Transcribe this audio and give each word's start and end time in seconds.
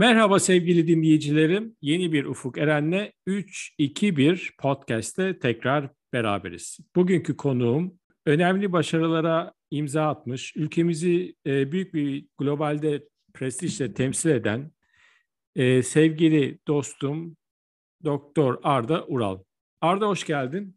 Merhaba 0.00 0.38
sevgili 0.38 0.88
dinleyicilerim. 0.88 1.76
Yeni 1.82 2.12
bir 2.12 2.24
Ufuk 2.24 2.58
Eren'le 2.58 3.12
3-2-1 3.26 4.56
podcast'te 4.58 5.38
tekrar 5.38 5.90
beraberiz. 6.12 6.78
Bugünkü 6.96 7.36
konuğum 7.36 7.98
önemli 8.26 8.72
başarılara 8.72 9.54
imza 9.70 10.08
atmış, 10.08 10.56
ülkemizi 10.56 11.34
e, 11.46 11.72
büyük 11.72 11.94
bir 11.94 12.26
globalde 12.38 13.08
prestijle 13.34 13.94
temsil 13.94 14.30
eden 14.30 14.72
e, 15.56 15.82
sevgili 15.82 16.58
dostum 16.68 17.36
Doktor 18.04 18.58
Arda 18.62 19.06
Ural. 19.06 19.42
Arda 19.80 20.08
hoş 20.08 20.26
geldin. 20.26 20.76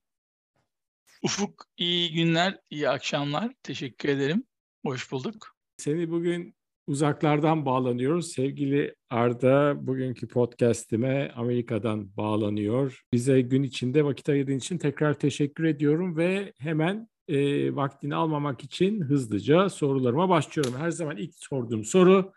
Ufuk 1.21 1.65
iyi 1.77 2.13
günler, 2.13 2.59
iyi 2.69 2.89
akşamlar. 2.89 3.53
Teşekkür 3.63 4.09
ederim. 4.09 4.43
Hoş 4.85 5.11
bulduk. 5.11 5.55
Seni 5.77 6.11
bugün 6.11 6.55
uzaklardan 6.87 7.65
bağlanıyoruz. 7.65 8.31
Sevgili 8.31 8.95
Arda 9.09 9.87
bugünkü 9.87 10.27
podcast'ime 10.27 11.31
Amerika'dan 11.35 12.17
bağlanıyor. 12.17 13.01
Bize 13.13 13.41
gün 13.41 13.63
içinde 13.63 14.05
vakit 14.05 14.29
ayırdığın 14.29 14.57
için 14.57 14.77
tekrar 14.77 15.13
teşekkür 15.13 15.63
ediyorum 15.63 16.17
ve 16.17 16.53
hemen 16.57 17.09
e, 17.27 17.75
vaktini 17.75 18.15
almamak 18.15 18.63
için 18.63 19.01
hızlıca 19.01 19.69
sorularıma 19.69 20.29
başlıyorum. 20.29 20.73
Her 20.77 20.91
zaman 20.91 21.17
ilk 21.17 21.35
sorduğum 21.35 21.83
soru 21.83 22.31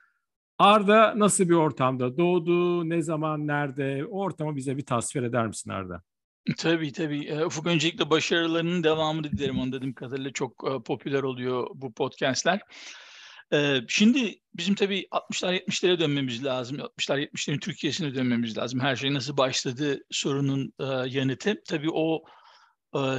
Arda 0.59 1.19
nasıl 1.19 1.49
bir 1.49 1.55
ortamda 1.55 2.17
doğdu, 2.17 2.89
ne 2.89 3.03
zaman, 3.03 3.47
nerede? 3.47 4.07
O 4.11 4.21
ortamı 4.21 4.57
bize 4.57 4.77
bir 4.77 4.87
tasvir 4.87 5.23
eder 5.23 5.47
misin 5.47 5.71
Arda? 5.71 6.03
Tabii 6.59 6.93
tabii. 6.93 7.45
Ufuk 7.45 7.67
öncelikle 7.67 8.11
başarılarının 8.11 8.85
devamını 8.85 9.31
dilerim. 9.31 9.61
Anladığım 9.61 9.93
kadarıyla 9.93 10.33
çok 10.33 10.85
popüler 10.85 11.23
oluyor 11.23 11.67
bu 11.75 11.93
podcastler. 11.93 12.61
Şimdi 13.89 14.41
bizim 14.55 14.75
tabii 14.75 15.07
60'lar 15.11 15.55
70'lere 15.55 15.99
dönmemiz 15.99 16.45
lazım. 16.45 16.77
60'lar 16.79 17.21
70'lerin 17.21 17.61
Türkiye'sine 17.61 18.15
dönmemiz 18.15 18.59
lazım. 18.59 18.81
Her 18.81 18.97
şey 18.97 19.15
nasıl 19.15 19.37
başladı 19.37 19.99
sorunun 20.11 20.73
yanıtı. 21.09 21.63
Tabii 21.69 21.91
o 21.93 22.25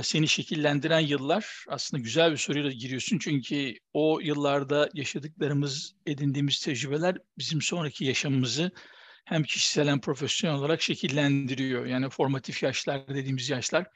seni 0.01 0.27
şekillendiren 0.27 0.99
yıllar 0.99 1.65
aslında 1.67 2.03
güzel 2.03 2.31
bir 2.31 2.37
soruyla 2.37 2.71
giriyorsun. 2.71 3.17
Çünkü 3.17 3.73
o 3.93 4.19
yıllarda 4.19 4.89
yaşadıklarımız, 4.93 5.95
edindiğimiz 6.05 6.59
tecrübeler 6.59 7.17
bizim 7.37 7.61
sonraki 7.61 8.05
yaşamımızı 8.05 8.71
hem 9.25 9.43
kişisel 9.43 9.87
hem 9.87 10.01
profesyonel 10.01 10.57
olarak 10.57 10.81
şekillendiriyor. 10.81 11.85
Yani 11.85 12.09
formatif 12.09 12.63
yaşlar 12.63 13.07
dediğimiz 13.07 13.49
yaşlar. 13.49 13.87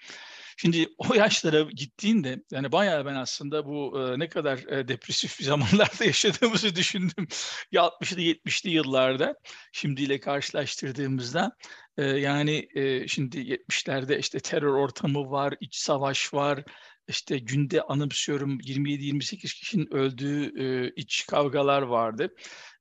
Şimdi 0.58 0.88
o 0.98 1.14
yaşlara 1.14 1.62
gittiğinde 1.62 2.44
yani 2.52 2.72
bayağı 2.72 3.06
ben 3.06 3.16
aslında 3.16 3.66
bu 3.66 4.00
e, 4.00 4.20
ne 4.20 4.30
kadar 4.30 4.58
e, 4.58 4.88
depresif 4.88 5.36
zamanlarda 5.44 6.06
yaşadığımızı 6.06 6.76
düşündüm. 6.76 7.28
ya 7.72 7.82
60'lı 7.82 8.22
70'li 8.22 8.70
yıllarda 8.70 9.36
şimdiyle 9.72 10.20
karşılaştırdığımızda 10.20 11.58
e, 11.98 12.04
yani 12.04 12.68
e, 12.76 13.08
şimdi 13.08 13.38
70'lerde 13.38 14.20
işte 14.20 14.40
terör 14.40 14.74
ortamı 14.74 15.32
var, 15.32 15.54
iç 15.62 15.76
savaş 15.76 16.34
var, 16.34 16.64
işte 17.08 17.38
günde 17.38 17.82
anımsıyorum 17.82 18.60
27-28 18.60 19.38
kişinin 19.60 19.94
öldüğü 19.94 20.64
e, 20.64 20.94
iç 20.96 21.26
kavgalar 21.26 21.82
vardı. 21.82 22.36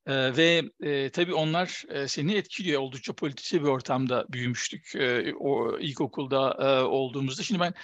E, 0.07 0.37
ve 0.37 0.63
e, 0.83 1.11
tabii 1.11 1.35
onlar 1.35 1.85
e, 1.89 2.09
seni 2.09 2.35
etkiliyor. 2.35 2.81
Oldukça 2.81 3.13
politize 3.13 3.63
bir 3.63 3.69
ortamda 3.69 4.27
büyümüştük 4.33 4.95
e, 4.95 5.35
o 5.35 5.79
ilkokulda 5.79 6.57
e, 6.61 6.83
olduğumuzda. 6.85 7.43
Şimdi 7.43 7.61
ben 7.61 7.75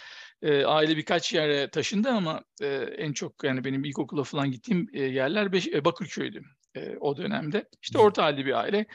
e, 0.42 0.64
aile 0.64 0.96
birkaç 0.96 1.32
yere 1.32 1.70
taşındı 1.70 2.08
ama 2.08 2.44
e, 2.62 2.66
en 2.98 3.12
çok 3.12 3.44
yani 3.44 3.64
benim 3.64 3.84
ilkokula 3.84 4.24
falan 4.24 4.50
gittiğim 4.50 4.88
e, 4.92 5.02
yerler 5.02 5.52
Beş, 5.52 5.66
e, 5.68 5.84
Bakırköy'dü 5.84 6.42
e, 6.74 6.96
o 7.00 7.16
dönemde. 7.16 7.68
İşte 7.82 7.98
orta 7.98 8.24
halli 8.24 8.46
bir 8.46 8.60
aile 8.60 8.86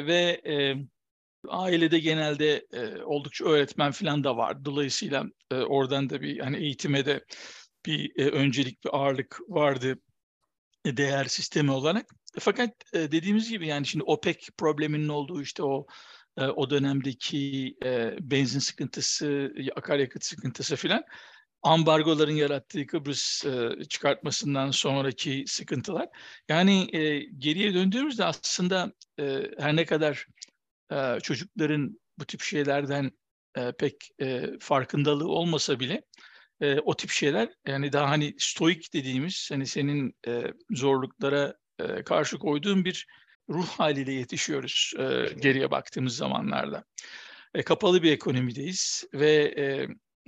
ve 0.00 0.40
e, 0.46 0.74
ailede 1.48 1.98
genelde 1.98 2.66
e, 2.72 3.02
oldukça 3.02 3.44
öğretmen 3.44 3.92
falan 3.92 4.24
da 4.24 4.36
var. 4.36 4.64
Dolayısıyla 4.64 5.24
e, 5.50 5.54
oradan 5.54 6.10
da 6.10 6.20
bir 6.20 6.38
hani 6.38 6.56
eğitime 6.56 7.06
de 7.06 7.24
bir 7.86 8.12
e, 8.16 8.30
öncelik 8.30 8.84
bir 8.84 8.96
ağırlık 8.96 9.40
vardı 9.48 9.98
değer 10.86 11.24
sistemi 11.24 11.70
olarak. 11.70 12.06
Fakat 12.38 12.70
e, 12.92 13.12
dediğimiz 13.12 13.50
gibi 13.50 13.66
yani 13.66 13.86
şimdi 13.86 14.04
OPEC 14.04 14.38
probleminin 14.58 15.08
olduğu 15.08 15.42
işte 15.42 15.62
o 15.62 15.86
e, 16.36 16.44
o 16.44 16.70
dönemdeki 16.70 17.76
e, 17.84 18.16
benzin 18.20 18.58
sıkıntısı, 18.58 19.52
akaryakıt 19.76 20.24
sıkıntısı 20.24 20.76
filan 20.76 21.04
ambargoların 21.62 22.32
yarattığı 22.32 22.86
Kıbrıs 22.86 23.44
çıkartmasından 23.88 24.70
sonraki 24.70 25.44
sıkıntılar. 25.46 26.08
Yani 26.48 26.86
geriye 27.38 27.74
döndüğümüzde 27.74 28.24
aslında 28.24 28.92
her 29.58 29.76
ne 29.76 29.84
kadar 29.84 30.26
çocukların 31.22 32.00
bu 32.18 32.24
tip 32.24 32.42
şeylerden 32.42 33.10
pek 33.78 34.10
farkındalığı 34.60 35.28
olmasa 35.28 35.80
bile 35.80 36.02
e, 36.60 36.78
o 36.78 36.96
tip 36.96 37.10
şeyler 37.10 37.48
yani 37.66 37.92
daha 37.92 38.10
hani 38.10 38.34
stoik 38.38 38.92
dediğimiz 38.94 39.48
hani 39.52 39.66
senin 39.66 40.14
e, 40.26 40.44
zorluklara 40.70 41.54
e, 41.78 42.02
karşı 42.02 42.38
koyduğun 42.38 42.84
bir 42.84 43.06
ruh 43.48 43.66
haliyle 43.66 44.12
yetişiyoruz 44.12 44.92
e, 44.98 45.26
geriye 45.40 45.70
baktığımız 45.70 46.16
zamanlarda. 46.16 46.84
E, 47.54 47.62
kapalı 47.62 48.02
bir 48.02 48.12
ekonomideyiz 48.12 49.04
ve 49.14 49.54
e, 49.56 49.64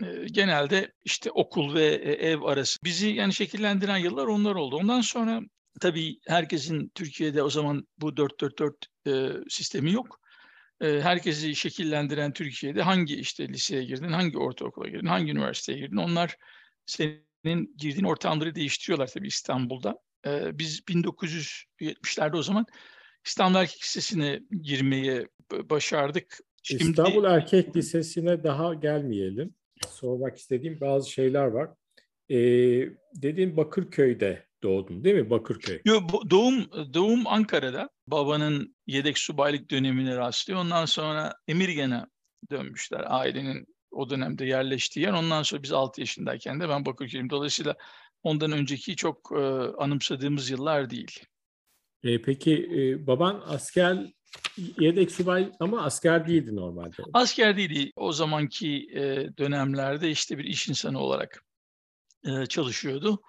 e, 0.06 0.26
genelde 0.26 0.92
işte 1.04 1.30
okul 1.30 1.74
ve 1.74 1.84
e, 1.84 2.12
ev 2.12 2.42
arası 2.42 2.78
bizi 2.84 3.08
yani 3.08 3.34
şekillendiren 3.34 3.98
yıllar 3.98 4.26
onlar 4.26 4.54
oldu. 4.54 4.76
Ondan 4.76 5.00
sonra 5.00 5.40
tabii 5.80 6.18
herkesin 6.26 6.92
Türkiye'de 6.94 7.42
o 7.42 7.50
zaman 7.50 7.86
bu 7.98 8.16
444 8.16 8.86
e, 9.06 9.30
sistemi 9.48 9.92
yok. 9.92 10.19
Herkesi 10.80 11.56
şekillendiren 11.56 12.32
Türkiye'de 12.32 12.82
hangi 12.82 13.16
işte 13.16 13.48
liseye 13.48 13.84
girdin, 13.84 14.12
hangi 14.12 14.38
ortaokula 14.38 14.88
girdin, 14.88 15.06
hangi 15.06 15.32
üniversiteye 15.32 15.78
girdin 15.78 15.96
onlar 15.96 16.36
senin 16.86 17.74
girdiğin 17.76 18.04
ortamları 18.04 18.54
değiştiriyorlar 18.54 19.06
tabii 19.06 19.26
İstanbul'da. 19.26 19.98
Biz 20.52 20.80
1970'lerde 20.80 22.36
o 22.36 22.42
zaman 22.42 22.66
İstanbul 23.26 23.58
Erkek 23.58 23.82
Lisesi'ne 23.82 24.40
girmeyi 24.62 25.26
başardık. 25.52 26.38
Şimdi... 26.62 26.82
İstanbul 26.82 27.24
Erkek 27.24 27.76
Lisesi'ne 27.76 28.44
daha 28.44 28.74
gelmeyelim. 28.74 29.54
Sormak 29.88 30.38
istediğim 30.38 30.80
bazı 30.80 31.10
şeyler 31.10 31.46
var. 31.46 31.70
Ee, 32.30 32.36
dediğin 33.14 33.56
Bakırköy'de 33.56 34.49
doğdun 34.62 35.04
değil 35.04 35.16
mi 35.16 35.30
Bakırköy? 35.30 35.80
Yok 35.84 36.30
doğum 36.30 36.70
doğum 36.94 37.26
Ankara'da. 37.26 37.90
Babanın 38.06 38.76
yedek 38.86 39.18
subaylık 39.18 39.70
dönemine 39.70 40.16
rastlıyor. 40.16 40.60
Ondan 40.60 40.84
sonra 40.84 41.34
Emirgan'a 41.48 42.06
dönmüşler 42.50 43.04
ailenin 43.06 43.66
o 43.90 44.10
dönemde 44.10 44.44
yerleştiği 44.44 45.06
yer. 45.06 45.12
Ondan 45.12 45.42
sonra 45.42 45.62
biz 45.62 45.72
6 45.72 46.00
yaşındayken 46.00 46.60
de 46.60 46.68
ben 46.68 46.86
Bakırköy'üm. 46.86 47.30
Dolayısıyla 47.30 47.76
ondan 48.22 48.52
önceki 48.52 48.96
çok 48.96 49.32
e, 49.32 49.42
anımsadığımız 49.78 50.50
yıllar 50.50 50.90
değil. 50.90 51.20
E, 52.02 52.22
peki 52.22 52.70
e, 52.74 53.06
baban 53.06 53.42
asker 53.46 54.12
yedek 54.78 55.10
subay 55.10 55.52
ama 55.60 55.82
asker 55.82 56.26
değildi 56.26 56.56
normalde. 56.56 56.96
Asker 57.12 57.56
değildi. 57.56 57.92
O 57.96 58.12
zamanki 58.12 58.88
e, 58.94 59.28
dönemlerde 59.38 60.10
işte 60.10 60.38
bir 60.38 60.44
iş 60.44 60.68
insanı 60.68 60.98
olarak 60.98 61.44
e, 62.24 62.46
çalışıyordu 62.46 63.20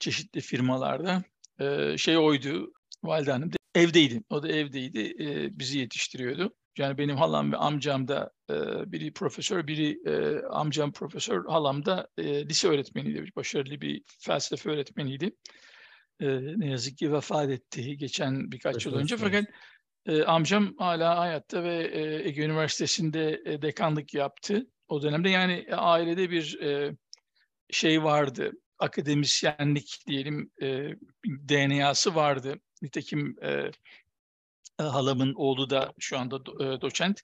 çeşitli 0.00 0.40
firmalarda. 0.40 1.22
E, 1.60 1.98
şey 1.98 2.18
oydu, 2.18 2.72
Valide 3.04 3.32
Hanım 3.32 3.50
evdeydi. 3.74 4.22
O 4.30 4.42
da 4.42 4.48
evdeydi. 4.48 5.14
E, 5.24 5.58
bizi 5.58 5.78
yetiştiriyordu. 5.78 6.54
Yani 6.78 6.98
benim 6.98 7.16
halam 7.16 7.52
ve 7.52 7.56
amcam 7.56 8.08
da 8.08 8.30
e, 8.50 8.54
biri 8.92 9.12
profesör, 9.12 9.66
biri 9.66 9.98
e, 10.06 10.42
amcam 10.46 10.92
profesör, 10.92 11.44
halam 11.44 11.84
da 11.84 12.08
e, 12.18 12.48
lise 12.48 12.68
öğretmeniydi. 12.68 13.24
Başarılı 13.36 13.80
bir 13.80 14.02
felsefe 14.18 14.70
öğretmeniydi. 14.70 15.30
E, 16.20 16.26
ne 16.56 16.70
yazık 16.70 16.98
ki 16.98 17.12
vefat 17.12 17.50
etti 17.50 17.96
geçen 17.96 18.52
birkaç 18.52 18.74
evet, 18.74 18.86
yıl 18.86 18.94
önce. 18.94 19.14
Evet. 19.14 19.24
Fakat 19.24 19.44
e, 20.06 20.24
amcam 20.24 20.74
hala 20.78 21.18
hayatta 21.18 21.64
ve 21.64 21.90
e, 21.92 22.28
Ege 22.28 22.42
Üniversitesi'nde 22.42 23.42
e, 23.46 23.62
dekanlık 23.62 24.14
yaptı. 24.14 24.66
O 24.88 25.02
dönemde 25.02 25.30
yani 25.30 25.66
ailede 25.72 26.30
bir 26.30 26.60
e, 26.60 26.96
şey 27.70 28.02
vardı 28.02 28.52
akademisyenlik 28.80 30.04
diyelim 30.06 30.50
e, 30.62 30.90
DNA'sı 31.24 32.14
vardı. 32.14 32.60
Nitekim 32.82 33.36
e, 33.42 33.70
halamın 34.78 35.34
oğlu 35.34 35.70
da 35.70 35.92
şu 35.98 36.18
anda 36.18 36.46
do, 36.46 36.64
e, 36.64 36.80
doçent. 36.80 37.22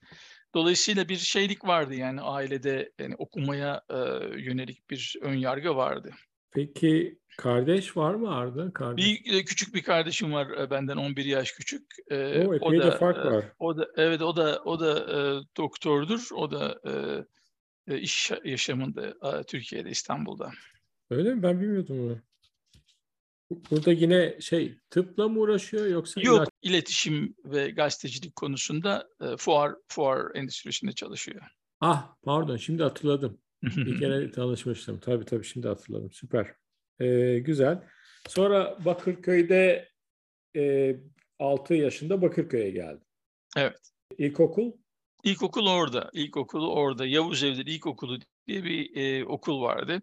Dolayısıyla 0.55 1.09
bir 1.09 1.17
şeylik 1.17 1.65
vardı 1.65 1.95
yani 1.95 2.21
ailede 2.21 2.91
yani 2.99 3.15
okumaya 3.15 3.81
e, 3.89 3.97
yönelik 4.37 4.89
bir 4.89 5.15
ön 5.21 5.35
yargı 5.35 5.75
vardı. 5.75 6.11
Peki 6.51 7.19
kardeş 7.37 7.97
var 7.97 8.13
mı 8.13 8.35
Arda? 8.35 8.73
Kardeş. 8.73 9.05
Bir 9.05 9.33
e, 9.33 9.43
küçük 9.43 9.75
bir 9.75 9.83
kardeşim 9.83 10.33
var 10.33 10.47
e, 10.57 10.69
benden 10.69 10.97
11 10.97 11.25
yaş 11.25 11.51
küçük. 11.51 11.83
E, 12.11 12.47
o, 12.47 12.55
o 12.61 12.73
da 12.73 12.83
de 12.83 12.97
fark 12.97 13.25
var. 13.25 13.45
O 13.59 13.77
da 13.77 13.87
evet 13.95 14.21
o 14.21 14.35
da 14.35 14.61
o 14.65 14.79
da 14.79 14.99
e, 14.99 15.41
doktordur. 15.57 16.27
O 16.35 16.51
da 16.51 16.79
e, 17.87 17.99
iş 17.99 18.31
yaşamında 18.43 19.07
e, 19.07 19.43
Türkiye'de 19.43 19.89
İstanbul'da. 19.89 20.51
Öyle 21.09 21.33
mi? 21.33 21.43
Ben 21.43 21.61
bilmiyordum 21.61 21.99
onu. 21.99 22.17
Burada 23.71 23.91
yine 23.91 24.41
şey 24.41 24.77
tıpla 24.89 25.27
mı 25.27 25.39
uğraşıyor 25.39 25.85
yoksa 25.85 26.21
Yok, 26.21 26.37
ilaç- 26.37 26.49
iletişim 26.61 27.35
ve 27.45 27.69
gazetecilik 27.69 28.35
konusunda 28.35 29.09
e, 29.21 29.37
fuar 29.37 29.75
fuar 29.87 30.35
endüstrisinde 30.35 30.91
çalışıyor. 30.91 31.41
Ah 31.81 32.15
pardon 32.21 32.57
şimdi 32.57 32.83
hatırladım. 32.83 33.41
Bir 33.63 33.99
kere 33.99 34.31
tanışmıştım. 34.31 34.99
Tabii 34.99 35.25
tabii 35.25 35.43
şimdi 35.45 35.67
hatırladım. 35.67 36.11
Süper. 36.11 36.53
Ee, 36.99 37.39
güzel. 37.39 37.83
Sonra 38.27 38.85
Bakırköy'de 38.85 39.89
e, 40.55 40.95
6 41.39 41.73
yaşında 41.73 42.21
Bakırköy'e 42.21 42.69
geldi. 42.69 43.03
Evet. 43.57 43.91
İlkokul 44.17 44.71
İlkokul 45.23 45.67
orada. 45.67 46.09
İlkokulu 46.13 46.73
orada. 46.73 47.05
Yavuz 47.05 47.43
Evleri 47.43 47.71
İlkokulu 47.71 48.19
diye 48.47 48.63
bir 48.63 48.95
e, 48.95 49.25
okul 49.25 49.61
vardı. 49.61 50.01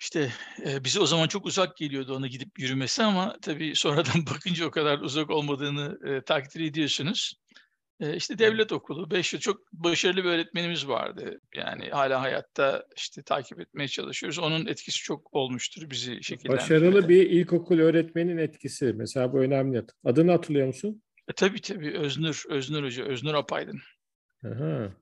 İşte 0.00 0.30
e, 0.66 0.84
bize 0.84 1.00
o 1.00 1.06
zaman 1.06 1.28
çok 1.28 1.46
uzak 1.46 1.76
geliyordu 1.76 2.16
ona 2.16 2.26
gidip 2.26 2.58
yürümesi 2.58 3.02
ama 3.02 3.36
tabii 3.42 3.72
sonradan 3.74 4.26
bakınca 4.34 4.66
o 4.66 4.70
kadar 4.70 4.98
uzak 4.98 5.30
olmadığını 5.30 5.98
e, 6.08 6.20
takdir 6.20 6.60
ediyorsunuz. 6.60 7.34
E, 8.00 8.16
işte 8.16 8.38
devlet 8.38 8.72
okulu, 8.72 9.10
5 9.10 9.32
yıl 9.32 9.40
çok 9.40 9.72
başarılı 9.72 10.24
bir 10.24 10.28
öğretmenimiz 10.28 10.88
vardı. 10.88 11.40
Yani 11.54 11.90
hala 11.90 12.22
hayatta 12.22 12.84
işte 12.96 13.22
takip 13.22 13.60
etmeye 13.60 13.88
çalışıyoruz. 13.88 14.38
Onun 14.38 14.66
etkisi 14.66 15.02
çok 15.02 15.34
olmuştur 15.34 15.90
bizi 15.90 16.22
şekillendirmede. 16.22 16.62
başarılı 16.62 17.08
bir 17.08 17.30
ilkokul 17.30 17.78
öğretmenin 17.78 18.36
etkisi. 18.36 18.92
Mesela 18.96 19.32
bu 19.32 19.38
önemli. 19.38 19.84
Adını 20.04 20.30
hatırlıyor 20.30 20.66
musun? 20.66 21.02
E, 21.28 21.32
tabii 21.32 21.60
tabii 21.60 21.98
Öznur, 21.98 22.42
Öznur 22.48 22.84
Hoca, 22.84 23.04
Öznur 23.04 23.34
Apaydın. 23.34 23.80
Aha. 24.44 24.92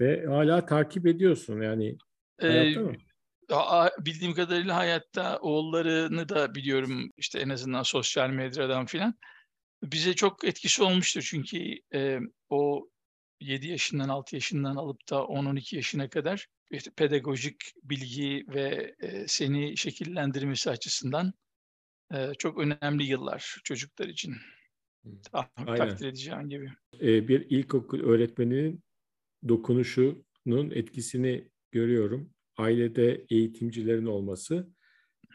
Ve 0.00 0.26
hala 0.26 0.66
takip 0.66 1.06
ediyorsun 1.06 1.62
yani. 1.62 1.96
Hayatta 2.40 2.80
mı? 2.80 2.92
Bildiğim 3.98 4.34
kadarıyla 4.34 4.76
hayatta 4.76 5.38
oğullarını 5.38 6.28
da 6.28 6.54
biliyorum 6.54 7.10
işte 7.16 7.38
en 7.40 7.48
azından 7.48 7.82
sosyal 7.82 8.30
medyadan 8.30 8.86
filan. 8.86 9.14
Bize 9.82 10.14
çok 10.14 10.44
etkisi 10.44 10.82
olmuştur 10.82 11.22
çünkü 11.22 11.80
e, 11.94 12.18
o 12.48 12.88
7 13.40 13.68
yaşından 13.68 14.08
6 14.08 14.36
yaşından 14.36 14.76
alıp 14.76 15.10
da 15.10 15.16
10-12 15.16 15.76
yaşına 15.76 16.10
kadar 16.10 16.46
işte 16.70 16.90
pedagojik 16.96 17.56
bilgi 17.82 18.44
ve 18.48 18.94
e, 19.00 19.28
seni 19.28 19.76
şekillendirmesi 19.76 20.70
açısından 20.70 21.32
e, 22.14 22.32
çok 22.38 22.58
önemli 22.58 23.04
yıllar 23.04 23.60
çocuklar 23.64 24.08
için. 24.08 24.36
Ah, 25.32 25.48
Aynen. 25.56 25.76
takdir 25.76 26.06
edeceğin 26.06 26.48
gibi. 26.48 26.72
Ee, 27.00 27.28
bir 27.28 27.50
ilkokul 27.50 28.00
öğretmeninin 28.00 28.82
dokunuşunun 29.48 30.70
etkisini 30.70 31.48
görüyorum. 31.70 32.30
Ailede 32.58 33.24
eğitimcilerin 33.30 34.06
olması 34.06 34.68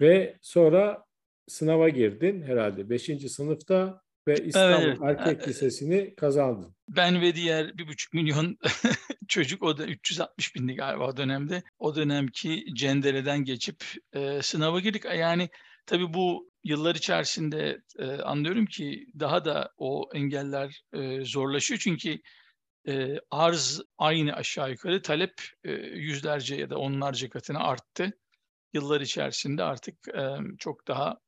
ve 0.01 0.37
sonra 0.41 1.05
sınava 1.47 1.89
girdin 1.89 2.41
herhalde 2.41 2.89
5. 2.89 3.31
sınıfta 3.31 4.01
ve 4.27 4.45
İstanbul 4.45 4.87
Evet. 4.87 4.97
Erkek 5.01 5.47
Lisesi'ni 5.47 6.15
kazandın. 6.15 6.75
Ben 6.89 7.21
ve 7.21 7.35
diğer 7.35 7.77
bir 7.77 7.87
buçuk 7.87 8.13
milyon 8.13 8.57
çocuk 9.27 9.63
o 9.63 9.77
da 9.77 9.85
360 9.85 10.55
bindi 10.55 10.75
galiba 10.75 11.07
o 11.07 11.17
dönemde. 11.17 11.63
O 11.79 11.95
dönemki 11.95 12.65
cendereden 12.75 13.43
geçip 13.43 13.83
e, 14.13 14.41
sınava 14.41 14.79
girdik. 14.79 15.05
Yani 15.05 15.49
tabii 15.85 16.13
bu 16.13 16.51
yıllar 16.63 16.95
içerisinde 16.95 17.81
e, 17.99 18.05
anlıyorum 18.05 18.65
ki 18.65 19.05
daha 19.19 19.45
da 19.45 19.71
o 19.77 20.09
engeller 20.13 20.83
e, 20.93 21.25
zorlaşıyor. 21.25 21.79
Çünkü 21.79 22.19
e, 22.87 23.19
arz 23.31 23.81
aynı 23.97 24.33
aşağı 24.33 24.71
yukarı 24.71 25.01
talep 25.01 25.33
e, 25.63 25.71
yüzlerce 25.71 26.55
ya 26.55 26.69
da 26.69 26.77
onlarca 26.77 27.29
katına 27.29 27.59
arttı. 27.59 28.11
Yıllar 28.73 29.01
içerisinde 29.01 29.63
artık 29.63 30.07
e, 30.07 30.37
çok 30.59 30.87
daha 30.87 31.19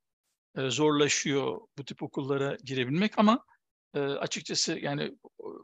e, 0.58 0.70
zorlaşıyor 0.70 1.62
bu 1.78 1.86
tip 1.86 2.04
okullara 2.04 2.58
girebilmek 2.64 3.20
ama 3.20 3.46
e, 3.94 4.00
açıkçası 4.00 4.80
yani 4.80 5.18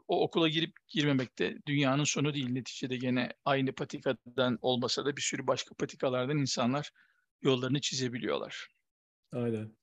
o, 0.08 0.22
okula 0.22 0.48
girip 0.48 0.72
girmemek 0.88 1.38
de 1.38 1.58
dünyanın 1.66 2.04
sonu 2.04 2.34
değil. 2.34 2.50
Neticede 2.50 2.96
gene 2.96 3.32
aynı 3.44 3.72
patikadan 3.72 4.58
olmasa 4.60 5.04
da 5.04 5.16
bir 5.16 5.22
sürü 5.22 5.46
başka 5.46 5.74
patikalardan 5.74 6.38
insanlar 6.38 6.90
yollarını 7.42 7.80
çizebiliyorlar. 7.80 8.68
Aynen. 9.32 9.76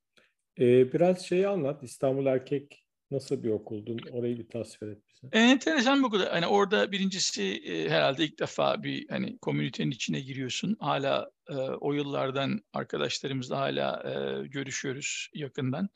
Ee, 0.59 0.94
biraz 0.94 1.25
şeyi 1.25 1.47
anlat. 1.47 1.83
İstanbul 1.83 2.25
Erkek 2.25 2.85
nasıl 3.11 3.44
bir 3.44 3.50
okuldun? 3.50 4.00
Orayı 4.11 4.38
bir 4.39 4.47
tasvir 4.47 4.88
et 4.88 4.97
bize. 5.09 5.27
Enteresan 5.31 6.00
bir 6.00 6.07
okul. 6.07 6.19
Hani 6.19 6.47
orada 6.47 6.91
birincisi 6.91 7.44
e, 7.44 7.89
herhalde 7.89 8.23
ilk 8.23 8.39
defa 8.39 8.83
bir 8.83 9.09
hani 9.09 9.38
komünitenin 9.38 9.91
içine 9.91 10.19
giriyorsun. 10.19 10.77
Hala 10.79 11.31
e, 11.50 11.53
o 11.56 11.94
yıllardan 11.94 12.61
arkadaşlarımızla 12.73 13.57
hala 13.57 14.03
e, 14.03 14.47
görüşüyoruz 14.47 15.29
yakından. 15.33 15.89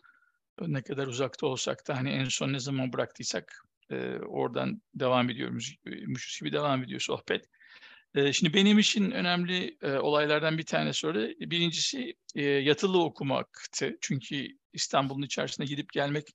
Ne 0.61 0.81
kadar 0.81 1.07
uzakta 1.07 1.47
olsak 1.47 1.87
da 1.87 1.97
hani 1.97 2.09
en 2.09 2.25
son 2.25 2.53
ne 2.53 2.59
zaman 2.59 2.93
bıraktıysak 2.93 3.65
e, 3.91 4.15
oradan 4.17 4.81
devam 4.95 5.29
ediyoruz. 5.29 5.75
Müşüz 5.85 6.39
gibi 6.39 6.51
devam 6.51 6.83
ediyor 6.83 6.99
sohbet. 6.99 7.45
E, 8.15 8.33
şimdi 8.33 8.53
benim 8.53 8.79
için 8.79 9.11
önemli 9.11 9.77
e, 9.81 9.91
olaylardan 9.91 10.57
bir 10.57 10.65
tanesi 10.65 11.07
orada. 11.07 11.29
Birincisi 11.39 12.13
e, 12.35 12.43
yatılı 12.43 13.03
okumaktı. 13.03 13.97
Çünkü 14.01 14.47
İstanbul'un 14.73 15.21
içerisine 15.21 15.65
gidip 15.65 15.93
gelmek 15.93 16.27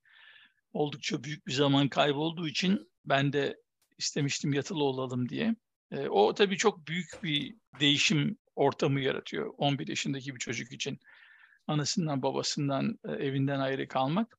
oldukça 0.72 1.24
büyük 1.24 1.46
bir 1.46 1.52
zaman 1.52 1.88
kaybı 1.88 2.18
olduğu 2.18 2.48
için 2.48 2.90
ben 3.04 3.32
de 3.32 3.56
istemiştim 3.98 4.52
yatılı 4.52 4.84
olalım 4.84 5.28
diye. 5.28 5.56
E, 5.90 6.08
o 6.08 6.34
tabii 6.34 6.56
çok 6.56 6.86
büyük 6.88 7.22
bir 7.22 7.54
değişim 7.80 8.38
ortamı 8.56 9.00
yaratıyor 9.00 9.54
11 9.58 9.88
yaşındaki 9.88 10.34
bir 10.34 10.40
çocuk 10.40 10.72
için. 10.72 10.98
Anasından 11.66 12.22
babasından 12.22 12.98
e, 13.08 13.12
evinden 13.12 13.60
ayrı 13.60 13.88
kalmak. 13.88 14.38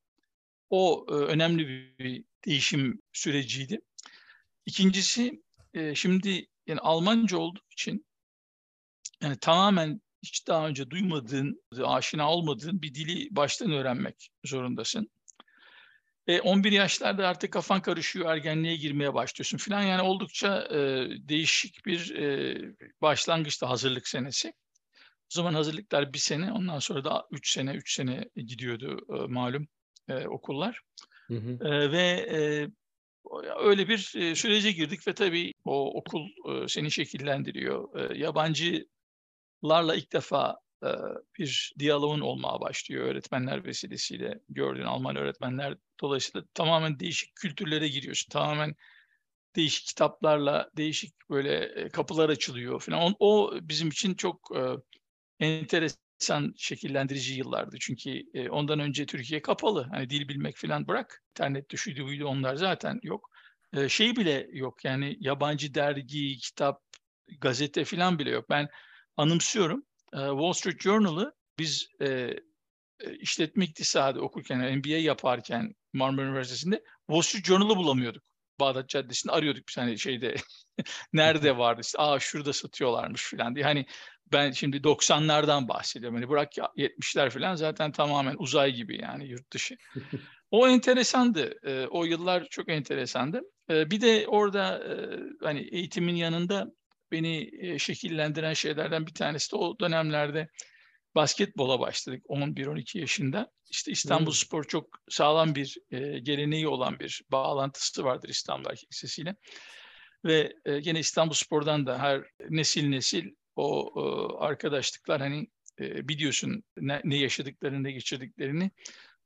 O 0.70 1.06
e, 1.08 1.12
önemli 1.12 1.68
bir 1.98 2.24
değişim 2.46 3.02
süreciydi. 3.12 3.80
İkincisi 4.66 5.42
e, 5.74 5.94
şimdi 5.94 6.46
yani 6.66 6.80
Almanca 6.80 7.38
olduğu 7.38 7.62
için 7.72 8.06
yani 9.22 9.36
tamamen 9.36 10.00
hiç 10.22 10.48
daha 10.48 10.68
önce 10.68 10.90
duymadığın, 10.90 11.62
aşina 11.84 12.32
olmadığın 12.32 12.82
bir 12.82 12.94
dili 12.94 13.36
baştan 13.36 13.72
öğrenmek 13.72 14.30
zorundasın. 14.44 15.10
E, 16.30 16.40
11 16.40 16.72
yaşlarda 16.72 17.28
artık 17.28 17.52
kafan 17.52 17.82
karışıyor, 17.82 18.30
ergenliğe 18.30 18.76
girmeye 18.76 19.14
başlıyorsun 19.14 19.58
falan. 19.58 19.82
Yani 19.82 20.02
oldukça 20.02 20.68
e, 20.70 20.78
değişik 21.28 21.86
bir 21.86 22.14
e, 22.14 22.58
başlangıçta 23.02 23.70
hazırlık 23.70 24.08
senesi. 24.08 24.52
O 25.02 25.34
zaman 25.34 25.54
hazırlıklar 25.54 26.12
bir 26.12 26.18
sene, 26.18 26.52
ondan 26.52 26.78
sonra 26.78 27.04
da 27.04 27.26
3 27.30 27.50
sene, 27.52 27.74
3 27.74 27.94
sene 27.94 28.24
gidiyordu 28.36 29.06
e, 29.08 29.32
malum 29.32 29.68
e, 30.08 30.26
okullar. 30.26 30.80
Hı 31.26 31.34
hı. 31.34 31.68
E, 31.68 31.92
ve 31.92 32.26
e, 32.30 32.68
öyle 33.60 33.88
bir 33.88 34.12
e, 34.16 34.34
sürece 34.34 34.72
girdik 34.72 35.08
ve 35.08 35.14
tabii 35.14 35.54
o 35.64 35.98
okul 35.98 36.28
e, 36.48 36.68
seni 36.68 36.90
şekillendiriyor. 36.90 38.10
E, 38.10 38.18
yabancılarla 38.18 39.94
ilk 39.94 40.12
defa 40.12 40.58
bir 41.38 41.72
diyaloğun 41.78 42.20
olmaya 42.20 42.60
başlıyor 42.60 43.04
öğretmenler 43.04 43.64
vesilesiyle 43.64 44.40
gördüğün 44.48 44.84
Alman 44.84 45.16
öğretmenler 45.16 45.76
dolayısıyla 46.00 46.46
tamamen 46.54 47.00
değişik 47.00 47.36
kültürlere 47.36 47.88
giriyorsun. 47.88 48.30
Tamamen 48.30 48.74
değişik 49.56 49.86
kitaplarla 49.86 50.70
değişik 50.76 51.14
böyle 51.30 51.64
e, 51.64 51.88
kapılar 51.88 52.28
açılıyor 52.28 52.80
falan. 52.80 53.14
O, 53.18 53.50
bizim 53.62 53.88
için 53.88 54.14
çok 54.14 54.56
e, 54.56 54.60
enteresan 55.46 56.54
şekillendirici 56.56 57.34
yıllardı. 57.34 57.76
Çünkü 57.80 58.22
e, 58.34 58.48
ondan 58.50 58.80
önce 58.80 59.06
Türkiye 59.06 59.42
kapalı. 59.42 59.88
Hani 59.90 60.10
dil 60.10 60.28
bilmek 60.28 60.56
falan 60.56 60.88
bırak. 60.88 61.22
İnternette 61.30 61.76
şuydu 61.76 62.04
buydu 62.04 62.26
onlar 62.26 62.54
zaten 62.54 63.00
yok. 63.02 63.30
E, 63.72 63.88
şey 63.88 64.16
bile 64.16 64.48
yok 64.52 64.84
yani 64.84 65.16
yabancı 65.20 65.74
dergi, 65.74 66.38
kitap, 66.38 66.82
gazete 67.40 67.84
falan 67.84 68.18
bile 68.18 68.30
yok. 68.30 68.50
Ben 68.50 68.68
anımsıyorum. 69.16 69.84
E, 70.12 70.18
Wall 70.18 70.52
Street 70.52 70.80
Journal'ı 70.80 71.34
biz 71.58 71.88
e, 72.00 72.06
e, 73.00 73.16
işletme 73.18 73.64
iktisadı 73.64 74.20
okurken, 74.20 74.78
MBA 74.78 74.88
yaparken 74.88 75.74
Marmara 75.92 76.26
Üniversitesi'nde 76.26 76.82
Wall 77.06 77.22
Street 77.22 77.44
Journal'ı 77.44 77.76
bulamıyorduk. 77.76 78.22
Bağdat 78.60 78.88
Caddesi'nde 78.88 79.32
arıyorduk 79.32 79.68
bir 79.68 79.72
tane 79.72 79.96
şeyde. 79.96 80.34
Nerede 81.12 81.58
vardı 81.58 81.80
işte, 81.84 81.98
aa 81.98 82.20
şurada 82.20 82.52
satıyorlarmış 82.52 83.30
falan 83.30 83.54
diye. 83.54 83.64
Hani 83.64 83.86
ben 84.32 84.50
şimdi 84.50 84.76
90'lardan 84.76 85.68
bahsediyorum. 85.68 86.16
Hani 86.16 86.28
bırak 86.28 86.58
ya 86.58 86.72
70'ler 86.76 87.30
falan 87.30 87.54
zaten 87.54 87.92
tamamen 87.92 88.36
uzay 88.38 88.72
gibi 88.72 89.00
yani 89.02 89.28
yurt 89.28 89.52
dışı. 89.52 89.76
O 90.50 90.68
enteresandı. 90.68 91.54
E, 91.66 91.86
o 91.86 92.04
yıllar 92.04 92.48
çok 92.50 92.68
enteresandı. 92.68 93.42
E, 93.70 93.90
bir 93.90 94.00
de 94.00 94.24
orada 94.28 94.78
e, 94.78 94.94
hani 95.44 95.60
eğitimin 95.60 96.14
yanında 96.14 96.72
beni 97.12 97.50
e, 97.58 97.78
şekillendiren 97.78 98.54
şeylerden 98.54 99.06
bir 99.06 99.14
tanesi 99.14 99.52
de 99.52 99.56
o 99.56 99.78
dönemlerde 99.78 100.48
basketbola 101.14 101.80
başladık 101.80 102.24
11-12 102.28 102.98
yaşında. 102.98 103.50
İşte 103.70 103.92
İstanbul 103.92 104.26
Hmm. 104.26 104.34
Spor 104.34 104.64
çok 104.64 104.98
sağlam 105.08 105.54
bir 105.54 105.76
e, 105.90 106.18
geleneği 106.18 106.68
olan 106.68 107.00
bir 107.00 107.22
bağlantısı 107.32 108.04
vardır 108.04 108.28
İstanbul 108.28 108.70
Erkek 108.70 108.92
Lisesi'yle. 108.92 109.36
Ve 110.24 110.52
e, 110.64 110.80
gene 110.80 110.98
İstanbul 110.98 111.34
Spor'dan 111.34 111.86
da 111.86 111.98
her 111.98 112.24
nesil 112.48 112.88
nesil 112.88 113.30
o 113.56 113.92
e, 113.96 114.02
arkadaşlıklar 114.44 115.20
hani 115.20 115.46
e, 115.80 116.08
biliyorsun 116.08 116.62
ne, 116.76 117.00
ne 117.04 117.16
yaşadıklarını, 117.16 117.84
ne 117.84 117.92
geçirdiklerini 117.92 118.70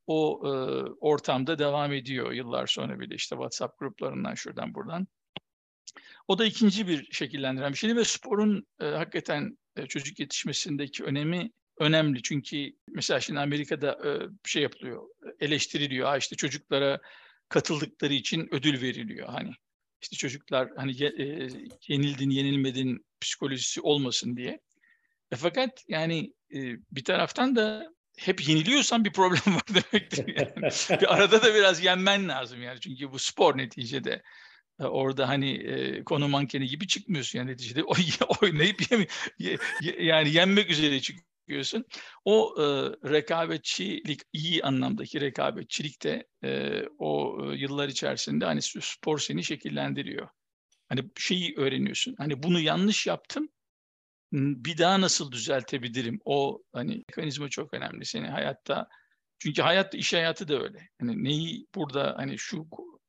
o 0.06 0.40
e, 0.44 0.50
ortamda 1.00 1.58
devam 1.58 1.92
ediyor 1.92 2.32
yıllar 2.32 2.66
sonra 2.66 3.00
bile 3.00 3.14
işte 3.14 3.34
WhatsApp 3.34 3.78
gruplarından 3.78 4.34
şuradan 4.34 4.74
buradan. 4.74 5.06
O 6.28 6.38
da 6.38 6.44
ikinci 6.44 6.88
bir 6.88 7.12
şekillendiren 7.12 7.72
bir 7.72 7.78
şey 7.78 7.96
ve 7.96 8.04
sporun 8.04 8.66
e, 8.80 8.84
hakikaten 8.84 9.58
e, 9.76 9.86
çocuk 9.86 10.20
yetişmesindeki 10.20 11.04
önemi 11.04 11.50
önemli. 11.78 12.22
Çünkü 12.22 12.72
mesela 12.88 13.20
şimdi 13.20 13.40
Amerika'da 13.40 13.90
e, 14.08 14.10
şey 14.44 14.62
yapılıyor, 14.62 15.02
eleştiriliyor. 15.40 16.08
Ha 16.08 16.16
işte 16.16 16.36
çocuklara 16.36 17.00
katıldıkları 17.48 18.14
için 18.14 18.48
ödül 18.54 18.82
veriliyor. 18.82 19.28
Hani 19.28 19.50
işte 20.02 20.16
çocuklar 20.16 20.68
hani 20.76 21.04
e, 21.04 21.48
yenildin, 21.88 22.30
yenilmedin 22.30 23.04
psikolojisi 23.20 23.80
olmasın 23.80 24.36
diye. 24.36 24.60
E 25.32 25.36
fakat 25.36 25.84
yani 25.88 26.32
e, 26.54 26.58
bir 26.92 27.04
taraftan 27.04 27.56
da 27.56 27.94
hep 28.18 28.48
yeniliyorsan 28.48 29.04
bir 29.04 29.12
problem 29.12 29.54
var 29.54 29.62
demektir. 29.92 30.34
Yani. 30.36 31.00
bir 31.00 31.14
arada 31.14 31.42
da 31.42 31.54
biraz 31.54 31.84
yenmen 31.84 32.28
lazım 32.28 32.62
yani. 32.62 32.80
Çünkü 32.80 33.12
bu 33.12 33.18
spor 33.18 33.58
neticede. 33.58 34.22
E, 34.80 34.84
orada 34.84 35.28
hani 35.28 35.50
e, 35.50 36.04
konu 36.04 36.28
mankeni 36.28 36.66
gibi 36.66 36.86
çıkmıyorsun 36.86 37.38
yani 37.38 37.50
neticede 37.50 37.84
oy, 37.84 37.98
oynayıp 38.42 38.90
yemi, 38.90 39.06
ye, 39.38 39.58
yani 39.98 40.30
yenmek 40.34 40.70
üzere 40.70 41.00
çıkıyorsun. 41.00 41.84
O 42.24 42.54
e, 42.58 42.64
rekabetçilik 43.10 44.20
iyi 44.32 44.62
anlamdaki 44.62 45.20
rekabetçilik 45.20 46.02
de 46.04 46.26
e, 46.44 46.82
o 46.98 47.38
e, 47.42 47.56
yıllar 47.56 47.88
içerisinde 47.88 48.44
hani 48.44 48.60
spor 48.62 49.18
seni 49.18 49.44
şekillendiriyor. 49.44 50.28
Hani 50.88 51.10
şeyi 51.16 51.54
öğreniyorsun. 51.56 52.14
Hani 52.18 52.42
bunu 52.42 52.60
yanlış 52.60 53.06
yaptım 53.06 53.48
bir 54.34 54.78
daha 54.78 55.00
nasıl 55.00 55.32
düzeltebilirim? 55.32 56.20
O 56.24 56.62
hani 56.72 57.04
mekanizma 57.08 57.48
çok 57.48 57.74
önemli 57.74 58.04
seni 58.04 58.28
hayatta. 58.28 58.88
Çünkü 59.38 59.62
hayat 59.62 59.94
iş 59.94 60.14
hayatı 60.14 60.48
da 60.48 60.62
öyle. 60.62 60.88
Hani 61.00 61.24
neyi 61.24 61.66
burada 61.74 62.14
hani 62.16 62.38
şu 62.38 62.66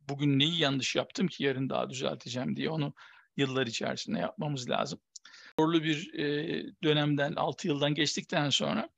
bugün 0.10 0.40
neyi 0.40 0.60
yanlış 0.60 0.96
yaptım 0.96 1.28
ki 1.28 1.44
yarın 1.44 1.70
daha 1.70 1.90
düzelteceğim 1.90 2.56
diye 2.56 2.70
onu 2.70 2.94
yıllar 3.38 3.68
içerisinde 3.68 4.20
yapmamız 4.20 4.70
lazım. 4.70 5.00
Zorlu 5.60 5.84
bir 5.84 6.14
e, 6.14 6.26
dönemden 6.84 7.34
6 7.36 7.68
yıldan 7.68 7.94
geçtikten 7.94 8.50
sonra 8.50 8.90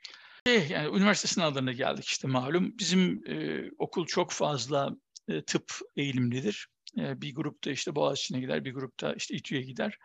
şey, 0.48 0.68
yani 0.68 0.98
üniversite 0.98 1.28
sınavlarına 1.28 1.72
geldik 1.72 2.06
işte 2.06 2.28
malum. 2.28 2.78
Bizim 2.78 3.24
e, 3.28 3.66
okul 3.78 4.06
çok 4.06 4.32
fazla 4.32 4.96
e, 5.28 5.42
tıp 5.42 5.72
eğilimlidir. 5.96 6.68
E, 6.98 7.22
bir 7.22 7.36
grupta 7.36 7.72
işte 7.72 7.96
Boğaziçi'ne 7.96 8.40
gider, 8.40 8.66
bir 8.66 8.74
grupta 8.74 9.14
işte 9.14 9.36
İTÜ'ye 9.36 9.62
gider. 9.62 9.98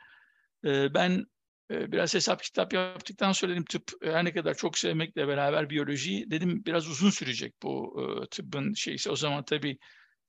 E, 0.65 0.95
ben 0.95 1.27
biraz 1.71 2.15
hesap 2.15 2.43
kitap 2.43 2.73
yaptıktan 2.73 3.33
sonra 3.33 3.53
dedim 3.53 3.65
tıp 3.65 3.93
her 4.03 4.25
ne 4.25 4.33
kadar 4.33 4.55
çok 4.55 4.79
sevmekle 4.79 5.29
beraber 5.29 5.71
biyolojiyi 5.71 6.31
dedim 6.31 6.63
biraz 6.67 6.89
uzun 6.89 7.11
sürecek 7.11 7.55
bu 7.63 7.97
tıbbın 8.31 8.75
şeysi. 8.75 9.11
O 9.11 9.17
zaman 9.17 9.45
tabii 9.45 9.79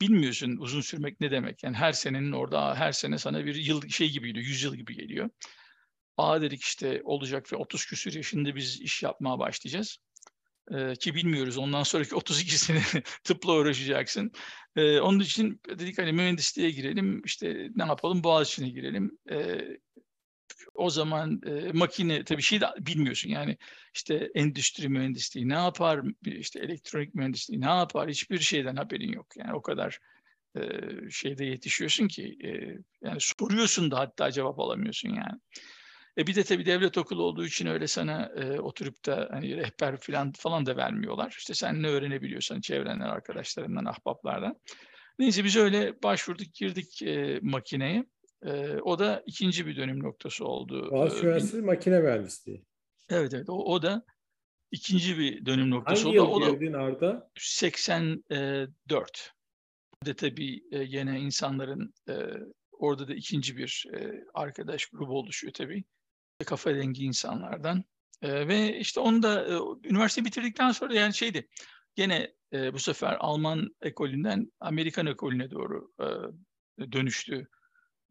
bilmiyorsun 0.03 0.57
uzun 0.57 0.81
sürmek 0.81 1.21
ne 1.21 1.31
demek. 1.31 1.63
Yani 1.63 1.75
her 1.75 1.91
senenin 1.91 2.31
orada 2.31 2.75
her 2.75 2.91
sene 2.91 3.17
sana 3.17 3.45
bir 3.45 3.55
yıl 3.55 3.89
şey 3.89 4.09
gibi 4.11 4.27
geliyor, 4.27 4.45
100 4.45 4.63
yıl 4.63 4.75
gibi 4.75 4.95
geliyor. 4.95 5.29
Aa 6.17 6.41
dedik 6.41 6.61
işte 6.61 7.01
olacak 7.03 7.53
ve 7.53 7.57
30 7.57 7.85
küsür 7.85 8.13
yaşında 8.13 8.55
biz 8.55 8.81
iş 8.81 9.03
yapmaya 9.03 9.39
başlayacağız. 9.39 9.97
Ee, 10.71 10.93
ki 10.95 11.15
bilmiyoruz 11.15 11.57
ondan 11.57 11.83
sonraki 11.83 12.15
32 12.15 12.57
sene 12.57 12.81
tıpla 13.23 13.53
uğraşacaksın. 13.53 14.31
Ee, 14.75 14.99
onun 14.99 15.19
için 15.19 15.61
dedik 15.67 15.97
hani 15.97 16.13
mühendisliğe 16.13 16.71
girelim 16.71 17.21
işte 17.25 17.69
ne 17.75 17.83
yapalım 17.83 18.23
Boğaziçi'ne 18.23 18.69
girelim. 18.69 19.11
Ee, 19.31 19.61
o 20.73 20.89
zaman 20.89 21.41
e, 21.45 21.71
makine 21.73 22.23
tabii 22.23 22.41
şey 22.41 22.61
de 22.61 22.65
bilmiyorsun 22.79 23.29
yani 23.29 23.57
işte 23.93 24.31
endüstri 24.35 24.89
mühendisliği 24.89 25.49
ne 25.49 25.53
yapar 25.53 26.01
işte 26.25 26.59
elektronik 26.59 27.15
mühendisliği 27.15 27.61
ne 27.61 27.69
yapar 27.69 28.09
hiçbir 28.09 28.39
şeyden 28.39 28.75
haberin 28.75 29.11
yok 29.11 29.27
yani 29.37 29.53
o 29.53 29.61
kadar 29.61 29.99
e, 30.57 30.61
şeyde 31.09 31.45
yetişiyorsun 31.45 32.07
ki 32.07 32.37
e, 32.43 32.49
yani 33.07 33.17
soruyorsun 33.19 33.91
da 33.91 33.99
hatta 33.99 34.31
cevap 34.31 34.59
alamıyorsun 34.59 35.09
yani. 35.09 35.39
E 36.17 36.27
bir 36.27 36.35
de 36.35 36.43
tabii 36.43 36.65
devlet 36.65 36.97
okulu 36.97 37.23
olduğu 37.23 37.45
için 37.45 37.67
öyle 37.67 37.87
sana 37.87 38.31
e, 38.35 38.59
oturup 38.59 39.05
da 39.05 39.29
hani 39.31 39.57
rehber 39.57 39.97
falan 39.97 40.31
falan 40.31 40.65
da 40.65 40.77
vermiyorlar. 40.77 41.35
İşte 41.37 41.53
sen 41.53 41.83
ne 41.83 41.87
öğrenebiliyorsan 41.87 42.61
çevrenden, 42.61 43.07
arkadaşlarından, 43.07 43.85
ahbaplardan. 43.85 44.59
Neyse 45.19 45.43
biz 45.43 45.55
öyle 45.55 46.03
başvurduk, 46.03 46.53
girdik 46.53 47.01
e, 47.01 47.39
makineye. 47.41 48.05
E, 48.45 48.81
o 48.81 48.99
da 48.99 49.23
ikinci 49.25 49.67
bir 49.67 49.75
dönüm 49.75 50.03
noktası 50.03 50.45
oldu. 50.45 50.91
Boğaziçi 50.91 51.25
Üniversitesi 51.25 51.57
bin... 51.57 51.65
Makine 51.65 51.99
Mühendisliği. 51.99 52.65
Evet 53.09 53.33
evet 53.33 53.49
o, 53.49 53.53
o 53.53 53.81
da 53.81 54.05
ikinci 54.71 55.19
bir 55.19 55.45
dönüm 55.45 55.69
noktası. 55.69 56.03
Hangi 56.03 56.21
o 56.21 56.41
da, 56.41 56.45
yıl 56.45 56.59
girdin 56.59 56.73
Arda? 56.73 57.31
84. 57.39 59.33
De 60.05 60.13
tabii 60.13 60.63
yine 60.71 61.19
insanların 61.19 61.93
e, 62.09 62.13
orada 62.71 63.07
da 63.07 63.13
ikinci 63.13 63.57
bir 63.57 63.85
e, 63.93 64.23
arkadaş 64.33 64.85
grubu 64.85 65.19
oluşuyor 65.19 65.53
tabii. 65.53 65.83
Kafa 66.45 66.75
dengi 66.75 67.03
insanlardan. 67.03 67.83
E, 68.21 68.47
ve 68.47 68.79
işte 68.79 68.99
onu 68.99 69.23
da 69.23 69.45
e, 69.45 69.53
üniversite 69.89 70.25
bitirdikten 70.25 70.71
sonra 70.71 70.93
yani 70.93 71.13
şeydi. 71.13 71.49
Gene 71.95 72.33
e, 72.53 72.73
bu 72.73 72.79
sefer 72.79 73.17
Alman 73.19 73.75
ekolünden 73.81 74.51
Amerikan 74.59 75.05
ekolüne 75.05 75.51
doğru 75.51 75.91
e, 75.99 76.05
dönüştü 76.91 77.47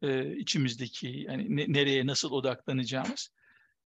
e, 0.03 0.35
içimizdeki 0.35 1.07
yani 1.07 1.55
ne, 1.55 1.65
nereye 1.67 2.07
nasıl 2.07 2.31
odaklanacağımız. 2.31 3.29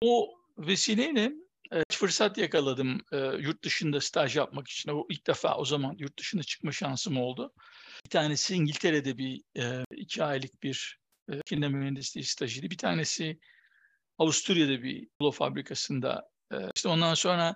O 0.01 0.35
vesileyle 0.59 1.33
e, 1.73 1.83
fırsat 1.93 2.39
yakaladım 2.39 3.01
e, 3.13 3.17
yurt 3.19 3.65
dışında 3.65 4.01
staj 4.01 4.37
yapmak 4.37 4.69
için. 4.69 4.91
O 4.91 5.07
ilk 5.11 5.27
defa 5.27 5.57
o 5.57 5.65
zaman 5.65 5.97
yurt 5.99 6.19
dışına 6.19 6.43
çıkma 6.43 6.73
şansım 6.73 7.17
oldu. 7.17 7.53
Bir 8.05 8.11
tanesi 8.11 8.55
İngiltere'de 8.55 9.19
bir 9.19 9.43
e, 9.59 9.85
iki 9.97 10.25
aylık 10.25 10.63
bir 10.63 10.99
e, 11.31 11.37
makine 11.37 11.69
mühendisliği 11.69 12.25
stajıydı. 12.25 12.71
Bir 12.71 12.79
tanesi 12.79 13.39
Avusturya'da 14.19 14.83
bir 14.83 15.09
polo 15.19 15.31
fabrikasında. 15.31 16.31
E, 16.53 16.57
işte 16.77 16.89
ondan 16.89 17.15
sonra 17.15 17.55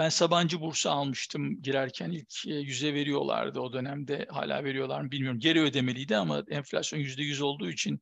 ben 0.00 0.08
Sabancı 0.08 0.60
bursu 0.60 0.90
almıştım 0.90 1.62
girerken 1.62 2.10
ilk 2.10 2.46
e, 2.46 2.54
yüze 2.54 2.94
veriyorlardı 2.94 3.60
o 3.60 3.72
dönemde 3.72 4.26
hala 4.30 4.64
veriyorlar 4.64 5.00
mı 5.00 5.10
bilmiyorum. 5.10 5.40
Geri 5.40 5.60
ödemeliydi 5.60 6.16
ama 6.16 6.44
enflasyon 6.50 7.00
yüzde 7.00 7.22
yüz 7.22 7.40
olduğu 7.40 7.70
için 7.70 8.00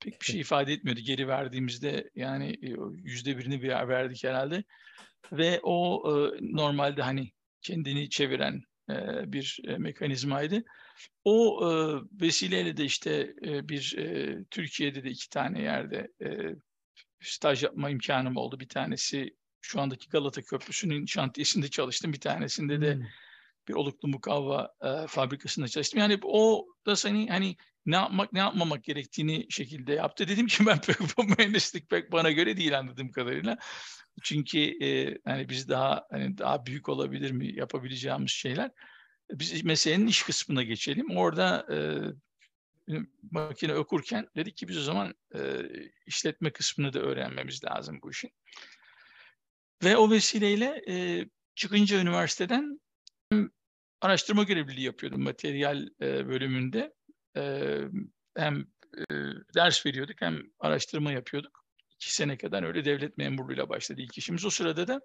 pek 0.00 0.20
bir 0.20 0.26
şey 0.26 0.40
ifade 0.40 0.72
etmiyordu. 0.72 1.00
Geri 1.00 1.28
verdiğimizde 1.28 2.10
yani 2.14 2.50
e, 2.62 2.68
yüzde 2.94 3.38
birini 3.38 3.62
bir 3.62 3.68
verdik 3.68 4.24
herhalde. 4.24 4.64
Ve 5.32 5.60
o 5.62 6.02
e, 6.06 6.38
normalde 6.40 7.02
hani 7.02 7.30
kendini 7.62 8.10
çeviren 8.10 8.62
bir 9.32 9.60
mekanizmaydı. 9.78 10.62
O 11.24 11.60
vesileyle 12.20 12.76
de 12.76 12.84
işte 12.84 13.34
bir 13.42 13.96
Türkiye'de 14.50 15.04
de 15.04 15.10
iki 15.10 15.30
tane 15.30 15.62
yerde 15.62 16.08
staj 17.20 17.62
yapma 17.62 17.90
imkanım 17.90 18.36
oldu. 18.36 18.60
Bir 18.60 18.68
tanesi 18.68 19.36
şu 19.66 19.80
andaki 19.80 20.08
Galata 20.08 20.42
Köprüsü'nün 20.42 21.06
şantiyesinde 21.06 21.68
çalıştım. 21.68 22.12
Bir 22.12 22.20
tanesinde 22.20 22.80
de 22.80 22.94
hmm. 22.94 23.02
bir 23.68 23.74
oluklu 23.74 24.08
mukavva 24.08 24.74
e, 24.82 25.06
fabrikasında 25.06 25.68
çalıştım. 25.68 26.00
Yani 26.00 26.18
o 26.22 26.66
da 26.86 26.96
seni 26.96 27.28
hani 27.28 27.56
ne 27.86 27.96
yapmak 27.96 28.32
ne 28.32 28.38
yapmamak 28.38 28.84
gerektiğini 28.84 29.46
şekilde 29.50 29.92
yaptı. 29.92 30.28
Dedim 30.28 30.46
ki 30.46 30.66
ben 30.66 30.80
pek 30.80 30.96
bu 31.00 31.24
mühendislik 31.24 31.90
pek 31.90 32.12
bana 32.12 32.30
göre 32.30 32.56
değil 32.56 32.78
anladığım 32.78 33.10
kadarıyla. 33.10 33.58
Çünkü 34.22 34.58
e, 34.84 35.18
hani 35.24 35.48
biz 35.48 35.68
daha 35.68 36.06
hani 36.10 36.38
daha 36.38 36.66
büyük 36.66 36.88
olabilir 36.88 37.30
mi 37.30 37.54
yapabileceğimiz 37.54 38.30
şeyler. 38.30 38.70
Biz 39.32 39.64
meselenin 39.64 40.06
iş 40.06 40.22
kısmına 40.22 40.62
geçelim. 40.62 41.16
Orada 41.16 41.66
e, 41.72 41.76
makine 43.30 43.74
okurken 43.74 44.28
dedik 44.36 44.56
ki 44.56 44.68
biz 44.68 44.78
o 44.78 44.82
zaman 44.82 45.14
e, 45.34 45.40
işletme 46.06 46.50
kısmını 46.50 46.92
da 46.92 46.98
öğrenmemiz 46.98 47.64
lazım 47.64 47.98
bu 48.02 48.10
işin. 48.10 48.30
Ve 49.84 49.96
o 49.96 50.10
vesileyle 50.10 50.82
e, 50.88 51.24
çıkınca 51.54 52.00
üniversiteden 52.00 52.80
araştırma 54.00 54.42
görevliliği 54.42 54.86
yapıyordum 54.86 55.22
materyal 55.22 55.88
e, 56.00 56.28
bölümünde. 56.28 56.94
E, 57.36 57.80
hem 58.36 58.66
e, 58.98 59.14
ders 59.54 59.86
veriyorduk 59.86 60.20
hem 60.20 60.42
araştırma 60.58 61.12
yapıyorduk. 61.12 61.64
İki 61.90 62.14
sene 62.14 62.38
kadar 62.38 62.62
öyle 62.62 62.84
devlet 62.84 63.18
memurluğuyla 63.18 63.68
başladı 63.68 64.00
ilk 64.00 64.18
işimiz. 64.18 64.44
O 64.44 64.50
sırada 64.50 64.88
da 64.88 65.00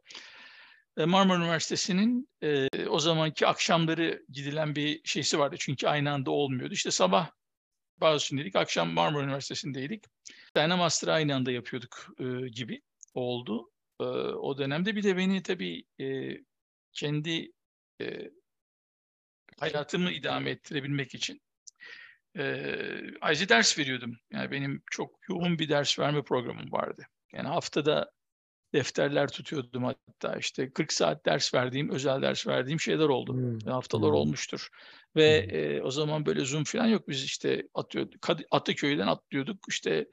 Marmara 1.05 1.37
Üniversitesi'nin 1.37 2.29
e, 2.43 2.67
o 2.87 2.99
zamanki 2.99 3.47
akşamları 3.47 4.25
gidilen 4.29 4.75
bir 4.75 5.01
şeysi 5.05 5.39
vardı. 5.39 5.55
Çünkü 5.59 5.87
aynı 5.87 6.11
anda 6.11 6.31
olmuyordu. 6.31 6.73
İşte 6.73 6.91
sabah 6.91 7.31
dedik, 8.37 8.55
akşam 8.55 8.89
Marmara 8.89 9.23
Üniversitesi'ndeydik. 9.23 10.03
Bir 10.55 10.61
aynı 11.13 11.35
anda 11.35 11.51
yapıyorduk 11.51 12.07
e, 12.19 12.49
gibi 12.49 12.81
oldu 13.13 13.70
e, 14.01 14.35
o 14.35 14.57
dönemde. 14.57 14.95
Bir 14.95 15.03
de 15.03 15.17
beni 15.17 15.43
tabii 15.43 15.83
e, 16.01 16.37
kendi 16.93 17.51
e, 18.01 18.31
hayatımı 19.59 20.11
idame 20.11 20.49
ettirebilmek 20.49 21.15
için 21.15 21.41
e, 22.37 22.65
ayrıca 23.21 23.49
ders 23.49 23.79
veriyordum. 23.79 24.17
Yani 24.31 24.51
benim 24.51 24.83
çok 24.91 25.19
yoğun 25.29 25.59
bir 25.59 25.69
ders 25.69 25.99
verme 25.99 26.23
programım 26.23 26.71
vardı. 26.71 27.05
Yani 27.33 27.47
haftada 27.47 28.11
defterler 28.73 29.27
tutuyordum 29.27 29.83
hatta 29.83 30.35
işte 30.35 30.71
40 30.73 30.93
saat 30.93 31.25
ders 31.25 31.53
verdiğim, 31.53 31.89
özel 31.89 32.21
ders 32.21 32.47
verdiğim 32.47 32.79
şeyler 32.79 33.09
oldu. 33.09 33.33
Hmm. 33.33 33.59
Haftalar 33.59 34.09
hmm. 34.09 34.15
olmuştur. 34.15 34.69
Ve 35.15 35.47
hmm. 35.47 35.55
e, 35.55 35.81
o 35.81 35.91
zaman 35.91 36.25
böyle 36.25 36.45
Zoom 36.45 36.63
falan 36.63 36.87
yok. 36.87 37.07
Biz 37.07 37.23
işte 37.23 37.67
atıyorduk, 37.73 38.27
Ataköy'den 38.51 39.07
atlıyorduk 39.07 39.65
işte 39.69 40.07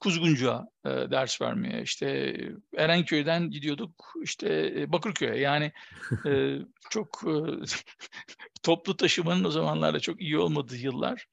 Kuzguncu'ya 0.00 0.66
e, 0.84 0.88
ders 0.88 1.40
vermeye. 1.40 1.82
işte 1.82 2.36
Erenköy'den 2.76 3.50
gidiyorduk 3.50 4.14
işte 4.22 4.72
e, 4.76 4.92
Bakırköy'e. 4.92 5.40
Yani 5.40 5.72
e, 6.26 6.58
çok 6.90 7.22
e, 7.26 7.34
toplu 8.62 8.96
taşımanın 8.96 9.44
o 9.44 9.50
zamanlarda 9.50 10.00
çok 10.00 10.20
iyi 10.20 10.38
olmadığı 10.38 10.76
yıllar. 10.76 11.26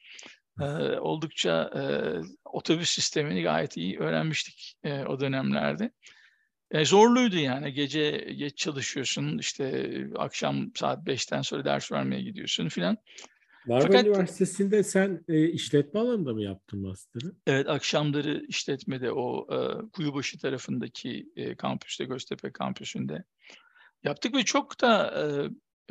E, 0.61 0.65
oldukça 0.99 1.71
e, 1.75 1.81
otobüs 2.45 2.89
sistemini 2.89 3.43
gayet 3.43 3.77
iyi 3.77 3.99
öğrenmiştik 3.99 4.75
e, 4.83 5.03
o 5.03 5.19
dönemlerde. 5.19 5.91
E, 6.71 6.85
zorluydu 6.85 7.37
yani 7.37 7.73
gece 7.73 8.11
geç 8.37 8.57
çalışıyorsun 8.57 9.37
işte 9.37 9.87
akşam 10.17 10.71
saat 10.75 11.07
5'ten 11.07 11.41
sonra 11.41 11.65
ders 11.65 11.91
vermeye 11.91 12.21
gidiyorsun 12.21 12.69
filan. 12.69 12.97
Marmara 13.67 13.87
Fakat, 13.87 14.05
Üniversitesi'nde 14.05 14.83
sen 14.83 15.25
e, 15.27 15.47
işletme 15.47 15.99
alanında 15.99 16.33
mı 16.33 16.41
yaptın 16.41 16.79
master'ı? 16.79 17.35
Evet 17.47 17.69
akşamları 17.69 18.45
işletmede 18.47 19.11
o 19.11 19.47
e, 19.55 19.89
Kuyubaşı 19.91 20.39
tarafındaki 20.39 21.29
e, 21.35 21.55
kampüste 21.55 22.05
Göztepe 22.05 22.51
kampüsünde 22.51 23.23
yaptık 24.03 24.35
ve 24.35 24.43
çok 24.43 24.81
da 24.81 25.21
e, 25.21 25.23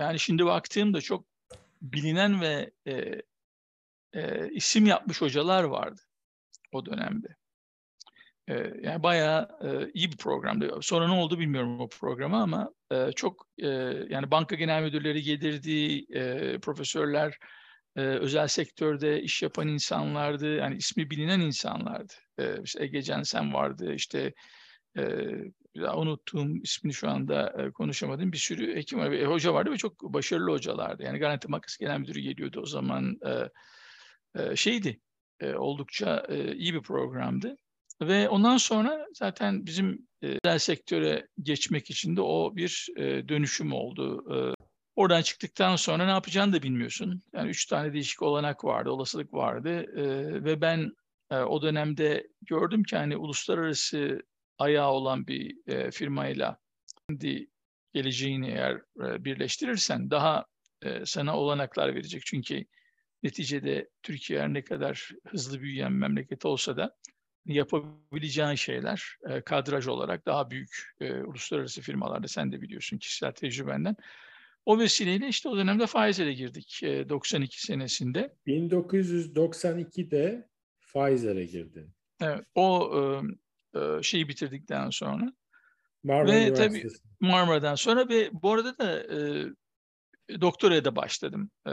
yani 0.03 0.19
şimdi 0.19 0.45
baktığımda 0.45 1.01
çok 1.01 1.27
bilinen 1.83 2.41
ve 2.41 2.71
e, 2.87 3.23
e, 4.13 4.51
isim 4.51 4.87
yapmış 4.87 5.21
hocalar 5.21 5.65
vardı 5.65 6.01
o 6.73 6.87
dönemde. 6.87 7.37
E, 8.49 8.55
yani 8.83 9.03
bayağı 9.03 9.49
e, 9.63 9.91
iyi 9.95 10.13
bir 10.13 10.17
programdı. 10.17 10.79
Sonra 10.81 11.09
ne 11.09 11.15
oldu 11.15 11.39
bilmiyorum 11.39 11.81
o 11.81 11.89
programa 11.89 12.43
ama 12.43 12.75
e, 12.91 13.13
çok 13.13 13.49
e, 13.59 13.69
yani 14.09 14.31
banka 14.31 14.57
genel 14.57 14.83
müdürleri 14.83 15.23
gelirdi, 15.23 16.05
e, 16.19 16.59
profesörler 16.59 17.39
e, 17.97 18.01
özel 18.01 18.49
sektörde 18.49 19.23
iş 19.23 19.43
yapan 19.43 19.69
insanlardı. 19.69 20.57
Yani 20.57 20.77
ismi 20.77 21.11
bilinen 21.11 21.41
insanlardı. 21.41 22.13
E, 22.39 22.63
işte 22.63 22.85
Ege 22.85 23.03
Cansen 23.03 23.55
vardı, 23.55 23.95
işte 23.95 24.35
e, 24.99 25.03
unuttuğum 25.95 26.57
ismini 26.63 26.95
şu 26.95 27.09
anda 27.11 27.55
e, 27.63 27.71
konuşamadım. 27.71 28.33
Bir 28.33 28.39
sürü 28.39 28.77
hekim 28.77 28.99
var, 28.99 29.13
e, 29.13 29.27
hoca 29.27 29.55
vardı 29.55 29.71
ve 29.73 29.77
çok 29.77 30.03
başarılı 30.03 30.51
hocalardı. 30.51 31.03
Yani 31.03 31.19
Garanti 31.19 31.49
Makas 31.49 31.77
Genel 31.77 31.99
Müdürü 31.99 32.21
geliyordu 32.21 32.61
o 32.61 32.67
zaman. 32.67 33.19
E, 33.27 33.51
e, 34.43 34.57
şeydi, 34.57 35.01
e, 35.41 35.55
oldukça 35.55 36.27
e, 36.29 36.55
iyi 36.57 36.75
bir 36.75 36.83
programdı. 36.83 37.57
Ve 38.03 38.29
ondan 38.29 38.57
sonra 38.57 39.07
zaten 39.15 39.67
bizim 39.67 40.09
özel 40.23 40.59
sektöre 40.59 41.29
geçmek 41.43 41.91
için 41.91 42.17
de 42.17 42.21
o 42.21 42.57
bir 42.57 42.89
e, 42.97 43.29
dönüşüm 43.29 43.73
oldu. 43.73 44.25
E, 44.35 44.37
oradan 44.97 45.23
çıktıktan 45.23 45.77
sonra 45.77 46.05
ne 46.05 46.11
yapacağını 46.11 46.53
da 46.53 46.63
bilmiyorsun. 46.63 47.23
Yani 47.33 47.51
üç 47.51 47.67
tane 47.67 47.93
değişik 47.93 48.23
olanak 48.23 48.65
vardı, 48.65 48.91
olasılık 48.91 49.35
vardı. 49.35 49.71
E, 49.71 50.05
ve 50.45 50.61
ben 50.61 50.93
e, 51.31 51.37
o 51.37 51.63
dönemde 51.63 52.27
gördüm 52.43 52.83
ki 52.83 52.97
hani 52.97 53.17
uluslararası 53.17 54.23
ayağı 54.59 54.91
olan 54.91 55.27
bir 55.27 55.57
e, 55.67 55.91
firmayla 55.91 56.59
kendi 57.09 57.49
geleceğini 57.93 58.49
eğer 58.49 58.75
e, 58.75 59.25
birleştirirsen 59.25 60.11
daha 60.11 60.47
e, 60.83 61.07
sana 61.07 61.39
olanaklar 61.39 61.95
verecek. 61.95 62.23
Çünkü 62.27 62.65
neticede 63.23 63.89
Türkiye 64.03 64.53
ne 64.53 64.65
kadar 64.65 65.11
hızlı 65.27 65.61
büyüyen 65.61 65.93
memleket 65.93 66.45
olsa 66.45 66.77
da 66.77 66.97
yapabileceğin 67.47 68.55
şeyler 68.55 69.17
e, 69.29 69.41
kadraj 69.41 69.87
olarak 69.87 70.27
daha 70.27 70.51
büyük 70.51 70.95
e, 71.01 71.13
uluslararası 71.13 71.83
firmalarda 71.83 72.29
sen 72.29 72.53
de 72.53 72.61
biliyorsun 72.61 72.99
kişisel 72.99 73.33
tecrübenden. 73.33 73.97
O 74.67 74.79
vesileyle 74.79 75.29
işte 75.29 75.49
o 75.49 75.57
dönemde 75.57 75.87
Pfizer'e 75.87 76.33
girdik 76.33 76.83
e, 76.83 77.09
92 77.09 77.67
senesinde. 77.67 78.37
1992'de 78.47 80.49
Pfizer'e 80.81 81.45
girdin. 81.45 81.95
Evet, 82.21 82.45
o 82.55 82.93
e, 83.75 83.81
e, 83.81 84.03
şeyi 84.03 84.29
bitirdikten 84.29 84.91
sonra. 84.91 85.33
Marmara 86.03 86.33
ve 86.33 86.55
tabii 86.55 86.89
Marmara'dan 87.21 87.75
sonra 87.75 88.09
ve 88.09 88.31
bu 88.33 88.53
arada 88.53 88.79
da 88.79 89.15
e, 89.15 89.47
doktoraya 90.41 90.85
da 90.85 90.97
başladım 90.97 91.51
e, 91.67 91.73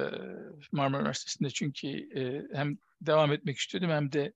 Marmara 0.72 1.02
Üniversitesi'nde 1.02 1.50
çünkü 1.50 1.88
e, 1.88 2.44
hem 2.58 2.78
devam 3.02 3.32
etmek 3.32 3.58
istiyordum 3.58 3.90
hem 3.90 4.12
de 4.12 4.34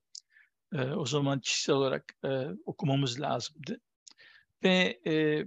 e, 0.72 0.82
o 0.82 1.06
zaman 1.06 1.40
kişisel 1.40 1.74
olarak 1.74 2.04
e, 2.24 2.28
okumamız 2.66 3.20
lazımdı. 3.20 3.80
Ve 4.64 5.00
e, 5.06 5.44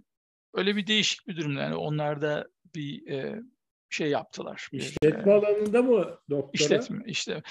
öyle 0.54 0.76
bir 0.76 0.88
değişik 0.88 1.28
bir 1.28 1.38
durum 1.38 1.58
yani 1.58 1.76
onlar 1.76 2.22
da 2.22 2.48
bir 2.76 3.08
e, 3.08 3.42
şey 3.90 4.10
yaptılar. 4.10 4.70
İşletme 4.72 5.26
bir, 5.26 5.32
alanında 5.32 5.82
mı 5.82 6.20
doktora? 6.30 6.52
İşletme, 6.54 7.04
işte. 7.06 7.44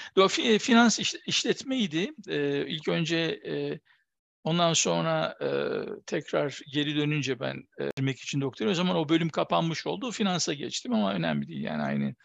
Finans 0.59 0.99
işletmeydi. 1.25 2.11
E, 2.27 2.67
ilk 2.67 2.87
önce 2.87 3.17
e, 3.45 3.79
ondan 4.43 4.73
sonra 4.73 5.37
e, 5.41 5.49
tekrar 6.05 6.59
geri 6.73 6.95
dönünce 6.95 7.39
ben 7.39 7.63
e, 7.79 7.89
girmek 7.97 8.19
için 8.19 8.41
doktora 8.41 8.69
o 8.69 8.73
zaman 8.73 8.95
o 8.95 9.09
bölüm 9.09 9.29
kapanmış 9.29 9.87
oldu. 9.87 10.11
Finansa 10.11 10.53
geçtim 10.53 10.93
ama 10.93 11.13
önemli 11.13 11.47
değil 11.47 11.63
yani 11.63 11.83
aynı 11.83 12.15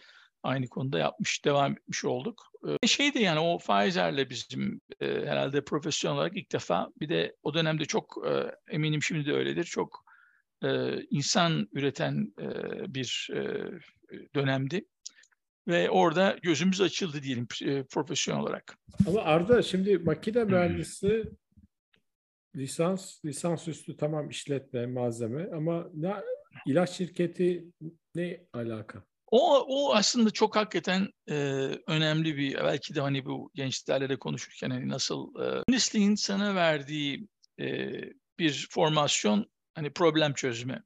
aynı 0.42 0.68
konuda 0.68 0.98
yapmış, 0.98 1.44
devam 1.44 1.72
etmiş 1.72 2.04
olduk. 2.04 2.42
E, 2.82 2.86
şey 2.86 3.14
de 3.14 3.18
yani 3.18 3.40
o 3.40 3.58
Pfizer'le 3.58 4.30
bizim 4.30 4.80
e, 5.00 5.06
herhalde 5.06 5.64
profesyonel 5.64 6.16
olarak 6.18 6.36
ilk 6.36 6.52
defa 6.52 6.88
bir 7.00 7.08
de 7.08 7.36
o 7.42 7.54
dönemde 7.54 7.84
çok 7.84 8.26
e, 8.28 8.56
eminim 8.74 9.02
şimdi 9.02 9.26
de 9.26 9.32
öyledir. 9.32 9.64
Çok 9.64 10.04
e, 10.64 11.00
insan 11.10 11.68
üreten 11.72 12.34
e, 12.40 12.48
bir 12.94 13.30
e, 13.34 13.40
dönemdi. 14.34 14.84
Ve 15.68 15.90
orada 15.90 16.36
gözümüz 16.42 16.80
açıldı 16.80 17.22
diyelim 17.22 17.46
e, 17.64 17.82
profesyonel 17.82 18.42
olarak. 18.42 18.78
Ama 19.08 19.20
Arda 19.22 19.62
şimdi 19.62 19.98
makine 19.98 20.44
mühendisi 20.44 21.24
lisans 22.56 23.24
lisans 23.24 23.68
üstü 23.68 23.96
tamam 23.96 24.30
işletme 24.30 24.86
malzeme 24.86 25.50
ama 25.52 25.86
ne 25.94 26.14
ilaç 26.66 26.90
şirketi 26.90 27.64
ne 28.14 28.40
alaka? 28.52 29.04
O, 29.30 29.64
o 29.68 29.94
aslında 29.94 30.30
çok 30.30 30.56
hakikaten 30.56 31.08
e, 31.30 31.34
önemli 31.86 32.36
bir 32.36 32.54
belki 32.54 32.94
de 32.94 33.00
hani 33.00 33.24
bu 33.24 33.50
gençlerle 33.54 34.08
de 34.08 34.16
konuşurken 34.16 34.70
hani 34.70 34.88
nasıl 34.88 35.28
e, 35.34 35.62
mühendisliğin 35.68 36.14
sana 36.14 36.54
verdiği 36.54 37.28
e, 37.60 37.92
bir 38.38 38.68
formasyon 38.70 39.46
hani 39.74 39.92
problem 39.92 40.34
çözme. 40.34 40.82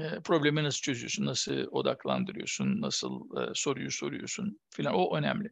E, 0.00 0.20
problemi 0.24 0.64
nasıl 0.64 0.80
çözüyorsun, 0.80 1.26
nasıl 1.26 1.52
odaklandırıyorsun, 1.52 2.80
nasıl 2.80 3.40
e, 3.40 3.50
soruyu 3.54 3.90
soruyorsun 3.90 4.60
filan 4.70 4.94
o 4.94 5.16
önemli. 5.16 5.50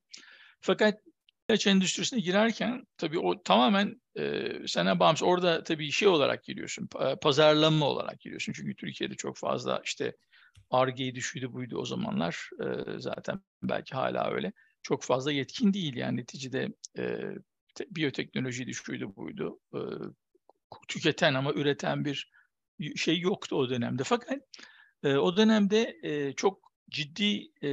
Fakat 0.61 1.01
ilaç 1.49 1.67
endüstrisine 1.67 2.21
girerken 2.21 2.87
tabii 2.97 3.19
o 3.19 3.43
tamamen 3.43 4.01
e, 4.19 4.53
sana 4.67 5.01
bağımsız. 5.01 5.29
Orada 5.29 5.65
tabii 5.65 5.93
şey 5.93 6.09
olarak 6.09 6.45
giriyorsun, 6.45 6.89
pazarlama 7.23 7.87
olarak 7.87 8.21
giriyorsun. 8.21 8.53
Çünkü 8.53 8.77
Türkiye'de 8.77 9.15
çok 9.15 9.37
fazla 9.37 9.83
işte 9.85 10.17
Arge'yi 10.71 11.15
şuydu 11.21 11.53
buydu 11.53 11.79
o 11.79 11.85
zamanlar 11.85 12.51
e, 12.65 12.99
zaten 12.99 13.41
belki 13.63 13.95
hala 13.95 14.31
öyle. 14.31 14.53
Çok 14.83 15.03
fazla 15.03 15.33
yetkin 15.33 15.73
değil 15.73 15.97
yani 15.97 16.17
neticede 16.17 16.69
e, 16.99 17.05
te, 17.75 17.87
şuydu 18.73 19.17
buydu. 19.17 19.61
Tüketen 20.89 21.35
ama 21.35 21.53
üreten 21.53 22.05
bir 22.05 22.31
şey 22.97 23.21
yoktu 23.21 23.57
o 23.57 23.71
dönemde. 23.71 24.05
Fakat 24.05 24.39
e, 25.03 25.17
o 25.17 25.37
dönemde 25.37 25.97
e, 26.03 26.33
çok 26.33 26.73
ciddi 26.91 27.51
e, 27.63 27.71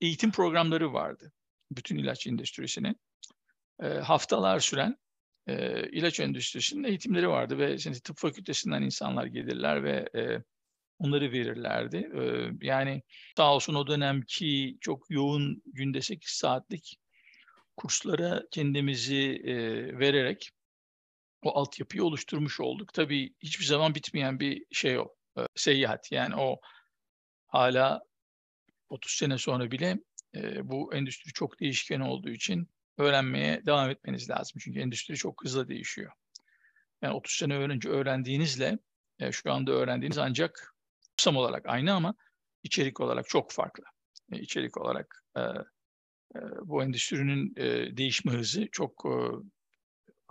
eğitim 0.00 0.32
programları 0.32 0.92
vardı 0.92 1.32
bütün 1.70 1.98
ilaç 1.98 2.26
endüstrisinin. 2.26 2.96
E, 3.82 3.86
haftalar 3.86 4.60
süren 4.60 4.96
e, 5.46 5.82
ilaç 5.90 6.20
endüstrisinin 6.20 6.84
eğitimleri 6.84 7.28
vardı 7.28 7.58
ve 7.58 7.78
şimdi 7.78 8.00
tıp 8.00 8.18
fakültesinden 8.18 8.82
insanlar 8.82 9.26
gelirler 9.26 9.84
ve 9.84 10.08
e, 10.16 10.42
onları 10.98 11.32
verirlerdi. 11.32 11.96
E, 11.96 12.50
yani 12.66 13.02
sağ 13.36 13.54
olsun 13.54 13.74
o 13.74 13.86
dönemki 13.86 14.78
çok 14.80 15.10
yoğun 15.10 15.62
günde 15.66 16.02
8 16.02 16.30
saatlik 16.30 16.98
kurslara 17.76 18.42
kendimizi 18.50 19.42
e, 19.44 19.54
vererek 19.98 20.50
o 21.42 21.58
altyapıyı 21.58 22.04
oluşturmuş 22.04 22.60
olduk. 22.60 22.92
Tabii 22.94 23.34
hiçbir 23.40 23.64
zaman 23.64 23.94
bitmeyen 23.94 24.40
bir 24.40 24.64
şey 24.72 24.98
o, 24.98 25.08
e, 25.38 25.40
seyahat. 25.54 26.12
Yani 26.12 26.36
o 26.36 26.60
hala 27.46 28.02
30 28.88 29.12
sene 29.12 29.38
sonra 29.38 29.70
bile 29.70 29.98
e, 30.34 30.68
bu 30.68 30.94
endüstri 30.94 31.32
çok 31.32 31.60
değişken 31.60 32.00
olduğu 32.00 32.30
için 32.30 32.68
öğrenmeye 32.98 33.66
devam 33.66 33.90
etmeniz 33.90 34.30
lazım. 34.30 34.60
Çünkü 34.64 34.80
endüstri 34.80 35.16
çok 35.16 35.44
hızlı 35.44 35.68
değişiyor. 35.68 36.12
Yani 37.02 37.14
30 37.14 37.34
sene 37.34 37.56
önce 37.56 37.88
öğrendiğinizle 37.88 38.78
e, 39.18 39.32
şu 39.32 39.52
anda 39.52 39.72
öğrendiğiniz 39.72 40.18
ancak 40.18 40.74
kapsam 41.18 41.36
olarak 41.36 41.66
aynı 41.66 41.94
ama 41.94 42.14
içerik 42.62 43.00
olarak 43.00 43.28
çok 43.28 43.52
farklı. 43.52 43.84
E, 44.32 44.38
içerik 44.38 44.76
olarak 44.76 45.24
e, 45.36 45.40
e, 45.40 46.40
bu 46.62 46.82
endüstrinin 46.82 47.54
e, 47.56 47.96
değişme 47.96 48.32
hızı 48.32 48.68
çok 48.72 49.06
e, 49.06 49.14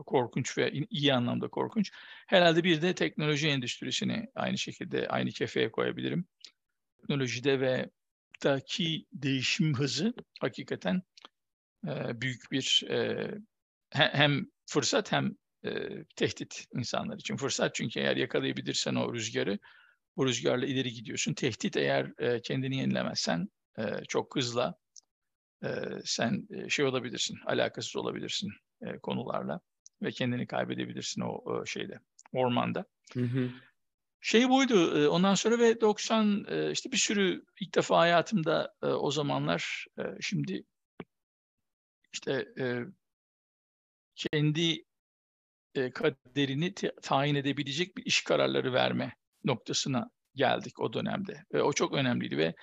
korkunç 0.03 0.57
ve 0.57 0.71
iyi 0.89 1.13
anlamda 1.13 1.47
korkunç. 1.47 1.91
Herhalde 2.27 2.63
bir 2.63 2.81
de 2.81 2.95
teknoloji 2.95 3.47
endüstrisini 3.47 4.27
aynı 4.35 4.57
şekilde 4.57 5.07
aynı 5.07 5.29
kefeye 5.29 5.71
koyabilirim. 5.71 6.27
Teknolojide 7.01 7.59
ve 7.59 7.89
daki 8.43 9.05
değişim 9.13 9.73
hızı 9.73 10.13
hakikaten 10.39 11.01
e, 11.87 12.21
büyük 12.21 12.51
bir 12.51 12.83
e, 12.89 13.31
hem 13.89 14.45
fırsat 14.65 15.11
hem 15.11 15.35
e, 15.65 15.69
tehdit 16.15 16.65
insanlar 16.73 17.17
için. 17.17 17.37
Fırsat 17.37 17.75
çünkü 17.75 17.99
eğer 17.99 18.17
yakalayabilirsen 18.17 18.95
o 18.95 19.13
rüzgarı, 19.13 19.59
bu 20.17 20.25
rüzgarla 20.25 20.65
ileri 20.65 20.93
gidiyorsun. 20.93 21.33
Tehdit 21.33 21.77
eğer 21.77 22.13
e, 22.19 22.41
kendini 22.41 22.77
yenilemezsen 22.77 23.47
e, 23.79 23.83
çok 24.07 24.35
hızla 24.35 24.75
e, 25.63 25.67
sen 26.05 26.47
e, 26.49 26.69
şey 26.69 26.85
olabilirsin, 26.85 27.37
alakasız 27.45 27.95
olabilirsin 27.95 28.49
e, 28.81 28.97
konularla 28.97 29.59
ve 30.01 30.11
kendini 30.11 30.47
kaybedebilirsin 30.47 31.21
o, 31.21 31.65
şeyde, 31.65 31.99
ormanda. 32.33 32.85
Hı 33.13 33.23
hı. 33.23 33.49
Şey 34.21 34.49
buydu 34.49 34.99
e, 34.99 35.07
ondan 35.07 35.35
sonra 35.35 35.59
ve 35.59 35.81
90 35.81 36.45
e, 36.47 36.71
işte 36.71 36.91
bir 36.91 36.97
sürü 36.97 37.45
ilk 37.61 37.75
defa 37.75 37.97
hayatımda 37.97 38.73
e, 38.83 38.85
o 38.85 39.11
zamanlar 39.11 39.85
şimdi 40.19 40.63
işte 42.13 42.45
kendi 44.15 44.83
kaderini 45.93 46.73
tayin 47.01 47.35
edebilecek 47.35 47.97
bir 47.97 48.05
iş 48.05 48.23
kararları 48.23 48.73
verme 48.73 49.15
noktasına 49.43 50.09
geldik 50.35 50.79
o 50.79 50.93
dönemde. 50.93 51.45
Ve 51.53 51.63
o 51.63 51.73
çok 51.73 51.93
önemliydi 51.93 52.37
ve 52.37 52.55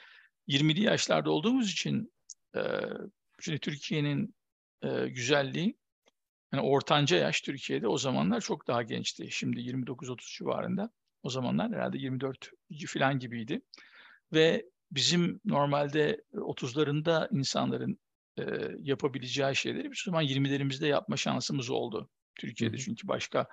20'li 0.49 0.83
yaşlarda 0.83 1.31
olduğumuz 1.31 1.73
için 1.73 2.13
şimdi 3.41 3.59
Türkiye'nin 3.59 4.35
güzelliği 5.07 5.77
yani 6.55 6.67
ortanca 6.67 7.17
yaş 7.17 7.41
Türkiye'de 7.41 7.89
o 7.89 7.99
zamanlar 7.99 8.41
çok 8.41 8.67
daha 8.67 8.83
gençti. 8.83 9.29
Şimdi 9.31 9.61
29-30 9.61 10.39
civarında. 10.39 10.91
O 11.23 11.31
zamanlar 11.31 11.73
herhalde 11.73 11.99
24 11.99 12.51
falan 12.87 13.19
gibiydi. 13.19 13.61
Ve 14.33 14.65
bizim 14.91 15.41
normalde 15.45 16.25
30'larında 16.33 17.39
insanların 17.39 17.99
e, 18.39 18.43
yapabileceği 18.79 19.57
şeyleri 19.57 19.91
bir 19.91 20.03
zaman 20.05 20.25
20'lerimizde 20.25 20.87
yapma 20.87 21.17
şansımız 21.17 21.71
oldu. 21.71 22.11
Türkiye'de 22.35 22.79
çünkü 22.79 23.09
başka 23.09 23.47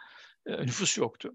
e, 0.46 0.52
nüfus 0.62 0.98
yoktu. 0.98 1.34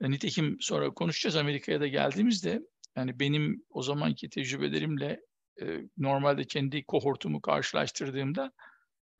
E, 0.00 0.10
nitekim 0.10 0.56
sonra 0.60 0.90
konuşacağız 0.90 1.36
Amerika'ya 1.36 1.80
da 1.80 1.86
geldiğimizde 1.86 2.62
yani 2.96 3.20
benim 3.20 3.62
o 3.70 3.82
zamanki 3.82 4.30
tecrübelerimle 4.30 5.20
e, 5.62 5.80
normalde 5.98 6.44
kendi 6.44 6.84
kohortumu 6.84 7.40
karşılaştırdığımda 7.40 8.52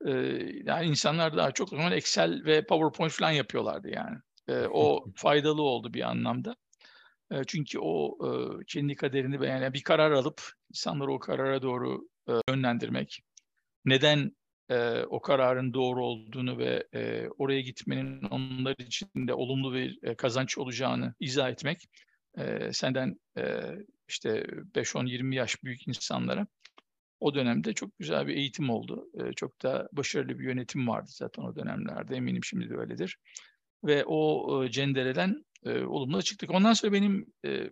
e, 0.05 0.11
yani 0.63 0.85
insanlar 0.85 1.37
daha 1.37 1.51
çok 1.51 1.69
zaman 1.69 1.91
Excel 1.91 2.45
ve 2.45 2.65
PowerPoint 2.65 3.13
falan 3.13 3.31
yapıyorlardı 3.31 3.89
yani. 3.89 4.17
E, 4.47 4.67
o 4.67 5.05
faydalı 5.15 5.61
oldu 5.61 5.93
bir 5.93 6.01
anlamda. 6.01 6.55
E, 7.31 7.43
çünkü 7.47 7.79
o 7.79 8.17
e, 8.27 8.29
kendi 8.67 8.95
kaderini 8.95 9.41
beğenen 9.41 9.61
yani 9.61 9.73
bir 9.73 9.83
karar 9.83 10.11
alıp 10.11 10.41
insanları 10.69 11.11
o 11.11 11.19
karara 11.19 11.61
doğru 11.61 12.07
e, 12.29 12.33
yönlendirmek. 12.49 13.21
Neden 13.85 14.31
e, 14.69 15.03
o 15.03 15.21
kararın 15.21 15.73
doğru 15.73 16.05
olduğunu 16.05 16.57
ve 16.57 16.87
e, 16.93 17.27
oraya 17.37 17.61
gitmenin 17.61 18.21
onlar 18.23 18.75
için 18.79 19.27
de 19.27 19.33
olumlu 19.33 19.73
bir 19.73 19.99
e, 20.03 20.15
kazanç 20.15 20.57
olacağını 20.57 21.13
izah 21.19 21.49
etmek 21.49 21.87
e, 22.37 22.73
senden 22.73 23.19
e, 23.37 23.43
işte 24.07 24.45
5-10-20 24.75 25.35
yaş 25.35 25.63
büyük 25.63 25.87
insanlara 25.87 26.47
o 27.19 27.35
dönemde 27.35 27.73
çok 27.73 27.99
güzel 27.99 28.27
bir 28.27 28.35
eğitim 28.35 28.69
oldu. 28.69 29.07
E, 29.13 29.33
çok 29.33 29.61
da 29.63 29.89
başarılı 29.91 30.39
bir 30.39 30.43
yönetim 30.43 30.87
vardı 30.87 31.09
zaten 31.09 31.43
o 31.43 31.55
dönemlerde. 31.55 32.15
Eminim 32.15 32.43
şimdi 32.43 32.69
de 32.69 32.77
öyledir. 32.77 33.17
Ve 33.83 34.03
o 34.05 34.63
e, 34.63 34.71
cendereden 34.71 35.45
e, 35.65 35.83
olumlu 35.83 36.21
çıktık. 36.21 36.51
Ondan 36.51 36.73
sonra 36.73 36.93
benim 36.93 37.25
e, 37.45 37.69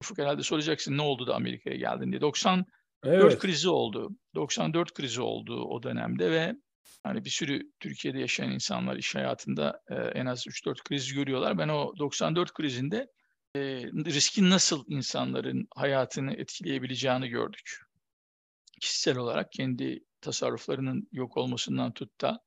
Ufuk 0.00 0.18
herhalde 0.18 0.42
soracaksın 0.42 0.96
ne 0.96 1.02
oldu 1.02 1.26
da 1.26 1.34
Amerika'ya 1.34 1.76
geldin 1.76 2.10
diye. 2.10 2.20
90 2.20 2.64
Evet. 3.04 3.22
4 3.22 3.38
krizi 3.38 3.68
oldu. 3.68 4.10
94 4.34 4.94
krizi 4.94 5.20
oldu 5.20 5.64
o 5.64 5.82
dönemde 5.82 6.30
ve 6.30 6.54
hani 7.02 7.24
bir 7.24 7.30
sürü 7.30 7.62
Türkiye'de 7.80 8.18
yaşayan 8.18 8.50
insanlar 8.50 8.96
iş 8.96 9.14
hayatında 9.14 9.80
e, 9.90 9.94
en 9.94 10.26
az 10.26 10.46
3-4 10.46 10.82
kriz 10.84 11.12
görüyorlar. 11.12 11.58
Ben 11.58 11.68
o 11.68 11.92
94 11.98 12.52
krizinde 12.52 13.06
e, 13.56 13.60
riskin 13.92 14.50
nasıl 14.50 14.84
insanların 14.88 15.66
hayatını 15.76 16.34
etkileyebileceğini 16.34 17.28
gördük. 17.28 17.80
Kişisel 18.82 19.18
olarak 19.18 19.52
kendi 19.52 20.04
tasarruflarının 20.20 21.08
yok 21.12 21.36
olmasından 21.36 21.92
tut 21.92 22.20
da 22.20 22.40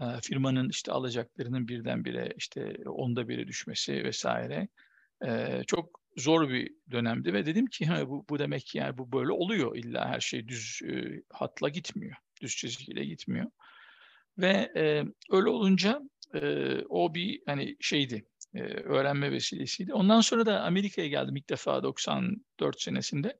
e, 0.00 0.04
firmanın 0.22 0.68
işte 0.68 0.92
alacaklarının 0.92 1.68
birdenbire 1.68 2.32
işte 2.36 2.76
onda 2.86 3.28
biri 3.28 3.48
düşmesi 3.48 4.04
vesaire 4.04 4.68
e, 5.26 5.62
çok 5.66 6.00
zor 6.16 6.48
bir 6.48 6.74
dönemdi 6.90 7.32
ve 7.32 7.46
dedim 7.46 7.66
ki 7.66 7.86
ha, 7.86 8.08
bu, 8.08 8.24
bu 8.28 8.38
demek 8.38 8.66
ki 8.66 8.78
yani 8.78 8.98
bu 8.98 9.12
böyle 9.12 9.32
oluyor 9.32 9.76
illa 9.76 10.08
her 10.08 10.20
şey 10.20 10.48
düz 10.48 10.80
e, 10.82 11.22
hatla 11.30 11.68
gitmiyor, 11.68 12.16
düz 12.42 12.56
çizgiyle 12.56 13.04
gitmiyor. 13.04 13.50
Ve 14.38 14.72
öyle 15.30 15.48
olunca 15.48 16.00
o 16.88 17.14
bir 17.14 17.42
hani 17.46 17.76
şeydi, 17.80 18.26
öğrenme 18.84 19.32
vesilesiydi. 19.32 19.94
Ondan 19.94 20.20
sonra 20.20 20.46
da 20.46 20.62
Amerika'ya 20.62 21.08
geldim 21.08 21.36
ilk 21.36 21.50
defa 21.50 21.82
94 21.82 22.80
senesinde. 22.80 23.38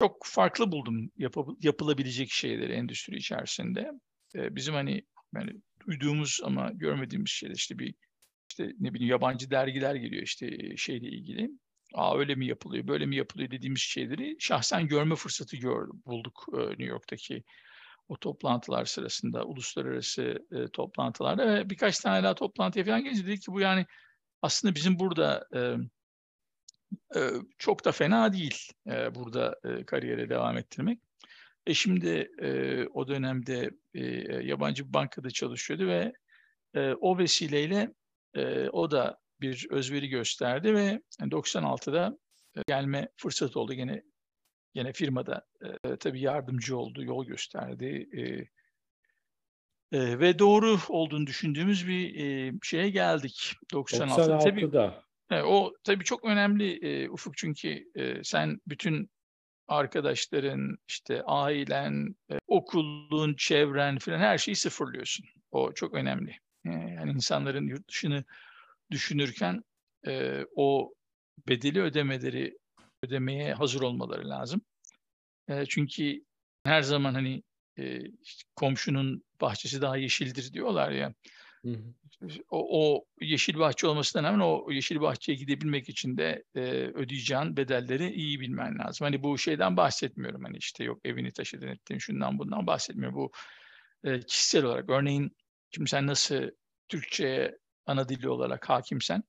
Çok 0.00 0.26
farklı 0.26 0.72
buldum 0.72 1.10
yap 1.16 1.34
yapılabilecek 1.60 2.30
şeyleri 2.30 2.72
endüstri 2.72 3.16
içerisinde. 3.16 3.90
E, 4.34 4.56
bizim 4.56 4.74
hani 4.74 5.02
yani 5.34 5.52
duyduğumuz 5.86 6.40
ama 6.44 6.70
görmediğimiz 6.74 7.30
şeyler 7.30 7.54
işte 7.54 7.78
bir 7.78 7.94
işte 8.50 8.72
ne 8.80 8.94
bileyim 8.94 9.10
yabancı 9.10 9.50
dergiler 9.50 9.94
geliyor 9.94 10.22
işte 10.22 10.76
şeyle 10.76 11.08
ilgili 11.08 11.50
Aa 11.94 12.18
öyle 12.18 12.34
mi 12.34 12.46
yapılıyor, 12.46 12.88
böyle 12.88 13.06
mi 13.06 13.16
yapılıyor 13.16 13.50
dediğimiz 13.50 13.80
şeyleri 13.80 14.36
şahsen 14.38 14.88
görme 14.88 15.14
fırsatı 15.16 15.56
gördüm, 15.56 16.02
bulduk 16.06 16.46
e, 16.52 16.58
New 16.58 16.84
York'taki 16.84 17.44
o 18.08 18.16
toplantılar 18.16 18.84
sırasında, 18.84 19.44
uluslararası 19.44 20.38
e, 20.52 20.68
toplantılarda 20.72 21.46
ve 21.46 21.70
birkaç 21.70 21.98
tane 21.98 22.22
daha 22.22 22.34
toplantıya 22.34 22.84
falan 22.84 23.04
gelince 23.04 23.26
dedik 23.26 23.42
ki 23.42 23.52
bu 23.52 23.60
yani 23.60 23.86
aslında 24.42 24.74
bizim 24.74 24.98
burada 24.98 25.46
e, 25.56 25.76
çok 27.58 27.84
da 27.84 27.92
fena 27.92 28.32
değil 28.32 28.72
e, 28.86 29.14
burada 29.14 29.60
e, 29.64 29.84
kariyere 29.84 30.28
devam 30.28 30.56
ettirmek. 30.56 30.98
E 31.66 31.74
şimdi 31.74 32.30
e, 32.42 32.86
o 32.86 33.08
dönemde 33.08 33.70
yabancı 34.42 34.88
bir 34.88 34.92
bankada 34.92 35.30
çalışıyordu 35.30 35.88
ve 35.88 36.12
o 37.00 37.18
vesileyle 37.18 37.94
o 38.72 38.90
da 38.90 39.18
bir 39.40 39.66
özveri 39.70 40.08
gösterdi 40.08 40.74
ve 40.74 41.00
96'da 41.20 42.18
e, 42.56 42.60
gelme 42.66 43.08
fırsatı 43.16 43.60
oldu. 43.60 43.72
Gene 43.72 44.02
gene 44.74 44.92
firmada 44.92 45.46
e, 45.84 45.96
tabii 45.96 46.20
yardımcı 46.20 46.76
oldu, 46.76 47.04
yol 47.04 47.24
gösterdi. 47.24 48.08
Ve 49.92 50.38
doğru 50.38 50.78
olduğunu 50.88 51.26
düşündüğümüz 51.26 51.88
bir 51.88 52.54
şeye 52.62 52.90
geldik 52.90 53.54
96'da. 53.72 54.04
96'da. 54.06 54.38
Tabii, 54.38 54.72
o 55.42 55.74
tabii 55.84 56.04
çok 56.04 56.24
önemli 56.24 56.76
e, 56.76 57.10
Ufuk 57.10 57.36
çünkü 57.36 57.84
e, 57.94 58.24
sen 58.24 58.60
bütün 58.66 59.10
arkadaşların, 59.68 60.76
işte 60.88 61.22
ailen, 61.22 62.16
e, 62.30 62.38
okulun, 62.46 63.34
çevren 63.34 63.98
falan 63.98 64.18
her 64.18 64.38
şeyi 64.38 64.56
sıfırlıyorsun. 64.56 65.26
O 65.50 65.72
çok 65.72 65.94
önemli. 65.94 66.38
Yani 66.64 67.10
insanların 67.10 67.66
yurt 67.68 67.88
dışını 67.88 68.24
düşünürken 68.90 69.64
e, 70.06 70.44
o 70.56 70.94
bedeli 71.48 71.82
ödemeleri 71.82 72.58
ödemeye 73.04 73.54
hazır 73.54 73.82
olmaları 73.82 74.28
lazım. 74.28 74.60
E, 75.48 75.66
çünkü 75.66 76.24
her 76.64 76.82
zaman 76.82 77.14
hani 77.14 77.42
e, 77.78 78.00
komşunun 78.56 79.22
bahçesi 79.40 79.82
daha 79.82 79.96
yeşildir 79.96 80.52
diyorlar 80.52 80.90
ya. 80.90 81.14
O, 82.50 82.80
o 82.80 83.04
yeşil 83.20 83.58
bahçe 83.58 83.86
olmasına 83.86 84.22
rağmen 84.22 84.40
o 84.40 84.70
yeşil 84.70 85.00
bahçeye 85.00 85.34
gidebilmek 85.38 85.88
için 85.88 86.16
de 86.16 86.44
e, 86.54 86.60
ödeyeceğin 86.94 87.56
bedelleri 87.56 88.12
iyi 88.12 88.40
bilmen 88.40 88.78
lazım. 88.78 89.04
Hani 89.04 89.22
bu 89.22 89.38
şeyden 89.38 89.76
bahsetmiyorum. 89.76 90.44
Hani 90.44 90.56
işte 90.56 90.84
yok 90.84 91.00
evini 91.04 91.32
taşıdın 91.32 91.66
ettin 91.66 91.98
şundan 91.98 92.38
bundan 92.38 92.66
bahsetmiyorum. 92.66 93.18
Bu 93.18 93.32
e, 94.04 94.20
kişisel 94.20 94.64
olarak 94.64 94.90
örneğin 94.90 95.36
şimdi 95.70 95.90
sen 95.90 96.06
nasıl 96.06 96.50
Türkçe'ye 96.88 97.58
ana 97.86 98.08
dili 98.08 98.28
olarak 98.28 98.68
hakimsen 98.68 99.22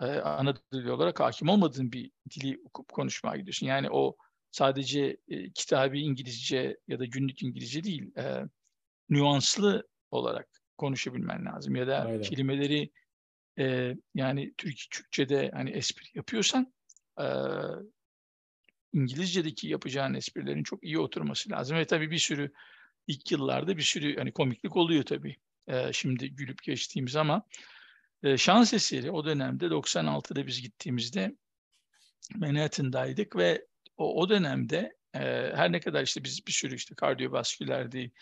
e, 0.00 0.04
ana 0.06 0.54
dili 0.72 0.92
olarak 0.92 1.20
hakim 1.20 1.48
olmadığın 1.48 1.92
bir 1.92 2.10
dili 2.30 2.60
okup 2.64 2.92
konuşmaya 2.92 3.36
gidiyorsun. 3.36 3.66
Yani 3.66 3.90
o 3.90 4.16
sadece 4.50 5.16
e, 5.28 5.50
kitabi 5.50 6.00
İngilizce 6.00 6.76
ya 6.88 6.98
da 6.98 7.04
günlük 7.04 7.42
İngilizce 7.42 7.84
değil, 7.84 8.16
e, 8.16 8.44
nüanslı 9.08 9.88
olarak 10.10 10.57
konuşabilmen 10.78 11.44
lazım. 11.44 11.76
Ya 11.76 11.86
da 11.86 12.04
Aynen. 12.04 12.22
kelimeleri 12.22 12.90
e, 13.58 13.96
yani 14.14 14.54
Türk 14.58 14.76
Türkçe'de 14.90 15.50
hani 15.54 15.70
espri 15.70 16.06
yapıyorsan 16.14 16.72
e, 17.20 17.26
İngilizce'deki 18.92 19.68
yapacağın 19.68 20.14
esprilerin 20.14 20.62
çok 20.62 20.84
iyi 20.84 20.98
oturması 20.98 21.50
lazım. 21.50 21.76
Ve 21.78 21.84
tabii 21.84 22.10
bir 22.10 22.18
sürü 22.18 22.52
ilk 23.06 23.32
yıllarda 23.32 23.76
bir 23.76 23.82
sürü 23.82 24.16
hani 24.16 24.32
komiklik 24.32 24.76
oluyor 24.76 25.02
tabii. 25.02 25.36
e, 25.66 25.92
şimdi 25.92 26.30
gülüp 26.30 26.62
geçtiğimiz 26.62 27.16
ama 27.16 27.42
e, 28.22 28.36
şans 28.36 28.74
eseri 28.74 29.10
o 29.10 29.24
dönemde 29.24 29.66
96'da 29.66 30.46
biz 30.46 30.62
gittiğimizde 30.62 31.36
Manhattan'daydık 32.34 33.36
ve 33.36 33.66
o, 33.96 34.22
o 34.22 34.28
dönemde 34.28 34.96
e, 35.14 35.20
her 35.54 35.72
ne 35.72 35.80
kadar 35.80 36.02
işte 36.02 36.24
biz 36.24 36.46
bir 36.46 36.52
sürü 36.52 36.74
işte 36.74 36.94
kardiyovaskülerdi, 36.94 38.12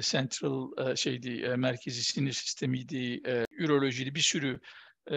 central 0.00 0.96
şeydi, 0.96 1.54
merkezi 1.56 2.04
sinir 2.04 2.32
sistemiydi, 2.32 3.20
e, 3.26 3.46
ürolojiydi 3.50 4.14
bir 4.14 4.20
sürü 4.20 4.60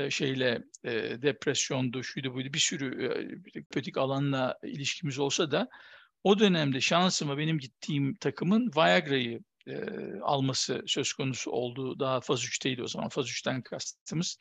şeyle 0.10 0.64
e, 0.84 0.92
depresyondu, 1.22 2.04
şuydu 2.04 2.34
buydu 2.34 2.54
bir 2.54 2.60
sürü 2.60 3.06
e, 3.56 3.64
pötik 3.64 3.98
alanla 3.98 4.58
ilişkimiz 4.64 5.20
olsa 5.20 5.52
da 5.52 5.70
o 6.24 6.40
dönemde 6.40 6.82
şansıma 6.82 7.38
benim 7.38 7.58
gittiğim 7.58 8.16
takımın 8.16 8.72
Viagra'yı 8.76 9.40
alması 10.22 10.84
söz 10.88 11.14
konusu 11.14 11.52
oldu. 11.52 12.00
Daha 12.00 12.22
faz 12.22 12.44
3'teydi 12.44 12.82
o 12.82 12.88
zaman. 12.88 13.10
Faz 13.10 13.28
3'ten 13.28 13.62
kastımız 13.62 14.38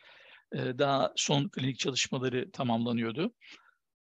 daha 0.55 1.13
son 1.17 1.49
klinik 1.49 1.79
çalışmaları 1.79 2.51
tamamlanıyordu. 2.51 3.33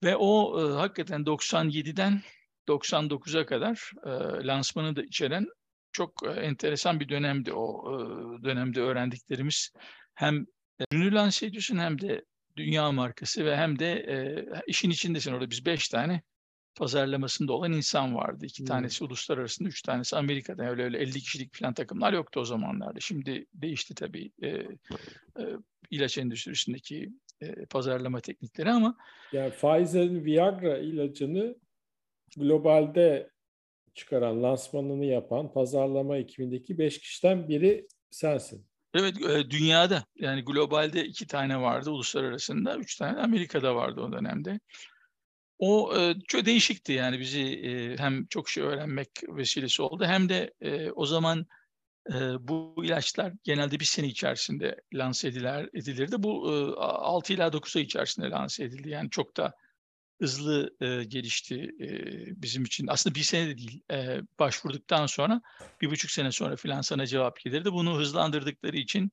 Ve 0.03 0.17
o 0.17 0.61
hakikaten 0.77 1.21
97'den 1.21 2.23
99'a 2.69 3.47
kadar 3.47 3.93
e, 4.07 4.11
lansmanı 4.47 4.97
da 4.97 5.03
içeren 5.03 5.47
çok 5.95 6.13
e, 6.27 6.31
enteresan 6.31 7.01
bir 7.01 7.09
dönemdi 7.09 7.53
o 7.53 7.93
e, 7.93 7.99
dönemde 8.45 8.81
öğrendiklerimiz. 8.81 9.73
Hem 10.15 10.47
ürünü 10.93 11.15
lanse 11.15 11.47
ediyorsun 11.47 11.79
hem 11.79 12.01
de 12.01 12.25
dünya 12.57 12.93
markası 12.93 13.45
ve 13.45 13.57
hem 13.57 13.79
de 13.79 13.93
e, 13.93 14.47
işin 14.67 14.91
içindesin 14.91 15.33
orada 15.33 15.51
biz 15.51 15.67
beş 15.67 15.89
tane 15.89 16.23
pazarlamasında 16.77 17.53
olan 17.53 17.73
insan 17.73 18.15
vardı. 18.15 18.47
İki 18.47 18.61
hmm. 18.61 18.67
tanesi 18.67 19.05
uluslararası, 19.05 19.65
üç 19.65 19.83
tanesi 19.83 20.17
Amerika'da. 20.17 20.71
Öyle 20.71 20.83
öyle 20.83 20.99
50 20.99 21.13
kişilik 21.13 21.55
falan 21.55 21.75
takımlar 21.75 22.13
yoktu 22.13 22.41
o 22.41 22.45
zamanlarda. 22.45 23.01
Şimdi 23.01 23.47
değişti 23.55 23.95
tabii 23.95 24.31
e, 24.43 24.49
e, 24.49 24.69
ilaç 25.91 26.19
endüstrisindeki 26.19 27.11
e, 27.41 27.67
pazarlama 27.67 28.21
teknikleri 28.21 28.71
ama 28.71 28.97
yani 29.33 29.51
Pfizer'in 29.51 30.25
Viagra 30.25 30.79
ilacını 30.79 31.57
globalde 32.37 33.34
çıkaran, 33.95 34.43
lansmanını 34.43 35.05
yapan 35.05 35.53
pazarlama 35.53 36.17
ekibindeki 36.17 36.79
beş 36.79 36.99
kişiden 36.99 37.49
biri 37.49 37.87
sensin. 38.11 38.67
Evet, 38.95 39.23
e, 39.23 39.51
dünyada 39.51 40.05
yani 40.17 40.45
globalde 40.45 41.05
iki 41.05 41.27
tane 41.27 41.61
vardı 41.61 41.91
uluslararasında, 41.91 42.77
üç 42.77 42.97
tane 42.97 43.21
Amerika'da 43.21 43.77
vardı 43.77 44.01
o 44.01 44.13
dönemde. 44.13 44.61
O 45.59 45.97
e, 45.99 46.15
çok 46.29 46.47
değişikti 46.47 46.93
yani 46.93 47.21
bizi 47.21 47.43
e, 47.43 47.99
hem 47.99 48.27
çok 48.27 48.49
şey 48.49 48.65
öğrenmek 48.65 49.09
vesilesi 49.29 49.83
oldu 49.83 50.05
hem 50.05 50.29
de 50.29 50.53
o 50.95 51.07
zaman 51.07 51.47
bu 52.41 52.85
ilaçlar 52.85 53.33
genelde 53.45 53.81
bir 53.81 53.85
sene 53.85 54.07
içerisinde 54.07 54.81
lanse 54.95 55.29
ediler, 55.29 55.69
edilirdi. 55.75 56.23
Bu 56.23 56.53
e, 56.53 56.81
6 56.81 57.33
ila 57.33 57.53
9 57.53 57.77
ay 57.77 57.83
içerisinde 57.83 58.31
lanse 58.31 58.65
edildi. 58.65 58.89
Yani 58.89 59.11
çok 59.11 59.37
da 59.37 59.55
hızlı 60.21 60.71
e, 60.81 61.05
gelişti 61.05 61.71
e, 61.81 61.89
bizim 62.43 62.65
için. 62.65 62.87
Aslında 62.87 63.15
bir 63.15 63.21
sene 63.21 63.49
de 63.49 63.59
değil. 63.59 63.83
E, 63.91 64.21
başvurduktan 64.39 65.07
sonra 65.07 65.41
bir 65.81 65.91
buçuk 65.91 66.11
sene 66.11 66.33
sonra 66.33 66.57
filan 66.57 66.81
sana 66.81 67.07
cevap 67.07 67.41
gelirdi. 67.41 67.73
Bunu 67.73 67.99
hızlandırdıkları 67.99 68.77
için 68.77 69.13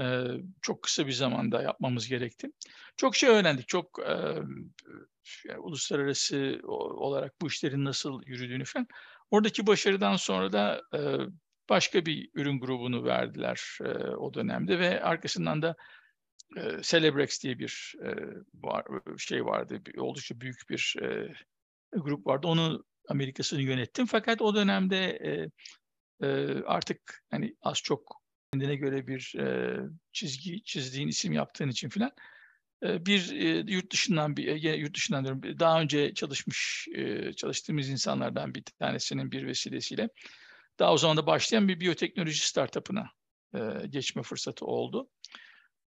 e, 0.00 0.24
çok 0.62 0.82
kısa 0.82 1.06
bir 1.06 1.12
zamanda 1.12 1.62
yapmamız 1.62 2.08
gerekti. 2.08 2.48
Çok 2.96 3.16
şey 3.16 3.28
öğrendik. 3.30 3.68
Çok 3.68 3.98
e, 4.06 4.12
yani 5.48 5.58
uluslararası 5.58 6.60
olarak 6.64 7.40
bu 7.40 7.46
işlerin 7.46 7.84
nasıl 7.84 8.22
yürüdüğünü 8.26 8.64
falan. 8.64 8.86
Oradaki 9.30 9.66
başarıdan 9.66 10.16
sonra 10.16 10.52
da 10.52 10.82
e, 10.94 11.00
başka 11.68 12.06
bir 12.06 12.30
ürün 12.34 12.60
grubunu 12.60 13.04
verdiler 13.04 13.78
e, 13.80 13.88
o 14.16 14.34
dönemde 14.34 14.78
ve 14.78 15.02
arkasından 15.02 15.62
da 15.62 15.76
e, 16.56 16.82
Celebrex 16.82 17.42
diye 17.42 17.58
bir 17.58 17.94
e, 18.04 18.14
var, 18.54 18.84
şey 19.18 19.44
vardı. 19.44 19.82
Bir, 19.86 19.96
oldukça 19.96 20.40
büyük 20.40 20.70
bir 20.70 20.96
e, 21.02 21.32
grup 21.92 22.26
vardı. 22.26 22.46
Onu 22.46 22.84
Amerika'sını 23.08 23.62
yönettim. 23.62 24.06
Fakat 24.06 24.42
o 24.42 24.54
dönemde 24.54 25.06
e, 25.06 25.50
e, 26.26 26.28
artık 26.66 27.24
hani 27.30 27.56
az 27.62 27.78
çok 27.78 28.22
kendine 28.52 28.76
göre 28.76 29.06
bir 29.06 29.34
e, 29.38 29.76
çizgi 30.12 30.62
çizdiğin 30.62 31.08
isim 31.08 31.32
yaptığın 31.32 31.68
için 31.68 31.88
filan 31.88 32.12
bir 32.82 33.32
e, 33.32 33.72
yurt 33.72 33.92
dışından 33.92 34.36
bir 34.36 34.64
e, 34.64 34.76
yurt 34.76 34.96
dışından 34.96 35.24
diyorum 35.24 35.42
daha 35.58 35.80
önce 35.80 36.14
çalışmış 36.14 36.88
e, 36.94 37.32
çalıştığımız 37.32 37.88
insanlardan 37.88 38.54
bir 38.54 38.62
tanesinin 38.62 39.32
bir 39.32 39.46
vesilesiyle 39.46 40.08
daha 40.78 40.92
o 40.92 40.98
zaman 40.98 41.16
da 41.16 41.26
başlayan 41.26 41.68
bir 41.68 41.80
biyoteknoloji 41.80 42.46
startup'ına 42.48 43.10
e, 43.54 43.86
geçme 43.86 44.22
fırsatı 44.22 44.66
oldu. 44.66 45.08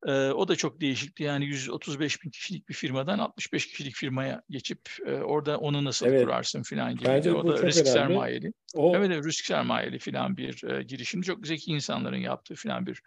E, 0.04 0.12
o 0.12 0.48
da 0.48 0.56
çok 0.56 0.80
değişikti. 0.80 1.22
Yani 1.22 1.44
135 1.46 2.22
bin 2.24 2.30
kişilik 2.30 2.68
bir 2.68 2.74
firmadan 2.74 3.18
65 3.18 3.66
kişilik 3.66 3.94
firmaya 3.94 4.42
geçip 4.50 4.80
e, 5.06 5.12
orada 5.12 5.58
onu 5.58 5.84
nasıl 5.84 6.06
evet. 6.06 6.24
kurarsın 6.24 6.62
falan 6.62 6.96
gibi. 6.96 7.04
Bence 7.04 7.32
o 7.32 7.46
da 7.46 7.66
risk 7.66 7.80
önemli. 7.80 7.92
sermayeli. 7.92 8.52
O... 8.74 8.96
Evet, 8.96 9.10
evet 9.10 9.24
risk 9.24 9.44
sermayeli 9.44 9.98
falan 9.98 10.36
bir 10.36 10.70
e, 10.70 10.82
girişim. 10.82 11.22
Çok 11.22 11.46
zeki 11.46 11.70
insanların 11.70 12.16
yaptığı 12.16 12.54
falan 12.54 12.86
bir 12.86 13.02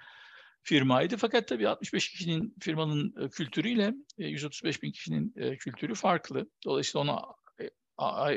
firmaydı. 0.64 1.18
Fakat 1.18 1.48
tabii 1.48 1.68
65 1.68 2.10
kişinin 2.10 2.56
firmanın 2.60 3.26
e, 3.26 3.30
kültürüyle 3.30 3.94
135 4.18 4.78
e, 4.78 4.82
bin 4.82 4.92
kişinin 4.92 5.34
e, 5.36 5.58
kültürü 5.58 5.96
farklı. 5.96 6.50
Dolayısıyla 6.66 7.02
ona 7.02 7.22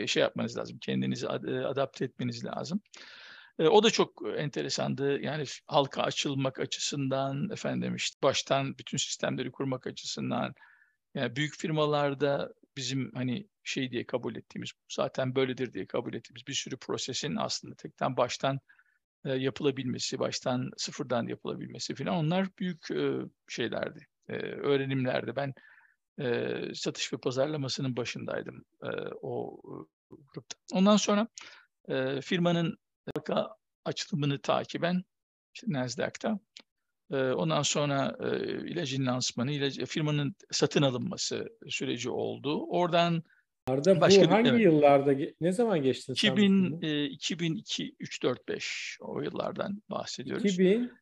şey 0.06 0.20
yapmanız 0.22 0.56
lazım, 0.56 0.78
kendinizi 0.78 1.28
adapte 1.28 2.04
etmeniz 2.04 2.44
lazım. 2.44 2.80
O 3.68 3.82
da 3.82 3.90
çok 3.90 4.22
enteresandı. 4.36 5.20
Yani 5.20 5.44
halka 5.66 6.02
açılmak 6.02 6.60
açısından, 6.60 7.50
efendim 7.50 7.94
işte 7.96 8.18
baştan 8.22 8.78
bütün 8.78 8.96
sistemleri 8.96 9.50
kurmak 9.50 9.86
açısından. 9.86 10.54
Yani 11.14 11.36
büyük 11.36 11.58
firmalarda 11.58 12.52
bizim 12.76 13.12
hani 13.14 13.48
şey 13.64 13.90
diye 13.90 14.06
kabul 14.06 14.36
ettiğimiz, 14.36 14.70
zaten 14.88 15.34
böyledir 15.34 15.72
diye 15.72 15.86
kabul 15.86 16.14
ettiğimiz 16.14 16.46
bir 16.46 16.52
sürü 16.52 16.76
prosesin 16.76 17.36
aslında 17.36 17.74
tekten 17.74 18.16
baştan 18.16 18.60
e, 19.24 19.32
yapılabilmesi, 19.32 20.18
baştan 20.18 20.70
sıfırdan 20.76 21.26
yapılabilmesi 21.26 21.94
falan 21.94 22.14
onlar 22.14 22.48
büyük 22.58 22.90
e, 22.90 23.12
şeylerdi, 23.48 24.06
e, 24.28 24.32
öğrenimlerdi. 24.36 25.36
Ben 25.36 25.54
e, 26.20 26.56
satış 26.74 27.12
ve 27.12 27.16
pazarlamasının 27.16 27.96
başındaydım 27.96 28.64
e, 28.82 28.88
o 29.22 29.60
e, 29.64 29.72
grupta. 30.34 30.56
Ondan 30.72 30.96
sonra 30.96 31.28
e, 31.88 32.20
firmanın 32.20 32.78
marka 33.06 33.56
açılımını 33.84 34.38
takiben 34.38 35.04
işte 35.54 35.66
Nasdaq'ta 35.70 36.38
e, 37.10 37.16
ondan 37.16 37.62
sonra 37.62 38.16
e, 38.20 38.36
ilacın 38.70 39.06
lansmanı, 39.06 39.52
ilacı, 39.52 39.86
firmanın 39.86 40.34
satın 40.50 40.82
alınması 40.82 41.48
süreci 41.68 42.10
oldu. 42.10 42.66
Oradan 42.66 43.22
Arda 43.66 44.00
Başka 44.00 44.24
bu 44.24 44.30
hangi 44.30 44.50
evet. 44.50 44.60
yıllarda 44.60 45.14
ne 45.40 45.52
zaman 45.52 45.82
geçtin 45.82 46.12
2000 46.12 46.82
e, 46.82 47.04
2002 47.04 47.94
3 48.00 48.22
4 48.22 48.48
5 48.48 48.98
o 49.00 49.20
yıllardan 49.20 49.82
bahsediyoruz. 49.90 50.44
2000 50.44 50.92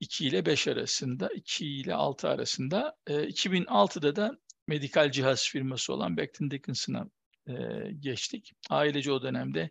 2 0.00 0.26
ile 0.26 0.46
5 0.46 0.68
arasında, 0.68 1.28
2 1.28 1.66
ile 1.66 1.94
6 1.94 2.28
arasında. 2.28 2.96
E, 3.06 3.12
2006'da 3.12 4.16
da 4.16 4.38
medikal 4.68 5.10
cihaz 5.10 5.48
firması 5.48 5.92
olan 5.92 6.16
Becton 6.16 6.50
Dickinson'a 6.50 7.10
e, 7.48 7.54
geçtik. 8.00 8.52
Ailece 8.70 9.12
o 9.12 9.22
dönemde 9.22 9.70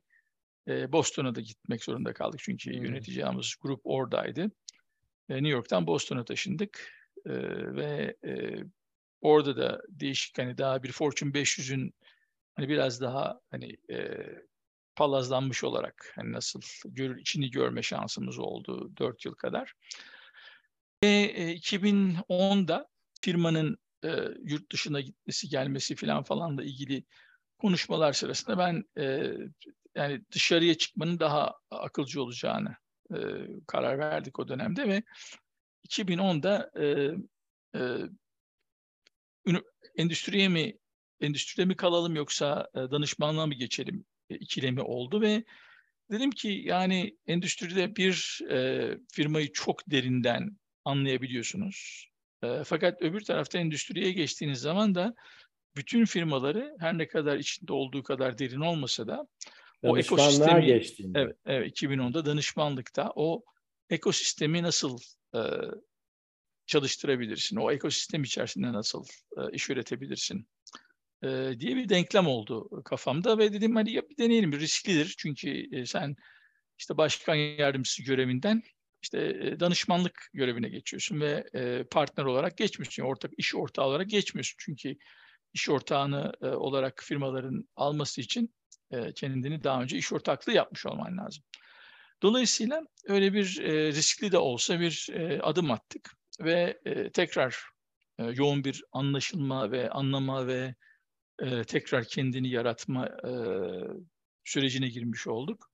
e, 0.68 0.92
Boston'a 0.92 1.36
da 1.36 1.42
gitmek 1.42 1.84
zorunda 1.84 2.14
kaldık 2.14 2.40
çünkü 2.44 2.74
hmm. 2.74 2.86
yöneteceğimiz 2.86 3.56
grup 3.62 3.82
oradaydı. 3.84 4.52
E, 5.30 5.34
New 5.34 5.50
York'tan 5.50 5.88
Boston'a 5.88 6.26
taşındık 6.26 6.92
e, 7.26 7.32
ve 7.76 8.16
e, 8.26 8.56
orada 9.22 9.58
da 9.58 9.82
değişik 9.90 10.38
hani 10.38 10.58
daha 10.58 10.84
bir 10.84 10.92
Fortune 10.92 11.32
500'ün 11.32 11.94
hani 12.56 12.70
biraz 12.70 13.02
daha 13.02 13.40
hani 13.52 13.78
e, 13.92 14.26
palazlanmış 14.96 15.64
olarak 15.64 16.14
hani 16.16 16.32
nasıl 16.32 16.62
gör, 16.86 17.18
içini 17.18 17.52
görme 17.52 17.82
şansımız 17.82 18.40
oldu 18.40 18.92
4 18.98 19.26
yıl 19.26 19.34
kadar. 19.34 19.74
Ve 21.04 21.08
e, 21.10 21.56
2010'da 21.56 22.88
firmanın 23.22 23.78
e, 24.04 24.10
yurt 24.44 24.72
dışına 24.72 25.02
gitmesi 25.02 25.50
gelmesi 25.50 25.96
falan 25.96 26.24
falanla 26.24 26.64
ilgili 26.64 27.04
konuşmalar 27.58 28.14
sırasında 28.14 28.58
ben 28.58 28.84
e, 28.98 29.34
yani 29.96 30.22
dışarıya 30.32 30.78
çıkmanın 30.78 31.20
daha 31.20 31.56
akılcı 31.72 32.22
olacağını 32.22 32.76
e, 33.12 33.18
karar 33.68 34.00
verdik 34.00 34.40
o 34.40 34.48
dönemde 34.48 34.88
ve 34.88 35.04
2010'da 35.90 36.72
e, 36.76 37.12
e, 37.80 37.82
endüstriye 39.96 40.48
mi 40.48 40.78
endüstride 41.22 41.66
mi 41.66 41.76
kalalım 41.76 42.16
yoksa 42.16 42.70
e, 42.76 42.78
danışmanlığa 42.78 43.48
mı 43.48 43.54
geçelim 43.54 44.06
e, 44.30 44.36
ikilemi 44.36 44.82
oldu 44.82 45.22
ve 45.22 45.44
dedim 46.12 46.32
ki 46.32 46.62
yani 46.66 47.18
endüstride 47.28 47.96
bir 47.96 48.42
e, 48.50 48.98
firmayı 49.12 49.52
çok 49.54 49.92
derinden 49.92 50.58
anlayabiliyorsunuz. 50.86 52.08
E, 52.44 52.64
fakat 52.66 53.02
öbür 53.02 53.22
tarafta 53.22 53.60
endüstriye 53.60 54.12
geçtiğiniz 54.12 54.60
zaman 54.60 54.96
da 54.96 55.16
bütün 55.76 56.06
firmaları 56.06 56.76
her 56.80 56.98
ne 56.98 57.08
kadar 57.08 57.38
içinde 57.38 57.74
olduğu 57.74 58.04
kadar 58.04 58.38
derin 58.38 58.62
olmasa 58.62 59.08
da 59.08 59.28
o 59.84 59.98
ekosistemi 59.98 60.66
geçtiğinde. 60.66 61.20
Evet, 61.20 61.36
evet 61.46 61.82
2010'da 61.82 62.26
danışmanlıkta 62.26 63.12
o 63.16 63.44
ekosistemi 63.90 64.64
nasıl 64.64 64.98
e, 65.36 65.40
çalıştırabilirsin? 66.66 67.56
O 67.56 67.72
ekosistem 67.72 68.24
içerisinde 68.24 68.74
nasıl 68.74 69.06
e, 69.38 69.52
iş 69.52 69.70
üretebilirsin? 69.70 70.48
E, 71.24 71.28
diye 71.60 71.76
bir 71.76 71.90
denklem 71.90 72.28
oldu 72.28 72.84
kafamda 72.86 73.38
ve 73.38 73.54
dedim 73.54 73.76
hadi 73.76 73.92
ya 73.92 74.02
bir 74.10 74.18
deneyelim. 74.18 74.52
Bir 74.52 74.60
risklidir 74.60 75.16
çünkü 75.18 75.78
e, 75.78 75.86
sen 75.86 76.16
işte 76.80 76.98
başkan 76.98 77.36
yardımcısı 77.36 78.04
görevinden 78.04 78.64
işte 79.02 79.20
e, 79.20 79.60
danışmanlık 79.60 80.30
görevine 80.34 80.70
geçiyorsun 80.70 81.22
ve 81.22 81.50
e, 81.54 81.84
partner 81.84 82.26
olarak 82.26 82.58
geçmiyorsun. 82.58 83.04
Ortak 83.04 83.32
iş 83.38 83.56
ortağı 83.56 83.86
olarak 83.86 84.10
geçmiyorsun. 84.10 84.56
Çünkü 84.60 84.96
iş 85.54 85.70
ortağını 85.70 86.34
e, 86.42 86.48
olarak 86.48 87.04
firmaların 87.04 87.70
alması 87.76 88.22
için 88.22 88.54
kendini 89.16 89.64
daha 89.64 89.82
önce 89.82 89.98
iş 89.98 90.14
ortaklığı 90.14 90.54
yapmış 90.54 90.86
olman 90.86 91.18
lazım. 91.18 91.44
Dolayısıyla 92.22 92.82
öyle 93.08 93.34
bir 93.34 93.46
riskli 93.94 94.32
de 94.32 94.38
olsa 94.38 94.80
bir 94.80 95.10
adım 95.42 95.72
attık 95.72 96.12
ve 96.40 96.80
tekrar 97.14 97.58
yoğun 98.20 98.64
bir 98.64 98.84
anlaşılma 98.92 99.72
ve 99.72 99.90
anlama 99.90 100.48
ve 100.48 100.76
tekrar 101.68 102.06
kendini 102.06 102.50
yaratma 102.50 103.10
sürecine 104.44 104.88
girmiş 104.88 105.28
olduk. 105.28 105.72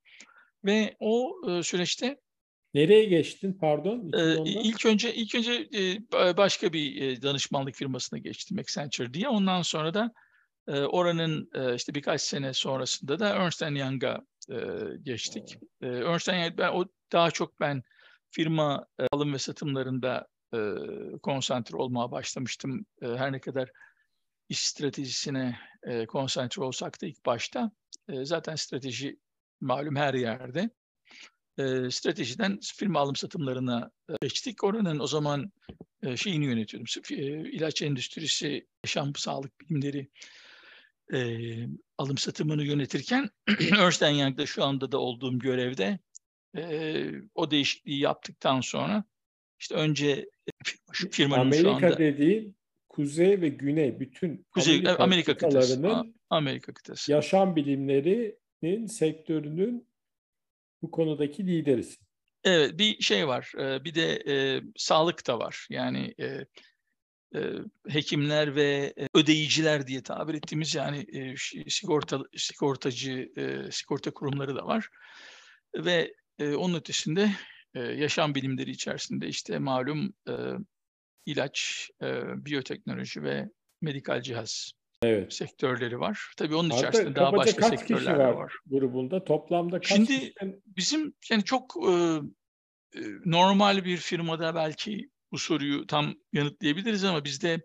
Ve 0.65 0.95
o 0.99 1.41
süreçte 1.63 2.19
Nereye 2.73 3.05
geçtin 3.05 3.53
pardon? 3.53 4.11
Ee, 4.17 4.51
ilk 4.63 4.85
önce 4.85 5.13
ilk 5.13 5.35
önce 5.35 5.69
e, 5.73 6.37
başka 6.37 6.73
bir 6.73 7.01
e, 7.01 7.21
danışmanlık 7.21 7.75
firmasına 7.75 8.19
geçtim 8.19 8.59
Accenture 8.59 9.13
diye. 9.13 9.29
Ondan 9.29 9.61
sonra 9.61 9.93
da 9.93 10.13
e, 10.69 10.79
oranın 10.79 11.49
e, 11.53 11.75
işte 11.75 11.95
birkaç 11.95 12.21
sene 12.21 12.53
sonrasında 12.53 13.19
da 13.19 13.29
Ernst 13.29 13.61
Young'a 13.61 14.21
e, 14.49 14.57
geçtik. 15.03 15.57
E, 15.81 15.87
Ernst 15.87 16.27
Young 16.27 16.57
ben 16.57 16.69
o 16.69 16.85
daha 17.11 17.31
çok 17.31 17.59
ben 17.59 17.83
firma 18.31 18.85
e, 18.99 19.07
alım 19.11 19.33
ve 19.33 19.37
satımlarında 19.37 20.27
e, 20.53 20.59
konsantre 21.23 21.77
olmaya 21.77 22.11
başlamıştım. 22.11 22.85
E, 23.01 23.07
her 23.07 23.31
ne 23.31 23.39
kadar 23.39 23.69
iş 24.49 24.59
stratejisine 24.59 25.59
e, 25.83 26.05
konsantre 26.05 26.63
olsak 26.63 27.01
da 27.01 27.05
ilk 27.07 27.25
başta 27.25 27.71
e, 28.09 28.25
zaten 28.25 28.55
strateji 28.55 29.19
malum 29.61 29.95
her 29.95 30.13
yerde 30.13 30.69
e, 31.57 31.91
stratejiden 31.91 32.59
firma 32.61 32.99
alım 32.99 33.15
satımlarına 33.15 33.91
geçtik. 34.21 34.63
Oranın 34.63 34.99
o 34.99 35.07
zaman 35.07 35.51
e, 36.03 36.17
şeyini 36.17 36.45
yönetiyordum. 36.45 37.01
E, 37.11 37.49
ilaç 37.49 37.81
endüstrisi, 37.81 38.67
yaşam 38.85 39.15
sağlık 39.15 39.61
bilimleri 39.61 40.09
e, 41.13 41.19
alım 41.97 42.17
satımını 42.17 42.63
yönetirken 42.63 43.29
Ernst 43.77 44.01
Young'da 44.01 44.45
şu 44.45 44.63
anda 44.63 44.91
da 44.91 44.97
olduğum 44.97 45.39
görevde 45.39 45.99
e, 46.57 47.05
o 47.35 47.51
değişikliği 47.51 47.99
yaptıktan 47.99 48.61
sonra 48.61 49.03
işte 49.59 49.75
önce 49.75 50.29
şu 50.91 51.09
firmanın 51.09 51.41
Amerika 51.41 51.69
şu 51.69 51.69
anda 51.69 51.97
dediği 51.97 52.53
kuzey 52.89 53.41
ve 53.41 53.49
güney 53.49 53.99
bütün 53.99 54.45
Kuzey 54.51 54.75
Amerika, 54.75 55.03
Amerika 55.03 55.37
kıtası. 55.37 56.03
Amerika 56.29 56.73
kıtası. 56.73 57.11
Yaşam 57.11 57.55
bilimlerinin 57.55 58.85
sektörünün 58.85 59.87
bu 60.81 60.91
konudaki 60.91 61.47
liderisin. 61.47 62.07
Evet 62.43 62.79
bir 62.79 63.01
şey 63.01 63.27
var 63.27 63.51
bir 63.57 63.95
de 63.95 64.23
e, 64.27 64.61
sağlık 64.75 65.27
da 65.27 65.39
var 65.39 65.67
yani 65.69 66.13
e, 66.19 66.45
e, 67.35 67.39
hekimler 67.87 68.55
ve 68.55 68.93
ödeyiciler 69.15 69.87
diye 69.87 70.03
tabir 70.03 70.33
ettiğimiz 70.33 70.75
yani 70.75 71.05
e, 71.13 71.35
sigorta 71.67 72.19
sigortacı 72.37 73.29
e, 73.37 73.71
sigorta 73.71 74.11
kurumları 74.11 74.55
da 74.55 74.65
var 74.65 74.89
ve 75.75 76.13
e, 76.39 76.55
onun 76.55 76.75
ötesinde 76.75 77.31
e, 77.73 77.79
yaşam 77.79 78.35
bilimleri 78.35 78.71
içerisinde 78.71 79.27
işte 79.27 79.59
malum 79.59 80.13
e, 80.29 80.33
ilaç, 81.25 81.89
e, 82.01 82.05
biyoteknoloji 82.45 83.23
ve 83.23 83.49
medikal 83.81 84.21
cihaz 84.21 84.71
evet. 85.03 85.33
sektörleri 85.33 85.99
var. 85.99 86.33
Tabii 86.37 86.55
onun 86.55 86.69
Hatta 86.69 86.87
içerisinde 86.89 87.15
daha 87.15 87.33
başka 87.33 87.61
kaç 87.61 87.79
sektörler 87.79 87.99
kişi 87.99 88.17
var, 88.17 88.31
var. 88.31 88.53
grubunda. 88.65 89.23
Toplamda 89.23 89.79
kaç 89.79 89.87
Şimdi 89.87 90.19
kişiden... 90.19 90.61
bizim 90.65 91.13
yani 91.31 91.43
çok 91.43 91.75
e, 91.89 92.21
normal 93.25 93.85
bir 93.85 93.97
firmada 93.97 94.55
belki 94.55 95.09
bu 95.31 95.37
soruyu 95.37 95.87
tam 95.87 96.15
yanıtlayabiliriz 96.33 97.03
ama 97.03 97.25
bizde 97.25 97.61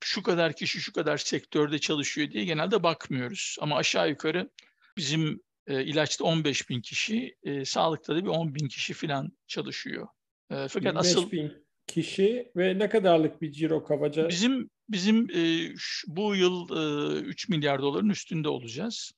şu 0.00 0.22
kadar 0.22 0.52
kişi 0.52 0.80
şu 0.80 0.92
kadar 0.92 1.18
sektörde 1.18 1.78
çalışıyor 1.78 2.30
diye 2.30 2.44
genelde 2.44 2.82
bakmıyoruz. 2.82 3.56
Ama 3.60 3.76
aşağı 3.76 4.08
yukarı 4.08 4.50
bizim 4.96 5.40
e, 5.66 5.84
ilaçta 5.84 6.24
15 6.24 6.70
bin 6.70 6.80
kişi, 6.80 7.36
e, 7.42 7.64
sağlıkta 7.64 8.16
da 8.16 8.24
bir 8.24 8.28
10 8.28 8.54
bin 8.54 8.68
kişi 8.68 8.94
falan 8.94 9.32
çalışıyor. 9.46 10.08
E, 10.50 10.68
fakat 10.68 10.96
asıl 10.96 11.30
bin 11.30 11.66
kişi 11.86 12.52
ve 12.56 12.78
ne 12.78 12.88
kadarlık 12.88 13.42
bir 13.42 13.52
ciro 13.52 13.84
kabaca? 13.84 14.28
Bizim 14.28 14.70
bizim 14.88 15.30
e, 15.30 15.72
şu, 15.76 16.16
bu 16.16 16.34
yıl 16.34 16.68
e, 17.16 17.20
3 17.20 17.48
milyar 17.48 17.82
doların 17.82 18.08
üstünde 18.08 18.48
olacağız. 18.48 19.12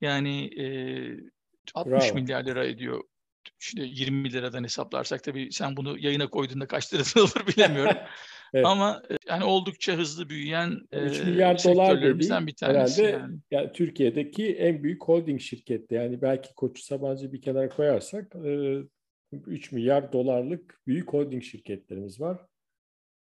Yani 0.00 0.60
e, 0.60 0.64
60 1.74 1.92
Bravo. 1.92 2.14
milyar 2.14 2.44
lira 2.44 2.64
ediyor. 2.64 3.02
İşte 3.60 3.82
20 3.82 4.32
liradan 4.32 4.64
hesaplarsak 4.64 5.24
tabii 5.24 5.52
sen 5.52 5.76
bunu 5.76 5.98
yayına 5.98 6.30
koyduğunda 6.30 6.66
kaç 6.66 6.94
lirası 6.94 7.20
olur 7.24 7.46
bilemiyorum. 7.46 7.96
evet. 8.54 8.66
Ama 8.66 9.02
e, 9.10 9.16
yani 9.28 9.44
oldukça 9.44 9.92
hızlı 9.92 10.28
büyüyen 10.28 10.80
3 10.92 11.18
e, 11.20 11.24
milyar 11.24 11.64
dolar 11.64 12.02
dediğin, 12.02 12.46
bir 12.46 12.54
tanesi. 12.54 13.02
Herhalde 13.02 13.02
yani. 13.02 13.38
yani 13.50 13.72
Türkiye'deki 13.72 14.54
en 14.54 14.82
büyük 14.82 15.04
holding 15.04 15.40
şirketi. 15.40 15.94
Yani 15.94 16.22
belki 16.22 16.54
Koç 16.54 16.80
Sabancı 16.80 17.32
bir 17.32 17.42
kenara 17.42 17.68
koyarsak 17.68 18.34
e, 18.44 18.78
3 19.46 19.72
milyar 19.72 20.12
dolarlık 20.12 20.80
büyük 20.86 21.12
holding 21.12 21.42
şirketlerimiz 21.42 22.20
var. 22.20 22.46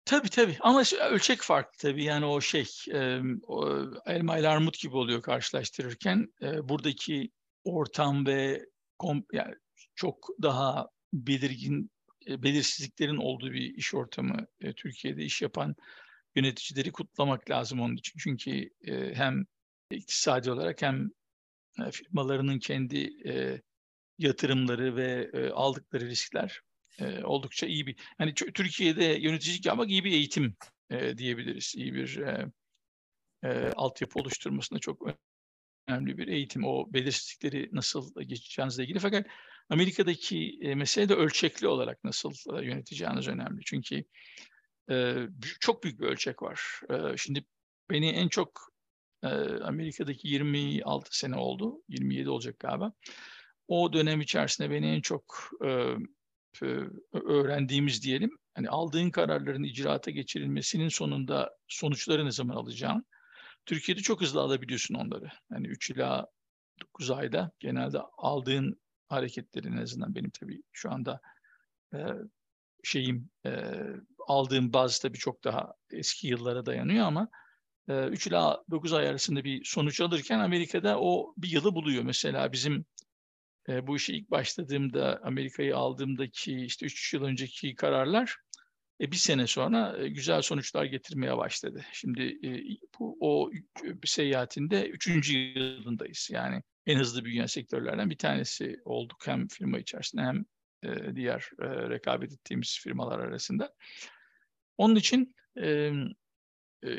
Tabii 0.06 0.30
tabii 0.30 0.58
ama 0.60 0.84
ölçek 1.12 1.42
farklı 1.42 1.78
tabii 1.78 2.04
yani 2.04 2.26
o 2.26 2.42
şey 2.42 2.66
e, 2.94 3.20
o 3.48 3.82
elma 4.06 4.38
ile 4.38 4.48
armut 4.48 4.80
gibi 4.80 4.96
oluyor 4.98 5.22
karşılaştırırken 5.22 6.34
e, 6.42 6.70
buradaki 6.70 7.30
ortam 7.64 8.26
ve 8.26 8.66
kom, 8.98 9.24
yani 9.34 9.56
çok 10.00 10.30
daha 10.42 10.90
belirgin 11.14 11.92
e, 12.28 12.44
belirsizliklerin 12.44 13.18
olduğu 13.18 13.52
bir 13.52 13.74
iş 13.76 13.94
ortamı 13.94 14.48
e, 14.62 14.74
Türkiye'de 14.74 15.24
iş 15.24 15.42
yapan 15.42 15.76
yöneticileri 16.36 16.92
kutlamak 16.92 17.50
lazım 17.50 17.82
onun 17.82 17.96
için 17.96 18.20
çünkü 18.20 18.70
e, 18.88 19.16
hem 19.16 19.46
iktisadi 19.92 20.52
olarak 20.52 20.82
hem 20.82 21.10
firmalarının 21.92 22.60
kendi 22.60 23.10
yatırımları 24.18 24.96
ve 24.96 25.32
aldıkları 25.54 26.08
riskler 26.08 26.62
oldukça 27.24 27.68
iyi 27.68 27.88
bir 27.88 27.96
yani 28.20 28.34
Türkiye'de 28.34 29.04
yöneticilik 29.04 29.66
yapmak 29.66 29.90
iyi 29.90 30.04
bir 30.04 30.12
eğitim 30.12 30.56
diyebiliriz. 31.18 31.74
İyi 31.76 31.94
bir 31.94 32.20
altyapı 33.76 34.20
oluşturmasında 34.20 34.80
çok 34.80 35.02
önemli 35.88 36.18
bir 36.18 36.28
eğitim. 36.28 36.64
O 36.64 36.94
belirsizlikleri 36.94 37.70
nasıl 37.72 38.22
geçeceğinizle 38.22 38.84
ilgili. 38.84 39.00
Fakat 39.00 39.26
Amerika'daki 39.70 40.60
e, 40.62 40.76
mesele 40.76 41.10
de 41.10 41.14
ölçekli 41.14 41.68
olarak 41.68 42.04
nasıl 42.04 42.32
e, 42.58 42.66
yöneteceğiniz 42.66 43.28
önemli. 43.28 43.62
Çünkü 43.66 44.04
e, 44.92 45.16
çok 45.60 45.84
büyük 45.84 46.00
bir 46.00 46.06
ölçek 46.06 46.42
var. 46.42 46.62
E, 46.90 47.18
şimdi 47.18 47.44
beni 47.90 48.10
en 48.10 48.28
çok 48.28 48.62
e, 49.24 49.28
Amerika'daki 49.64 50.28
26 50.28 51.18
sene 51.18 51.36
oldu. 51.36 51.82
27 51.88 52.30
olacak 52.30 52.60
galiba 52.60 52.94
o 53.70 53.94
dönem 53.94 54.22
içerisinde 54.22 54.72
beni 54.72 54.88
en 54.88 55.02
çok 55.02 55.50
e, 55.66 55.96
öğrendiğimiz 57.14 58.04
diyelim, 58.04 58.38
hani 58.54 58.70
aldığın 58.70 59.10
kararların 59.10 59.64
icraata 59.64 60.12
geçirilmesinin 60.12 60.90
sonunda 60.90 61.52
sonuçları 61.68 62.26
ne 62.26 62.32
zaman 62.32 62.56
alacağın. 62.56 63.06
Türkiye'de 63.66 64.02
çok 64.02 64.22
hızlı 64.22 64.42
alabiliyorsun 64.42 64.96
onları. 64.96 65.30
Yani 65.52 65.68
3 65.68 65.90
ila 65.90 66.28
9 66.82 67.12
ayda 67.12 67.52
genelde 67.60 68.00
aldığın 68.18 68.82
hareketlerin 69.10 69.74
en 69.74 69.82
azından 69.82 70.16
benim 70.16 70.30
tabii 70.30 70.64
şu 70.72 70.92
anda 70.92 71.22
e, 71.94 72.00
şeyim 72.84 73.30
e, 73.46 73.52
aldığım 74.28 74.74
baz 74.74 75.00
tabii 75.00 75.18
çok 75.18 75.44
daha 75.44 75.74
eski 75.92 76.28
yıllara 76.28 76.66
dayanıyor 76.66 77.06
ama 77.06 77.30
3 77.88 78.28
ila 78.28 78.64
9 78.72 78.94
ay 78.94 79.08
arasında 79.08 79.44
bir 79.44 79.66
sonuç 79.66 80.02
alırken 80.02 80.40
Amerika'da 80.40 81.00
o 81.00 81.34
bir 81.38 81.50
yılı 81.50 81.76
buluyor. 81.76 82.04
Mesela 82.04 82.52
bizim 82.52 82.86
e, 83.70 83.88
bu 83.88 83.96
işe 83.96 84.14
ilk 84.14 84.32
başladığımda 84.32 85.22
Amerika'yı 85.24 85.78
aldığımdaki 85.78 86.66
işte 86.66 86.86
3 86.86 87.14
yıl 87.14 87.24
önceki 87.24 87.76
kararlar 87.76 88.38
e, 89.02 89.12
bir 89.12 89.18
sene 89.18 89.48
sonra 89.48 89.98
e, 89.98 90.10
güzel 90.10 90.42
sonuçlar 90.42 90.86
getirmeye 90.86 91.38
başladı. 91.38 91.82
Şimdi 91.94 92.40
e, 92.44 92.50
bu 93.00 93.18
o 93.20 93.52
seyahatinde 94.06 94.90
üçüncü 94.90 95.38
yılındayız. 95.38 96.30
Yani 96.32 96.64
en 96.88 97.00
hızlı 97.00 97.26
büyüyen 97.26 97.46
sektörlerden 97.46 98.10
bir 98.10 98.18
tanesi 98.18 98.82
olduk 98.86 99.28
hem 99.28 99.48
firma 99.48 99.80
içerisinde 99.80 100.22
hem 100.22 100.46
e, 100.84 101.16
diğer 101.16 101.50
e, 101.62 101.90
rekabet 101.90 102.34
ettiğimiz 102.34 102.80
firmalar 102.84 103.20
arasında. 103.20 103.74
Onun 104.78 104.96
için 104.96 105.36
e, 105.62 105.92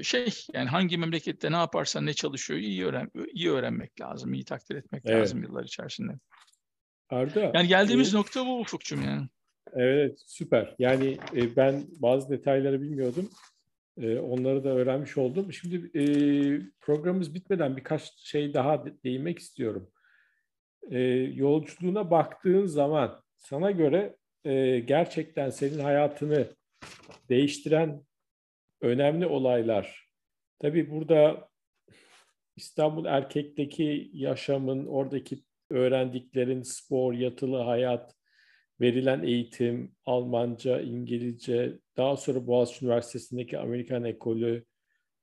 şey 0.02 0.28
yani 0.54 0.68
hangi 0.68 0.98
memlekette 0.98 1.52
ne 1.52 1.56
yaparsan 1.56 2.06
ne 2.06 2.14
çalışıyor 2.14 2.60
iyi 2.60 2.84
öğren 2.84 3.10
iyi 3.32 3.50
öğrenmek 3.50 4.00
lazım, 4.00 4.34
iyi 4.34 4.44
takdir 4.44 4.76
etmek 4.76 5.02
evet. 5.06 5.20
lazım 5.20 5.42
yıllar 5.42 5.64
içerisinde. 5.64 6.12
Arda. 7.08 7.52
Yani 7.54 7.68
geldiğimiz 7.68 8.14
e, 8.14 8.16
nokta 8.16 8.46
bu 8.46 8.60
Ufukçum 8.60 9.02
yani. 9.02 9.28
Evet, 9.74 10.18
süper. 10.26 10.74
Yani 10.78 11.18
e, 11.36 11.56
ben 11.56 11.84
bazı 11.90 12.30
detayları 12.30 12.82
bilmiyordum. 12.82 13.30
E, 13.96 14.18
onları 14.18 14.64
da 14.64 14.68
öğrenmiş 14.68 15.18
oldum. 15.18 15.52
Şimdi 15.52 15.98
e, 15.98 16.04
programımız 16.80 17.34
bitmeden 17.34 17.76
birkaç 17.76 18.14
şey 18.18 18.54
daha 18.54 18.84
değinmek 19.04 19.38
istiyorum. 19.38 19.90
E, 20.90 20.98
yolculuğuna 21.34 22.10
baktığın 22.10 22.66
zaman 22.66 23.22
sana 23.36 23.70
göre 23.70 24.16
e, 24.44 24.80
gerçekten 24.80 25.50
senin 25.50 25.78
hayatını 25.78 26.46
değiştiren 27.28 28.02
önemli 28.80 29.26
olaylar. 29.26 30.10
Tabii 30.58 30.90
burada 30.90 31.48
İstanbul 32.56 33.04
Erkek'teki 33.04 34.10
yaşamın, 34.12 34.86
oradaki 34.86 35.42
öğrendiklerin, 35.70 36.62
spor, 36.62 37.12
yatılı 37.12 37.56
hayat, 37.56 38.14
verilen 38.80 39.22
eğitim, 39.22 39.94
Almanca, 40.04 40.80
İngilizce, 40.80 41.78
daha 41.96 42.16
sonra 42.16 42.46
Boğaziçi 42.46 42.84
Üniversitesi'ndeki 42.84 43.58
Amerikan 43.58 44.04
ekolü, 44.04 44.64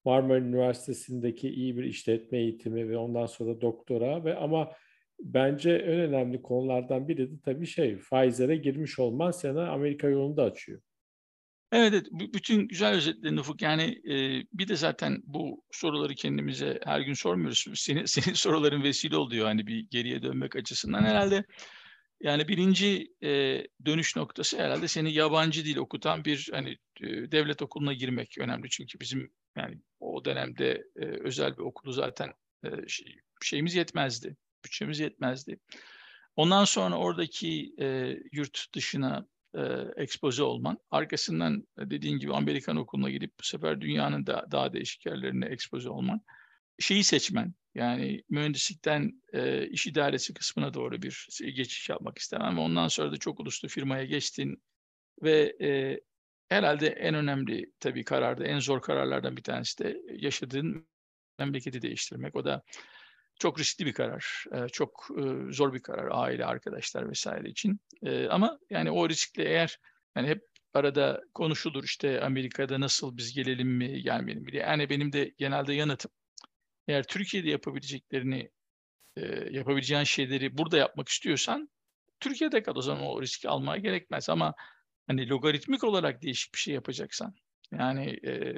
Marmara 0.05 0.39
Üniversitesi'ndeki 0.39 1.49
iyi 1.49 1.77
bir 1.77 1.83
işletme 1.83 2.37
eğitimi 2.37 2.89
ve 2.89 2.97
ondan 2.97 3.25
sonra 3.25 3.61
doktora 3.61 4.25
ve 4.25 4.35
ama 4.35 4.71
bence 5.19 5.71
en 5.71 5.99
önemli 5.99 6.41
konulardan 6.41 7.07
biri 7.07 7.31
de 7.31 7.39
tabii 7.45 7.67
şey 7.67 7.97
Pfizer'e 7.97 8.55
girmiş 8.55 8.99
olman 8.99 9.31
sana 9.31 9.69
Amerika 9.69 10.07
yolunu 10.07 10.37
da 10.37 10.43
açıyor. 10.43 10.81
Evet, 11.71 11.93
evet. 11.93 12.33
bütün 12.33 12.67
güzel 12.67 12.93
özetledin 12.93 13.37
Ufuk. 13.37 13.61
Yani 13.61 14.01
e, 14.09 14.43
bir 14.53 14.67
de 14.67 14.75
zaten 14.75 15.21
bu 15.23 15.63
soruları 15.71 16.15
kendimize 16.15 16.79
her 16.83 17.01
gün 17.01 17.13
sormuyoruz. 17.13 17.65
Senin, 17.75 18.05
senin 18.05 18.35
soruların 18.35 18.83
vesile 18.83 19.17
oluyor 19.17 19.45
hani 19.45 19.67
bir 19.67 19.87
geriye 19.91 20.21
dönmek 20.23 20.55
açısından. 20.55 21.03
Herhalde 21.03 21.43
yani 22.21 22.47
birinci 22.47 23.13
e, 23.23 23.63
dönüş 23.85 24.15
noktası 24.15 24.59
herhalde 24.59 24.87
seni 24.87 25.13
yabancı 25.13 25.65
dil 25.65 25.77
okutan 25.77 26.25
bir 26.25 26.49
hani 26.51 26.77
e, 27.01 27.07
devlet 27.31 27.61
okuluna 27.61 27.93
girmek 27.93 28.37
önemli. 28.39 28.69
Çünkü 28.69 28.99
bizim 28.99 29.31
yani 29.55 29.81
o 29.99 30.25
dönemde 30.25 30.83
e, 30.95 31.05
özel 31.05 31.57
bir 31.57 31.63
okulu 31.63 31.91
zaten 31.91 32.33
e, 32.63 32.87
şey, 32.87 33.15
şeyimiz 33.43 33.75
yetmezdi. 33.75 34.35
Bütçemiz 34.65 34.99
yetmezdi. 34.99 35.59
Ondan 36.35 36.65
sonra 36.65 36.95
oradaki 36.97 37.75
e, 37.79 38.17
yurt 38.31 38.73
dışına 38.75 39.27
e, 39.55 39.61
ekspoze 39.97 40.43
olman, 40.43 40.77
arkasından 40.91 41.67
dediğin 41.79 42.19
gibi 42.19 42.33
Amerikan 42.33 42.77
okuluna 42.77 43.09
gidip 43.09 43.33
bu 43.39 43.43
sefer 43.43 43.81
dünyanın 43.81 44.25
da 44.25 44.45
daha 44.51 44.73
değişik 44.73 45.05
yerlerine 45.05 45.45
ekspoze 45.45 45.89
olman, 45.89 46.21
şeyi 46.79 47.03
seçmen, 47.03 47.53
yani 47.75 48.23
mühendislikten 48.29 49.21
e, 49.33 49.67
iş 49.67 49.87
idaresi 49.87 50.33
kısmına 50.33 50.73
doğru 50.73 51.01
bir 51.01 51.27
geçiş 51.55 51.89
yapmak 51.89 52.17
istemem 52.17 52.59
ondan 52.59 52.87
sonra 52.87 53.11
da 53.11 53.17
çok 53.17 53.39
uluslu 53.39 53.67
firmaya 53.67 54.05
geçtin 54.05 54.63
ve 55.23 55.55
e, 55.61 55.99
herhalde 56.49 56.87
en 56.87 57.15
önemli 57.15 57.71
tabii 57.79 58.03
kararda, 58.03 58.45
en 58.45 58.59
zor 58.59 58.81
kararlardan 58.81 59.37
bir 59.37 59.43
tanesi 59.43 59.83
de 59.83 59.97
yaşadığın 60.13 60.87
memleketi 61.39 61.81
değiştirmek. 61.81 62.35
O 62.35 62.45
da 62.45 62.63
çok 63.39 63.59
riskli 63.59 63.85
bir 63.85 63.93
karar, 63.93 64.45
e, 64.53 64.67
çok 64.69 65.07
e, 65.17 65.53
zor 65.53 65.73
bir 65.73 65.81
karar 65.81 66.07
aile, 66.11 66.45
arkadaşlar 66.45 67.09
vesaire 67.09 67.49
için. 67.49 67.79
E, 68.03 68.27
ama 68.27 68.59
yani 68.69 68.91
o 68.91 69.09
riskle 69.09 69.43
eğer 69.43 69.79
yani 70.15 70.27
hep 70.27 70.43
arada 70.73 71.23
konuşulur 71.33 71.83
işte 71.83 72.21
Amerika'da 72.21 72.79
nasıl 72.79 73.17
biz 73.17 73.33
gelelim 73.33 73.67
mi 73.67 74.01
gelmeyelim 74.01 74.43
mi 74.43 74.51
diye. 74.51 74.61
Yani 74.61 74.89
benim 74.89 75.13
de 75.13 75.33
genelde 75.37 75.73
yanıtım 75.73 76.11
eğer 76.87 77.03
Türkiye'de 77.03 77.49
yapabileceklerini 77.49 78.49
yapabileceğin 79.51 80.03
şeyleri 80.03 80.57
burada 80.57 80.77
yapmak 80.77 81.09
istiyorsan 81.09 81.69
Türkiye'de 82.19 82.63
kal 82.63 82.75
o 82.75 82.81
zaman 82.81 83.03
o 83.03 83.21
riski 83.21 83.49
almaya 83.49 83.79
gerekmez 83.79 84.29
ama 84.29 84.53
hani 85.07 85.29
logaritmik 85.29 85.83
olarak 85.83 86.21
değişik 86.21 86.53
bir 86.53 86.59
şey 86.59 86.73
yapacaksan 86.73 87.35
yani 87.71 88.19
e, 88.27 88.55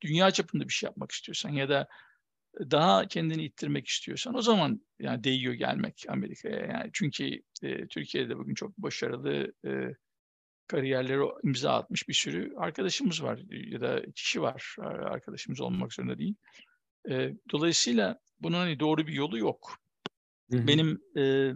dünya 0.00 0.30
çapında 0.30 0.68
bir 0.68 0.72
şey 0.72 0.86
yapmak 0.86 1.12
istiyorsan 1.12 1.50
ya 1.50 1.68
da 1.68 1.88
daha 2.60 3.08
kendini 3.08 3.44
ittirmek 3.44 3.88
istiyorsan 3.88 4.34
o 4.34 4.42
zaman 4.42 4.80
yani 4.98 5.24
değiyor 5.24 5.54
gelmek 5.54 6.04
Amerika'ya. 6.08 6.66
Yani 6.66 6.90
çünkü 6.92 7.24
e, 7.62 7.86
Türkiye'de 7.88 8.38
bugün 8.38 8.54
çok 8.54 8.78
başarılı 8.78 9.52
e, 9.66 9.70
kariyerleri 10.66 11.22
imza 11.44 11.72
atmış 11.72 12.08
bir 12.08 12.14
sürü 12.14 12.54
arkadaşımız 12.56 13.22
var 13.22 13.40
ya 13.50 13.80
da 13.80 14.02
kişi 14.14 14.42
var 14.42 14.76
arkadaşımız 14.86 15.60
olmak 15.60 15.92
zorunda 15.92 16.18
değil. 16.18 16.34
E, 17.10 17.30
dolayısıyla 17.52 18.18
bunun 18.40 18.56
hani 18.56 18.80
doğru 18.80 19.06
bir 19.06 19.12
yolu 19.12 19.38
yok. 19.38 19.78
Hı 20.50 20.56
hı. 20.56 20.66
Benim 20.66 21.00
e, 21.16 21.52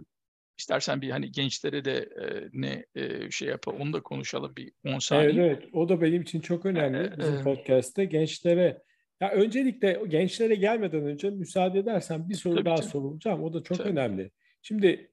istersen 0.57 1.01
bir 1.01 1.09
hani 1.09 1.31
gençlere 1.31 1.85
de 1.85 1.97
e, 1.97 2.49
ne 2.53 2.85
e, 2.95 3.31
şey 3.31 3.47
yapalım 3.47 3.81
onu 3.81 3.93
da 3.93 4.01
konuşalım 4.01 4.55
bir 4.55 4.71
10 4.85 4.99
saniye. 4.99 5.45
Evet 5.45 5.59
evet 5.61 5.73
o 5.73 5.89
da 5.89 6.01
benim 6.01 6.21
için 6.21 6.41
çok 6.41 6.65
önemli 6.65 7.17
bizim 7.17 7.35
e, 7.35 7.41
podcast'te 7.41 8.05
gençlere 8.05 8.81
ya 9.21 9.31
öncelikle 9.31 10.01
gençlere 10.07 10.55
gelmeden 10.55 11.05
önce 11.05 11.29
müsaade 11.29 11.79
edersen 11.79 12.29
bir 12.29 12.35
soru 12.35 12.55
Tabii 12.55 12.65
daha 12.65 12.81
ki. 12.81 12.87
soracağım. 12.87 13.43
O 13.43 13.53
da 13.53 13.63
çok 13.63 13.77
Tabii. 13.77 13.89
önemli. 13.89 14.31
Şimdi 14.61 15.11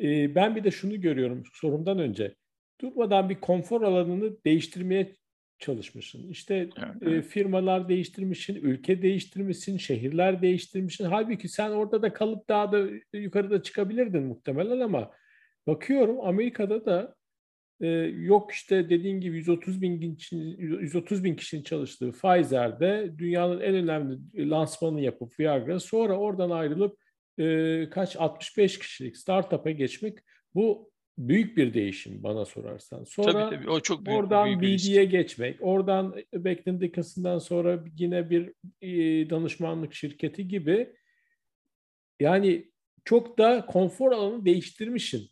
e, 0.00 0.34
ben 0.34 0.56
bir 0.56 0.64
de 0.64 0.70
şunu 0.70 1.00
görüyorum 1.00 1.42
sorumdan 1.52 1.98
önce. 1.98 2.34
Durmadan 2.80 3.28
bir 3.30 3.40
konfor 3.40 3.82
alanını 3.82 4.44
değiştirmeye 4.44 5.16
çalışmışsın. 5.60 6.28
İşte 6.28 6.68
evet. 7.02 7.02
e, 7.02 7.22
firmalar 7.22 7.88
değiştirmişsin, 7.88 8.54
ülke 8.54 9.02
değiştirmişsin, 9.02 9.76
şehirler 9.76 10.42
değiştirmişsin. 10.42 11.04
Halbuki 11.04 11.48
sen 11.48 11.70
orada 11.70 12.02
da 12.02 12.12
kalıp 12.12 12.48
daha 12.48 12.72
da 12.72 12.88
yukarıda 13.12 13.62
çıkabilirdin 13.62 14.22
muhtemelen 14.22 14.80
ama 14.80 15.10
bakıyorum 15.66 16.20
Amerika'da 16.20 16.86
da 16.86 17.14
e, 17.80 17.88
yok 17.88 18.52
işte 18.52 18.90
dediğin 18.90 19.20
gibi 19.20 19.36
130 19.36 19.82
bin, 19.82 20.18
130 20.30 21.24
bin 21.24 21.36
kişinin 21.36 21.62
çalıştığı 21.62 22.12
Pfizer'de 22.12 23.14
dünyanın 23.18 23.60
en 23.60 23.74
önemli 23.74 24.18
lansmanını 24.50 25.00
yapıp 25.00 25.40
Viagra 25.40 25.80
sonra 25.80 26.16
oradan 26.16 26.50
ayrılıp 26.50 26.98
e, 27.38 27.88
kaç 27.90 28.16
65 28.16 28.78
kişilik 28.78 29.16
startup'a 29.16 29.70
geçmek 29.70 30.18
bu 30.54 30.89
büyük 31.28 31.56
bir 31.56 31.74
değişim 31.74 32.22
bana 32.22 32.44
sorarsan. 32.44 33.04
Sonra 33.04 33.32
tabii, 33.32 33.56
tabii. 33.56 33.70
O 33.70 33.80
çok 33.80 34.06
büyük, 34.06 34.18
oradan 34.18 34.60
BD'ye 34.60 35.04
geçmek, 35.04 35.56
oradan 35.60 36.14
Becton 36.34 36.80
Dickinson'dan 36.80 37.38
sonra 37.38 37.84
yine 37.98 38.30
bir 38.30 38.52
e, 38.82 39.30
danışmanlık 39.30 39.94
şirketi 39.94 40.48
gibi 40.48 40.96
yani 42.20 42.70
çok 43.04 43.38
da 43.38 43.66
konfor 43.66 44.12
alanı 44.12 44.44
değiştirmişsin. 44.44 45.30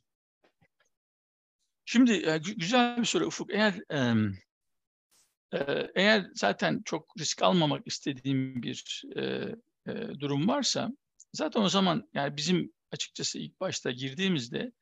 Şimdi 1.84 2.12
e, 2.12 2.38
güzel 2.56 2.98
bir 2.98 3.04
soru 3.04 3.26
Ufuk. 3.26 3.54
Eğer 3.54 3.74
e, 5.52 5.90
eğer 5.94 6.26
zaten 6.34 6.82
çok 6.84 7.18
risk 7.18 7.42
almamak 7.42 7.86
istediğim 7.86 8.62
bir 8.62 9.04
e, 9.16 9.22
e, 9.86 9.92
durum 10.20 10.48
varsa 10.48 10.90
zaten 11.32 11.60
o 11.60 11.68
zaman 11.68 12.08
yani 12.14 12.36
bizim 12.36 12.72
açıkçası 12.92 13.38
ilk 13.38 13.60
başta 13.60 13.90
girdiğimizde 13.90 14.72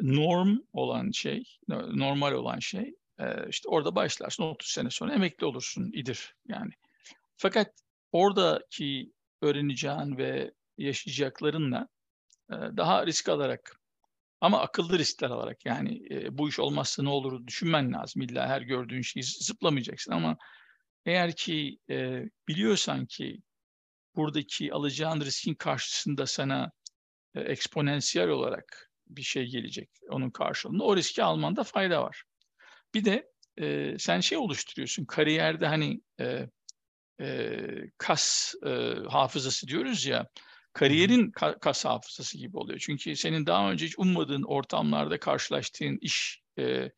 norm 0.00 0.58
olan 0.72 1.10
şey, 1.10 1.44
normal 1.68 2.32
olan 2.32 2.58
şey 2.58 2.94
işte 3.48 3.68
orada 3.68 3.94
başlarsın 3.94 4.42
30 4.42 4.68
sene 4.68 4.90
sonra 4.90 5.14
emekli 5.14 5.46
olursun 5.46 5.90
idir 5.94 6.34
yani. 6.48 6.72
Fakat 7.36 7.72
oradaki 8.12 9.12
öğreneceğin 9.42 10.16
ve 10.16 10.52
yaşayacaklarınla 10.78 11.88
daha 12.50 13.06
risk 13.06 13.28
alarak 13.28 13.80
ama 14.40 14.60
akıllı 14.60 14.98
riskler 14.98 15.30
alarak 15.30 15.66
yani 15.66 16.02
bu 16.30 16.48
iş 16.48 16.58
olmazsa 16.58 17.02
ne 17.02 17.08
olur 17.08 17.46
düşünmen 17.46 17.92
lazım. 17.92 18.22
İlla 18.22 18.48
her 18.48 18.62
gördüğün 18.62 19.02
şeyi 19.02 19.24
zıplamayacaksın 19.24 20.12
ama 20.12 20.36
eğer 21.06 21.36
ki 21.36 21.78
biliyorsan 22.48 23.06
ki 23.06 23.42
buradaki 24.16 24.72
alacağın 24.72 25.20
riskin 25.20 25.54
karşısında 25.54 26.26
sana 26.26 26.72
eksponansiyel 27.34 28.28
olarak 28.28 28.90
bir 29.08 29.22
şey 29.22 29.46
gelecek 29.46 29.90
onun 30.10 30.30
karşılığında. 30.30 30.84
O 30.84 30.96
riski 30.96 31.22
almanda 31.22 31.64
fayda 31.64 32.02
var. 32.02 32.24
Bir 32.94 33.04
de 33.04 33.32
e, 33.60 33.98
sen 33.98 34.20
şey 34.20 34.38
oluşturuyorsun 34.38 35.04
kariyerde 35.04 35.66
hani 35.66 36.00
e, 36.20 36.48
e, 37.20 37.58
kas 37.98 38.54
e, 38.66 38.70
hafızası 39.08 39.68
diyoruz 39.68 40.06
ya 40.06 40.26
kariyerin 40.72 41.30
ka- 41.30 41.60
kas 41.60 41.84
hafızası 41.84 42.38
gibi 42.38 42.56
oluyor. 42.56 42.78
Çünkü 42.78 43.16
senin 43.16 43.46
daha 43.46 43.70
önce 43.70 43.86
hiç 43.86 43.98
ummadığın 43.98 44.42
ortamlarda 44.42 45.20
karşılaştığın 45.20 45.98
iş 46.00 46.42
e, 46.58 46.90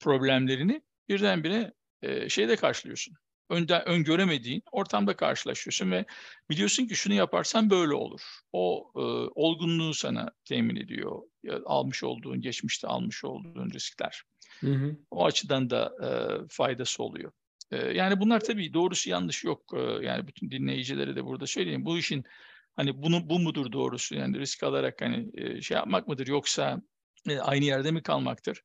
problemlerini 0.00 0.82
birdenbire 1.08 1.72
e, 2.02 2.28
şeyde 2.28 2.56
karşılıyorsun 2.56 3.14
önden 3.52 3.88
öngöremediğin 3.88 4.62
ortamda 4.72 5.16
karşılaşıyorsun 5.16 5.90
ve 5.90 6.04
biliyorsun 6.50 6.86
ki 6.86 6.94
şunu 6.96 7.14
yaparsan 7.14 7.70
böyle 7.70 7.94
olur. 7.94 8.20
O 8.52 8.92
e, 8.96 9.00
olgunluğu 9.34 9.94
sana 9.94 10.30
temin 10.44 10.76
ediyor. 10.76 11.22
Almış 11.64 12.04
olduğun, 12.04 12.40
geçmişte 12.40 12.88
almış 12.88 13.24
olduğun 13.24 13.70
riskler. 13.70 14.22
Hı 14.60 14.72
hı. 14.72 14.96
O 15.10 15.24
açıdan 15.24 15.70
da 15.70 15.92
e, 16.02 16.08
faydası 16.48 17.02
oluyor. 17.02 17.32
E, 17.70 17.76
yani 17.76 18.20
bunlar 18.20 18.40
tabii 18.40 18.74
doğrusu 18.74 19.10
yanlış 19.10 19.44
yok. 19.44 19.62
E, 19.76 19.80
yani 19.80 20.26
bütün 20.26 20.50
dinleyicilere 20.50 21.16
de 21.16 21.24
burada 21.24 21.46
söyleyeyim. 21.46 21.84
Bu 21.84 21.98
işin 21.98 22.24
hani 22.76 23.02
bunu 23.02 23.30
bu 23.30 23.38
mudur 23.38 23.72
doğrusu? 23.72 24.14
Yani 24.14 24.38
risk 24.38 24.62
alarak 24.62 25.00
hani 25.00 25.30
e, 25.34 25.60
şey 25.60 25.74
yapmak 25.74 26.08
mıdır 26.08 26.26
yoksa 26.26 26.82
e, 27.28 27.38
aynı 27.38 27.64
yerde 27.64 27.90
mi 27.90 28.02
kalmaktır? 28.02 28.62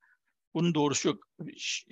Bunun 0.54 0.74
doğrusu 0.76 1.08
yok. 1.08 1.28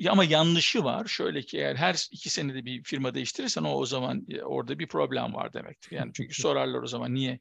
Ama 0.10 0.24
yanlışı 0.24 0.84
var. 0.84 1.06
Şöyle 1.06 1.42
ki 1.42 1.58
eğer 1.58 1.76
her 1.76 2.08
iki 2.12 2.30
senede 2.30 2.66
bir 2.66 2.84
firma 2.84 3.14
değiştirirsen 3.14 3.64
o 3.64 3.72
o 3.72 3.86
zaman 3.86 4.26
e, 4.30 4.42
orada 4.42 4.80
bir 4.80 4.88
problem 4.88 5.34
var 5.34 5.54
demektir. 5.54 5.92
Yani 5.92 6.12
çünkü 6.14 6.34
sorarlar 6.42 6.84
o 6.84 6.88
zaman 6.88 7.14
niye? 7.14 7.40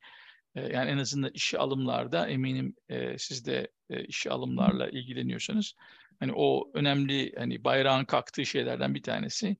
E, 0.54 0.60
yani 0.72 0.90
en 0.90 0.98
azından 0.98 1.30
işe 1.34 1.58
alımlarda 1.58 2.28
eminim 2.28 2.76
e, 2.88 3.18
siz 3.18 3.46
de 3.46 3.72
işe 4.08 4.30
alımlarla 4.30 4.88
ilgileniyorsanız 4.88 5.74
hani 6.20 6.32
o 6.36 6.70
önemli 6.74 7.32
hani 7.38 7.64
bayrağın 7.64 8.04
kalktığı 8.04 8.46
şeylerden 8.46 8.94
bir 8.94 9.02
tanesi 9.02 9.56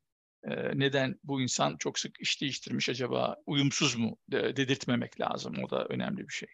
neden 0.74 1.18
bu 1.24 1.42
insan 1.42 1.76
çok 1.76 1.98
sık 1.98 2.20
iş 2.20 2.40
değiştirmiş 2.40 2.88
acaba 2.88 3.36
uyumsuz 3.46 3.96
mu 3.96 4.16
dedirtmemek 4.30 5.20
lazım. 5.20 5.54
O 5.64 5.70
da 5.70 5.86
önemli 5.86 6.28
bir 6.28 6.32
şey. 6.32 6.48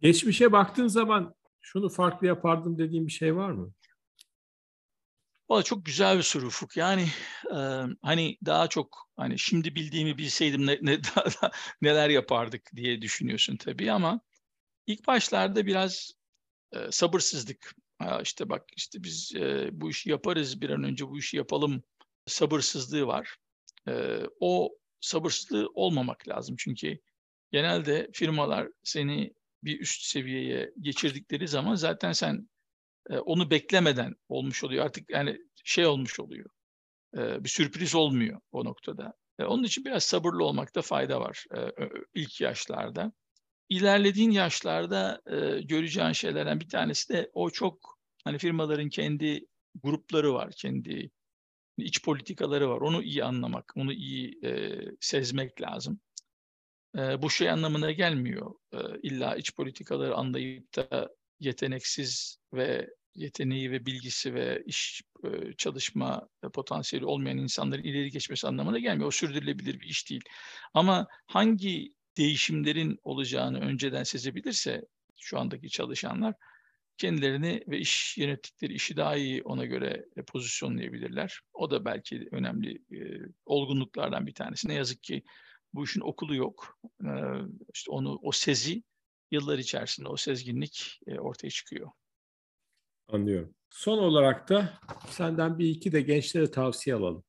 Geçmişe 0.00 0.52
baktığın 0.52 0.86
zaman 0.86 1.34
şunu 1.60 1.88
farklı 1.88 2.26
yapardım 2.26 2.78
dediğim 2.78 3.06
bir 3.06 3.12
şey 3.12 3.36
var 3.36 3.50
mı? 3.50 3.72
Valla 5.48 5.62
çok 5.62 5.86
güzel 5.86 6.18
bir 6.18 6.22
soru 6.22 6.46
Ufuk. 6.46 6.76
Yani 6.76 7.08
e, 7.52 7.56
hani 8.02 8.38
daha 8.46 8.68
çok 8.68 9.10
hani 9.16 9.38
şimdi 9.38 9.74
bildiğimi 9.74 10.18
bilseydim 10.18 10.66
ne, 10.66 10.78
ne 10.82 11.04
daha, 11.16 11.50
neler 11.82 12.10
yapardık 12.10 12.70
diye 12.76 13.02
düşünüyorsun 13.02 13.56
tabii 13.56 13.92
ama 13.92 14.20
ilk 14.86 15.06
başlarda 15.06 15.66
biraz 15.66 16.12
e, 16.72 16.92
sabırsızlık. 16.92 17.74
Ha, 17.98 18.20
işte 18.22 18.48
bak 18.48 18.64
işte 18.76 19.04
biz 19.04 19.32
e, 19.36 19.70
bu 19.72 19.90
işi 19.90 20.10
yaparız 20.10 20.60
bir 20.60 20.70
an 20.70 20.84
önce 20.84 21.08
bu 21.08 21.18
işi 21.18 21.36
yapalım 21.36 21.82
sabırsızlığı 22.26 23.06
var. 23.06 23.36
E, 23.88 24.20
o 24.40 24.78
sabırsızlığı 25.00 25.68
olmamak 25.74 26.28
lazım 26.28 26.56
çünkü 26.58 26.98
genelde 27.52 28.10
firmalar 28.12 28.68
seni 28.82 29.34
bir 29.64 29.80
üst 29.80 30.02
seviyeye 30.02 30.72
geçirdikleri 30.80 31.48
zaman 31.48 31.74
zaten 31.74 32.12
sen 32.12 32.48
onu 33.10 33.50
beklemeden 33.50 34.14
olmuş 34.28 34.64
oluyor. 34.64 34.84
Artık 34.84 35.10
yani 35.10 35.38
şey 35.64 35.86
olmuş 35.86 36.20
oluyor. 36.20 36.50
bir 37.14 37.48
sürpriz 37.48 37.94
olmuyor 37.94 38.40
o 38.52 38.64
noktada. 38.64 39.14
onun 39.38 39.64
için 39.64 39.84
biraz 39.84 40.04
sabırlı 40.04 40.44
olmakta 40.44 40.82
fayda 40.82 41.20
var 41.20 41.44
ilk 42.14 42.40
yaşlarda. 42.40 43.12
İlerlediğin 43.68 44.30
yaşlarda 44.30 45.20
göreceğin 45.62 46.12
şeylerden 46.12 46.60
bir 46.60 46.68
tanesi 46.68 47.12
de 47.12 47.30
o 47.32 47.50
çok 47.50 47.98
hani 48.24 48.38
firmaların 48.38 48.88
kendi 48.88 49.46
grupları 49.82 50.34
var, 50.34 50.52
kendi 50.56 51.10
iç 51.78 52.04
politikaları 52.04 52.70
var. 52.70 52.80
Onu 52.80 53.02
iyi 53.02 53.24
anlamak, 53.24 53.72
onu 53.76 53.92
iyi 53.92 54.40
sezmek 55.00 55.62
lazım. 55.62 56.00
bu 56.96 57.30
şey 57.30 57.50
anlamına 57.50 57.92
gelmiyor. 57.92 58.54
İlla 59.02 59.36
iç 59.36 59.54
politikaları 59.54 60.14
anlayıp 60.14 60.76
da 60.76 61.08
yeteneksiz 61.40 62.38
ve 62.52 62.90
yeteneği 63.14 63.70
ve 63.70 63.86
bilgisi 63.86 64.34
ve 64.34 64.62
iş 64.66 65.02
çalışma 65.58 66.28
potansiyeli 66.52 67.06
olmayan 67.06 67.38
insanların 67.38 67.82
ileri 67.82 68.10
geçmesi 68.10 68.46
anlamına 68.46 68.78
gelmiyor. 68.78 69.08
O 69.08 69.10
sürdürülebilir 69.10 69.80
bir 69.80 69.86
iş 69.86 70.10
değil. 70.10 70.24
Ama 70.74 71.06
hangi 71.26 71.94
değişimlerin 72.16 72.98
olacağını 73.02 73.60
önceden 73.60 74.02
sezebilirse 74.02 74.86
şu 75.20 75.38
andaki 75.38 75.68
çalışanlar 75.68 76.34
kendilerini 76.98 77.62
ve 77.68 77.78
iş 77.78 78.18
yönettikleri 78.18 78.72
işi 78.72 78.96
daha 78.96 79.16
iyi 79.16 79.42
ona 79.42 79.64
göre 79.64 80.06
pozisyonlayabilirler. 80.26 81.40
O 81.54 81.70
da 81.70 81.84
belki 81.84 82.28
önemli 82.32 82.74
e, 82.74 82.98
olgunluklardan 83.46 84.26
bir 84.26 84.34
tanesi. 84.34 84.68
Ne 84.68 84.74
yazık 84.74 85.02
ki 85.02 85.22
bu 85.74 85.84
işin 85.84 86.00
okulu 86.00 86.34
yok. 86.34 86.78
E, 87.04 87.10
işte 87.74 87.90
onu 87.90 88.18
o 88.22 88.32
sezi 88.32 88.82
yıllar 89.30 89.58
içerisinde 89.58 90.08
o 90.08 90.16
sezginlik 90.16 91.00
e, 91.06 91.18
ortaya 91.18 91.50
çıkıyor. 91.50 91.90
Anlıyorum. 93.08 93.54
Son 93.70 93.98
olarak 93.98 94.48
da 94.48 94.80
senden 95.10 95.58
bir 95.58 95.66
iki 95.66 95.92
de 95.92 96.00
gençlere 96.00 96.50
tavsiye 96.50 96.96
alalım. 96.96 97.24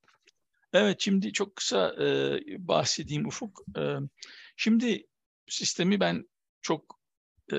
Evet, 0.72 1.00
şimdi 1.00 1.32
çok 1.32 1.56
kısa 1.56 1.94
e, 2.04 2.38
bahsedeyim 2.68 3.26
Ufuk. 3.26 3.64
E, 3.78 3.96
şimdi 4.56 5.06
sistemi 5.48 6.00
ben 6.00 6.28
çok 6.62 7.00
e, 7.52 7.56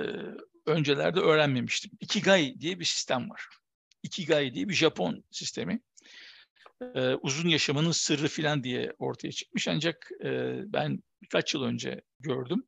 öncelerde 0.66 1.20
öğrenmemiştim. 1.20 1.92
Ikigai 2.00 2.60
diye 2.60 2.80
bir 2.80 2.86
sistem 2.86 3.30
var. 3.30 3.48
Ikigai 4.04 4.54
diye 4.54 4.70
bir 4.70 4.74
Japon 4.74 5.24
sistemi. 5.32 5.82
E, 6.96 7.14
uzun 7.14 7.50
yaşamının 7.50 7.92
sırrı 7.92 8.28
filan 8.28 8.64
diye 8.64 8.94
ortaya 9.00 9.32
çıkmış. 9.32 9.68
Ancak 9.68 10.12
e, 10.24 10.60
ben 10.74 11.04
birkaç 11.22 11.54
yıl 11.54 11.64
önce 11.64 12.02
gördüm. 12.20 12.64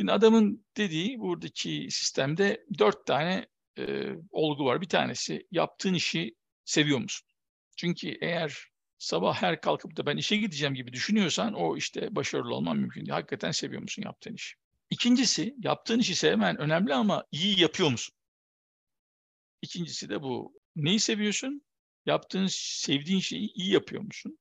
Şimdi 0.00 0.12
adamın 0.12 0.66
dediği 0.76 1.20
buradaki 1.20 1.88
sistemde 1.90 2.66
dört 2.78 3.06
tane 3.06 3.46
e, 3.78 4.12
olgu 4.30 4.64
var. 4.64 4.80
Bir 4.80 4.88
tanesi 4.88 5.46
yaptığın 5.50 5.94
işi 5.94 6.34
seviyor 6.64 6.98
musun? 6.98 7.28
Çünkü 7.76 8.18
eğer 8.20 8.68
sabah 8.98 9.42
her 9.42 9.60
kalkıp 9.60 9.96
da 9.96 10.06
ben 10.06 10.16
işe 10.16 10.36
gideceğim 10.36 10.74
gibi 10.74 10.92
düşünüyorsan 10.92 11.54
o 11.54 11.76
işte 11.76 12.14
başarılı 12.16 12.54
olman 12.54 12.76
mümkün 12.76 13.00
değil. 13.00 13.12
Hakikaten 13.12 13.50
seviyor 13.50 13.82
musun 13.82 14.02
yaptığın 14.02 14.34
işi? 14.34 14.54
İkincisi 14.90 15.54
yaptığın 15.58 15.98
işi 15.98 16.14
sevmen 16.14 16.56
önemli 16.56 16.94
ama 16.94 17.24
iyi 17.32 17.60
yapıyor 17.60 17.90
musun? 17.90 18.14
İkincisi 19.62 20.08
de 20.08 20.22
bu. 20.22 20.60
Neyi 20.76 21.00
seviyorsun? 21.00 21.62
Yaptığın, 22.06 22.46
sevdiğin 22.50 23.20
şeyi 23.20 23.52
iyi 23.52 23.72
yapıyor 23.72 24.02
musun? 24.02 24.38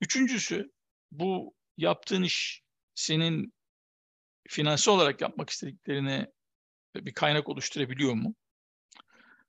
Üçüncüsü 0.00 0.72
bu 1.10 1.54
yaptığın 1.76 2.22
iş 2.22 2.62
senin 2.94 3.52
finansal 4.48 4.94
olarak 4.94 5.20
yapmak 5.20 5.50
istediklerine 5.50 6.32
bir 6.94 7.12
kaynak 7.12 7.48
oluşturabiliyor 7.48 8.14
mu? 8.14 8.34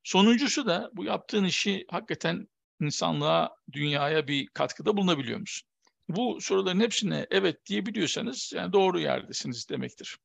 Sonuncusu 0.03 0.65
da 0.65 0.91
bu 0.93 1.03
yaptığın 1.03 1.43
işi 1.43 1.85
hakikaten 1.89 2.47
insanlığa, 2.81 3.55
dünyaya 3.71 4.27
bir 4.27 4.47
katkıda 4.47 4.97
bulunabiliyor 4.97 5.39
musun? 5.39 5.69
Bu 6.09 6.41
soruların 6.41 6.79
hepsine 6.79 7.27
evet 7.31 7.65
diyebiliyorsanız 7.65 8.51
yani 8.55 8.73
doğru 8.73 8.99
yerdesiniz 8.99 9.69
demektir. 9.69 10.17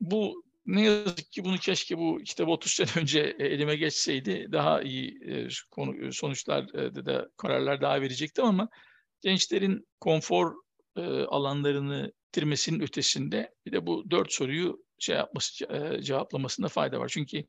Bu 0.00 0.44
ne 0.66 0.82
yazık 0.82 1.32
ki 1.32 1.44
bunu 1.44 1.58
keşke 1.58 1.98
bu 1.98 2.18
kitabı 2.24 2.50
30 2.50 2.72
sene 2.74 2.88
önce 2.96 3.36
e, 3.38 3.46
elime 3.46 3.76
geçseydi 3.76 4.48
daha 4.52 4.82
iyi 4.82 5.18
e, 5.26 5.48
konu, 5.70 6.12
sonuçlar 6.12 6.74
e, 6.74 7.06
da 7.06 7.28
kararlar 7.36 7.80
daha 7.80 8.00
verecektim 8.00 8.44
ama 8.44 8.68
gençlerin 9.20 9.86
konfor 10.00 10.54
alanlarını 11.28 12.12
bitirmesinin 12.30 12.80
ötesinde 12.80 13.54
bir 13.66 13.72
de 13.72 13.86
bu 13.86 14.10
dört 14.10 14.32
soruyu 14.32 14.84
şey 14.98 15.16
yapması 15.16 15.66
cevaplamasında 16.02 16.68
fayda 16.68 17.00
var. 17.00 17.08
Çünkü 17.08 17.44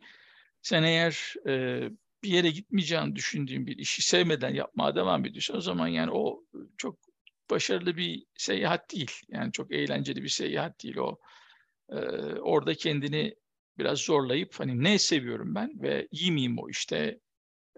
sen 0.61 0.83
eğer 0.83 1.33
e, 1.47 1.83
bir 2.23 2.29
yere 2.29 2.49
gitmeyeceğini 2.49 3.15
düşündüğün 3.15 3.67
bir 3.67 3.77
işi 3.77 4.01
sevmeden 4.01 4.53
yapmaya 4.53 4.95
devam 4.95 5.25
ediyorsan 5.25 5.57
o 5.57 5.61
zaman 5.61 5.87
yani 5.87 6.11
o 6.11 6.43
çok 6.77 6.99
başarılı 7.49 7.97
bir 7.97 8.25
seyahat 8.35 8.93
değil. 8.93 9.11
Yani 9.29 9.51
çok 9.51 9.71
eğlenceli 9.73 10.23
bir 10.23 10.29
seyahat 10.29 10.83
değil 10.83 10.97
o. 10.97 11.19
E, 11.89 11.95
orada 12.39 12.73
kendini 12.73 13.35
biraz 13.77 13.99
zorlayıp 13.99 14.59
hani 14.59 14.83
ne 14.83 14.99
seviyorum 14.99 15.55
ben 15.55 15.81
ve 15.81 16.07
iyi 16.11 16.31
miyim 16.31 16.57
o 16.59 16.69
işte 16.69 17.19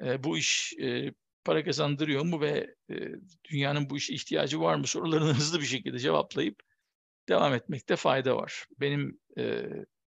e, 0.03 0.23
bu 0.23 0.37
iş 0.37 0.73
e, 0.81 1.13
para 1.45 1.63
kazandırıyor 1.63 2.25
mu 2.25 2.41
ve 2.41 2.75
e, 2.89 2.95
dünyanın 3.51 3.89
bu 3.89 3.97
işe 3.97 4.13
ihtiyacı 4.13 4.61
var 4.61 4.75
mı 4.75 4.87
sorularını 4.87 5.33
hızlı 5.37 5.59
bir 5.59 5.65
şekilde 5.65 5.99
cevaplayıp 5.99 6.63
devam 7.29 7.53
etmekte 7.53 7.95
fayda 7.95 8.37
var. 8.37 8.65
Benim 8.79 9.19
e, 9.37 9.65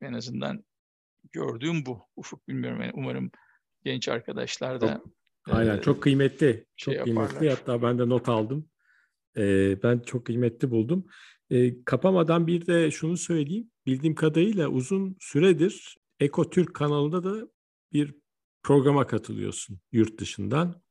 en 0.02 0.14
azından 0.14 0.66
gördüğüm 1.32 1.86
bu. 1.86 2.08
Ufuk 2.16 2.48
bilmiyorum. 2.48 2.82
Yani 2.82 2.92
umarım 2.96 3.32
genç 3.84 4.08
arkadaşlar 4.10 4.82
da 4.82 5.02
çok, 5.46 5.56
Aynen 5.56 5.78
e, 5.78 5.82
çok 5.82 6.04
kıymetli. 6.04 6.66
Şey 6.76 6.94
çok 6.96 7.08
yaparlar. 7.08 7.30
kıymetli. 7.30 7.50
Hatta 7.50 7.82
ben 7.82 8.00
de 8.00 8.10
not 8.10 8.30
aldım. 8.30 8.70
E, 9.38 9.76
ben 9.84 10.00
çok 10.00 10.26
kıymetli 10.26 10.72
buldum. 10.72 11.06
E, 11.50 11.84
kapamadan 11.84 12.48
bir 12.48 12.68
de 12.68 12.92
şunu 12.92 13.18
söyleyeyim. 13.18 13.72
Bildiğim 13.86 14.16
kadarıyla 14.16 14.68
uzun 14.68 15.18
süredir 15.20 15.98
Eko 16.20 16.50
Türk 16.50 16.74
kanalında 16.74 17.24
da 17.24 17.48
bir 17.94 18.16
programa 18.64 19.08
katılıyorsun 19.08 19.80
yurt 19.92 20.20
dışından. 20.20 20.82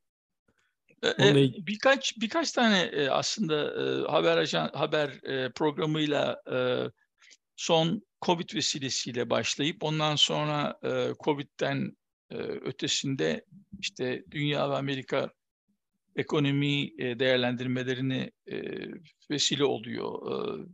E, 1.20 1.34
birkaç 1.66 2.20
birkaç 2.20 2.52
tane 2.52 3.08
aslında 3.10 3.72
haber 4.12 4.36
ajan 4.36 4.70
haber 4.74 5.20
programıyla 5.54 6.42
son 7.56 8.02
Covid 8.22 8.54
vesilesiyle 8.54 9.30
başlayıp 9.30 9.82
ondan 9.82 10.16
sonra 10.16 10.78
e, 10.82 11.14
Covid'den 11.24 11.96
e, 12.30 12.36
ötesinde 12.36 13.44
işte 13.80 14.24
dünya 14.30 14.70
ve 14.70 14.74
Amerika 14.74 15.30
ekonomi 16.16 16.82
e, 16.82 17.18
değerlendirmelerini 17.18 18.30
e, 18.46 18.62
vesile 19.30 19.64
oluyor. 19.64 20.32
E, 20.32 20.66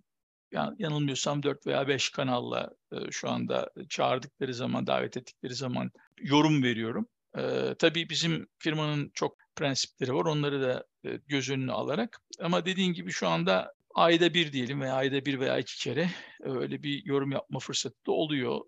yan, 0.52 0.76
yanılmıyorsam 0.78 1.42
4 1.42 1.66
veya 1.66 1.88
5 1.88 2.10
kanalla 2.10 2.70
e, 2.92 2.96
şu 3.10 3.30
anda 3.30 3.70
çağırdıkları 3.88 4.54
zaman, 4.54 4.86
davet 4.86 5.16
ettikleri 5.16 5.54
zaman 5.54 5.90
yorum 6.22 6.62
veriyorum. 6.62 7.08
E, 7.38 7.74
tabii 7.78 8.08
bizim 8.08 8.46
firmanın 8.58 9.10
çok 9.14 9.36
prensipleri 9.56 10.14
var. 10.14 10.24
Onları 10.24 10.62
da 10.62 10.86
e, 11.04 11.18
göz 11.26 11.50
önüne 11.50 11.72
alarak. 11.72 12.20
Ama 12.40 12.66
dediğin 12.66 12.92
gibi 12.92 13.10
şu 13.10 13.28
anda 13.28 13.72
ayda 13.94 14.34
bir 14.34 14.52
diyelim 14.52 14.80
veya 14.80 14.94
ayda 14.94 15.24
bir 15.24 15.40
veya 15.40 15.58
iki 15.58 15.78
kere 15.78 16.10
öyle 16.40 16.82
bir 16.82 17.04
yorum 17.04 17.32
yapma 17.32 17.58
fırsatı 17.58 18.06
da 18.06 18.12
oluyor. 18.12 18.60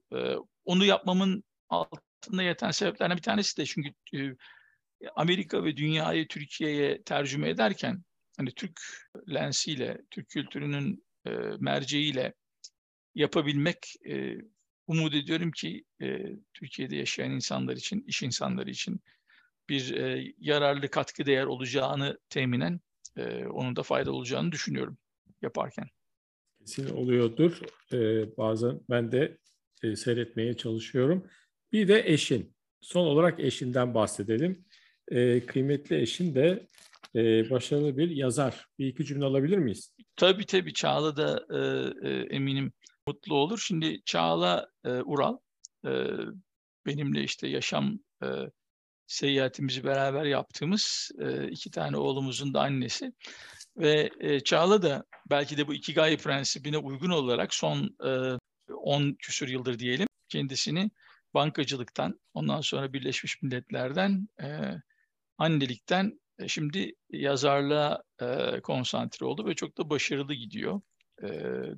Onu 0.64 0.84
yapmamın 0.84 1.44
altında 1.68 2.42
yatan 2.42 2.70
sebeplerden 2.70 3.16
bir 3.16 3.22
tanesi 3.22 3.56
de 3.56 3.64
çünkü 3.64 3.90
e, 4.14 5.08
Amerika 5.16 5.64
ve 5.64 5.76
dünyayı 5.76 6.28
Türkiye'ye 6.28 7.02
tercüme 7.02 7.48
ederken 7.48 8.02
hani 8.36 8.50
Türk 8.50 8.80
lensiyle, 9.28 10.00
Türk 10.10 10.28
kültürünün 10.28 11.04
e, 11.26 11.30
merceğiyle 11.60 12.34
yapabilmek 13.14 13.94
e, 14.08 14.34
umut 14.86 15.14
ediyorum 15.14 15.50
ki 15.50 15.84
e, 16.02 16.18
Türkiye'de 16.54 16.96
yaşayan 16.96 17.30
insanlar 17.30 17.76
için, 17.76 18.04
iş 18.06 18.22
insanları 18.22 18.70
için 18.70 19.00
bir 19.68 19.94
e, 19.94 20.34
yararlı 20.38 20.88
katkı 20.88 21.26
değer 21.26 21.44
olacağını 21.44 22.18
teminen 22.28 22.80
e, 23.16 23.46
onun 23.46 23.76
da 23.76 23.82
fayda 23.82 24.12
olacağını 24.12 24.52
düşünüyorum 24.52 24.98
yaparken. 25.42 25.88
Kesin 26.58 26.96
oluyordur. 26.96 27.60
Ee, 27.92 28.36
bazen 28.36 28.80
ben 28.90 29.12
de 29.12 29.38
e, 29.82 29.96
seyretmeye 29.96 30.56
çalışıyorum. 30.56 31.26
Bir 31.72 31.88
de 31.88 32.02
eşin. 32.06 32.54
Son 32.80 33.06
olarak 33.06 33.40
eşinden 33.40 33.94
bahsedelim. 33.94 34.64
E, 35.08 35.46
kıymetli 35.46 36.00
eşin 36.00 36.34
de 36.34 36.68
e, 37.14 37.50
başarılı 37.50 37.96
bir 37.96 38.10
yazar. 38.10 38.66
Bir 38.78 38.86
iki 38.86 39.04
cümle 39.04 39.24
alabilir 39.24 39.58
miyiz? 39.58 39.94
Tabii 40.16 40.46
tabii 40.46 40.72
Çağla 40.72 41.16
da 41.16 41.46
e, 41.50 41.58
e, 42.08 42.36
eminim 42.36 42.72
mutlu 43.06 43.34
olur. 43.34 43.58
Şimdi 43.66 44.02
Çağla 44.04 44.68
e, 44.84 44.90
Ural 44.90 45.38
e, 45.86 45.90
benimle 46.86 47.22
işte 47.22 47.48
yaşam 47.48 47.98
e, 48.22 48.26
seyahatimizi 49.06 49.84
beraber 49.84 50.24
yaptığımız 50.24 51.10
e, 51.18 51.48
iki 51.48 51.70
tane 51.70 51.96
oğlumuzun 51.96 52.54
da 52.54 52.60
annesi. 52.60 53.12
Ve 53.76 54.10
e, 54.20 54.40
Çağla 54.40 54.82
da 54.82 55.04
belki 55.30 55.56
de 55.56 55.66
bu 55.68 55.74
ikigai 55.74 56.16
prensibine 56.16 56.78
uygun 56.78 57.10
olarak 57.10 57.54
son 57.54 57.96
10 58.68 59.10
e, 59.10 59.14
küsur 59.18 59.48
yıldır 59.48 59.78
diyelim 59.78 60.08
kendisini 60.28 60.90
bankacılıktan, 61.34 62.20
ondan 62.34 62.60
sonra 62.60 62.92
Birleşmiş 62.92 63.42
Milletler'den, 63.42 64.28
e, 64.42 64.46
annelikten 65.38 66.20
e, 66.38 66.48
şimdi 66.48 66.92
yazarlığa 67.10 68.02
e, 68.20 68.60
konsantre 68.60 69.26
oldu 69.26 69.46
ve 69.46 69.54
çok 69.54 69.78
da 69.78 69.90
başarılı 69.90 70.34
gidiyor. 70.34 70.80
E, 71.22 71.28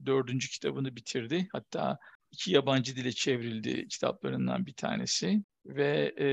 dördüncü 0.06 0.48
kitabını 0.50 0.96
bitirdi. 0.96 1.48
Hatta 1.52 1.98
iki 2.30 2.52
yabancı 2.52 2.96
dile 2.96 3.12
çevrildi 3.12 3.88
kitaplarından 3.88 4.66
bir 4.66 4.74
tanesi 4.74 5.42
ve 5.66 6.14
e, 6.20 6.26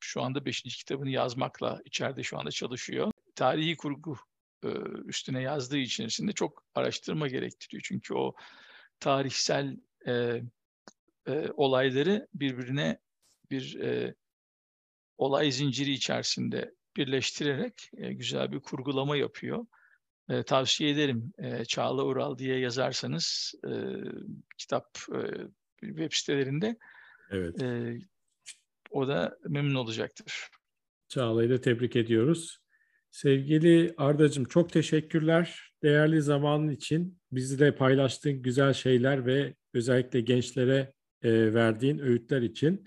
şu 0.00 0.22
anda 0.22 0.44
beşinci 0.44 0.76
kitabını 0.76 1.10
yazmakla 1.10 1.80
içeride 1.84 2.22
şu 2.22 2.38
anda 2.38 2.50
çalışıyor. 2.50 3.12
Tarihi 3.34 3.76
kurgu 3.76 4.16
e, 4.64 4.68
üstüne 5.04 5.42
yazdığı 5.42 5.78
içerisinde 5.78 6.32
çok 6.32 6.64
araştırma 6.74 7.28
gerektiriyor. 7.28 7.82
Çünkü 7.86 8.14
o 8.14 8.34
tarihsel 9.00 9.76
e, 10.06 10.42
e, 11.28 11.48
olayları 11.56 12.28
birbirine 12.34 12.98
bir 13.50 13.80
e, 13.80 14.14
olay 15.18 15.50
zinciri 15.50 15.92
içerisinde 15.92 16.74
birleştirerek 16.96 17.90
e, 17.96 18.12
güzel 18.12 18.52
bir 18.52 18.60
kurgulama 18.60 19.16
yapıyor. 19.16 19.66
E, 20.28 20.42
tavsiye 20.42 20.90
ederim. 20.90 21.32
E, 21.38 21.64
Çağla 21.64 22.04
Ural 22.04 22.38
diye 22.38 22.58
yazarsanız 22.58 23.54
e, 23.68 23.72
kitap 24.58 24.98
e, 25.14 25.20
web 25.80 26.12
sitelerinde 26.12 26.76
evet. 27.30 27.62
e, 27.62 27.98
o 28.90 29.08
da 29.08 29.38
memnun 29.48 29.74
olacaktır. 29.74 30.48
Çağla'yı 31.08 31.50
da 31.50 31.60
tebrik 31.60 31.96
ediyoruz. 31.96 32.58
Sevgili 33.10 33.94
Ardacığım 33.96 34.44
çok 34.44 34.72
teşekkürler. 34.72 35.72
Değerli 35.82 36.22
zamanın 36.22 36.68
için 36.68 37.18
bizle 37.32 37.74
paylaştığın 37.74 38.42
güzel 38.42 38.72
şeyler 38.72 39.26
ve 39.26 39.54
özellikle 39.74 40.20
gençlere 40.20 40.92
e, 41.22 41.54
verdiğin 41.54 41.98
öğütler 41.98 42.42
için. 42.42 42.84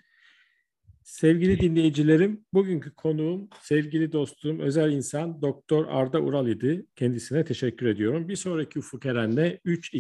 Sevgili 1.03 1.59
dinleyicilerim, 1.59 2.45
bugünkü 2.53 2.95
konuğum 2.95 3.49
sevgili 3.61 4.11
dostum, 4.11 4.59
özel 4.59 4.91
insan 4.91 5.41
Doktor 5.41 5.85
Arda 5.87 6.21
Ural 6.21 6.47
idi. 6.47 6.85
Kendisine 6.95 7.45
teşekkür 7.45 7.85
ediyorum. 7.85 8.27
Bir 8.27 8.35
sonraki 8.35 8.79
Ufuk 8.79 9.05
Eren'le 9.05 9.59
3 9.65 9.93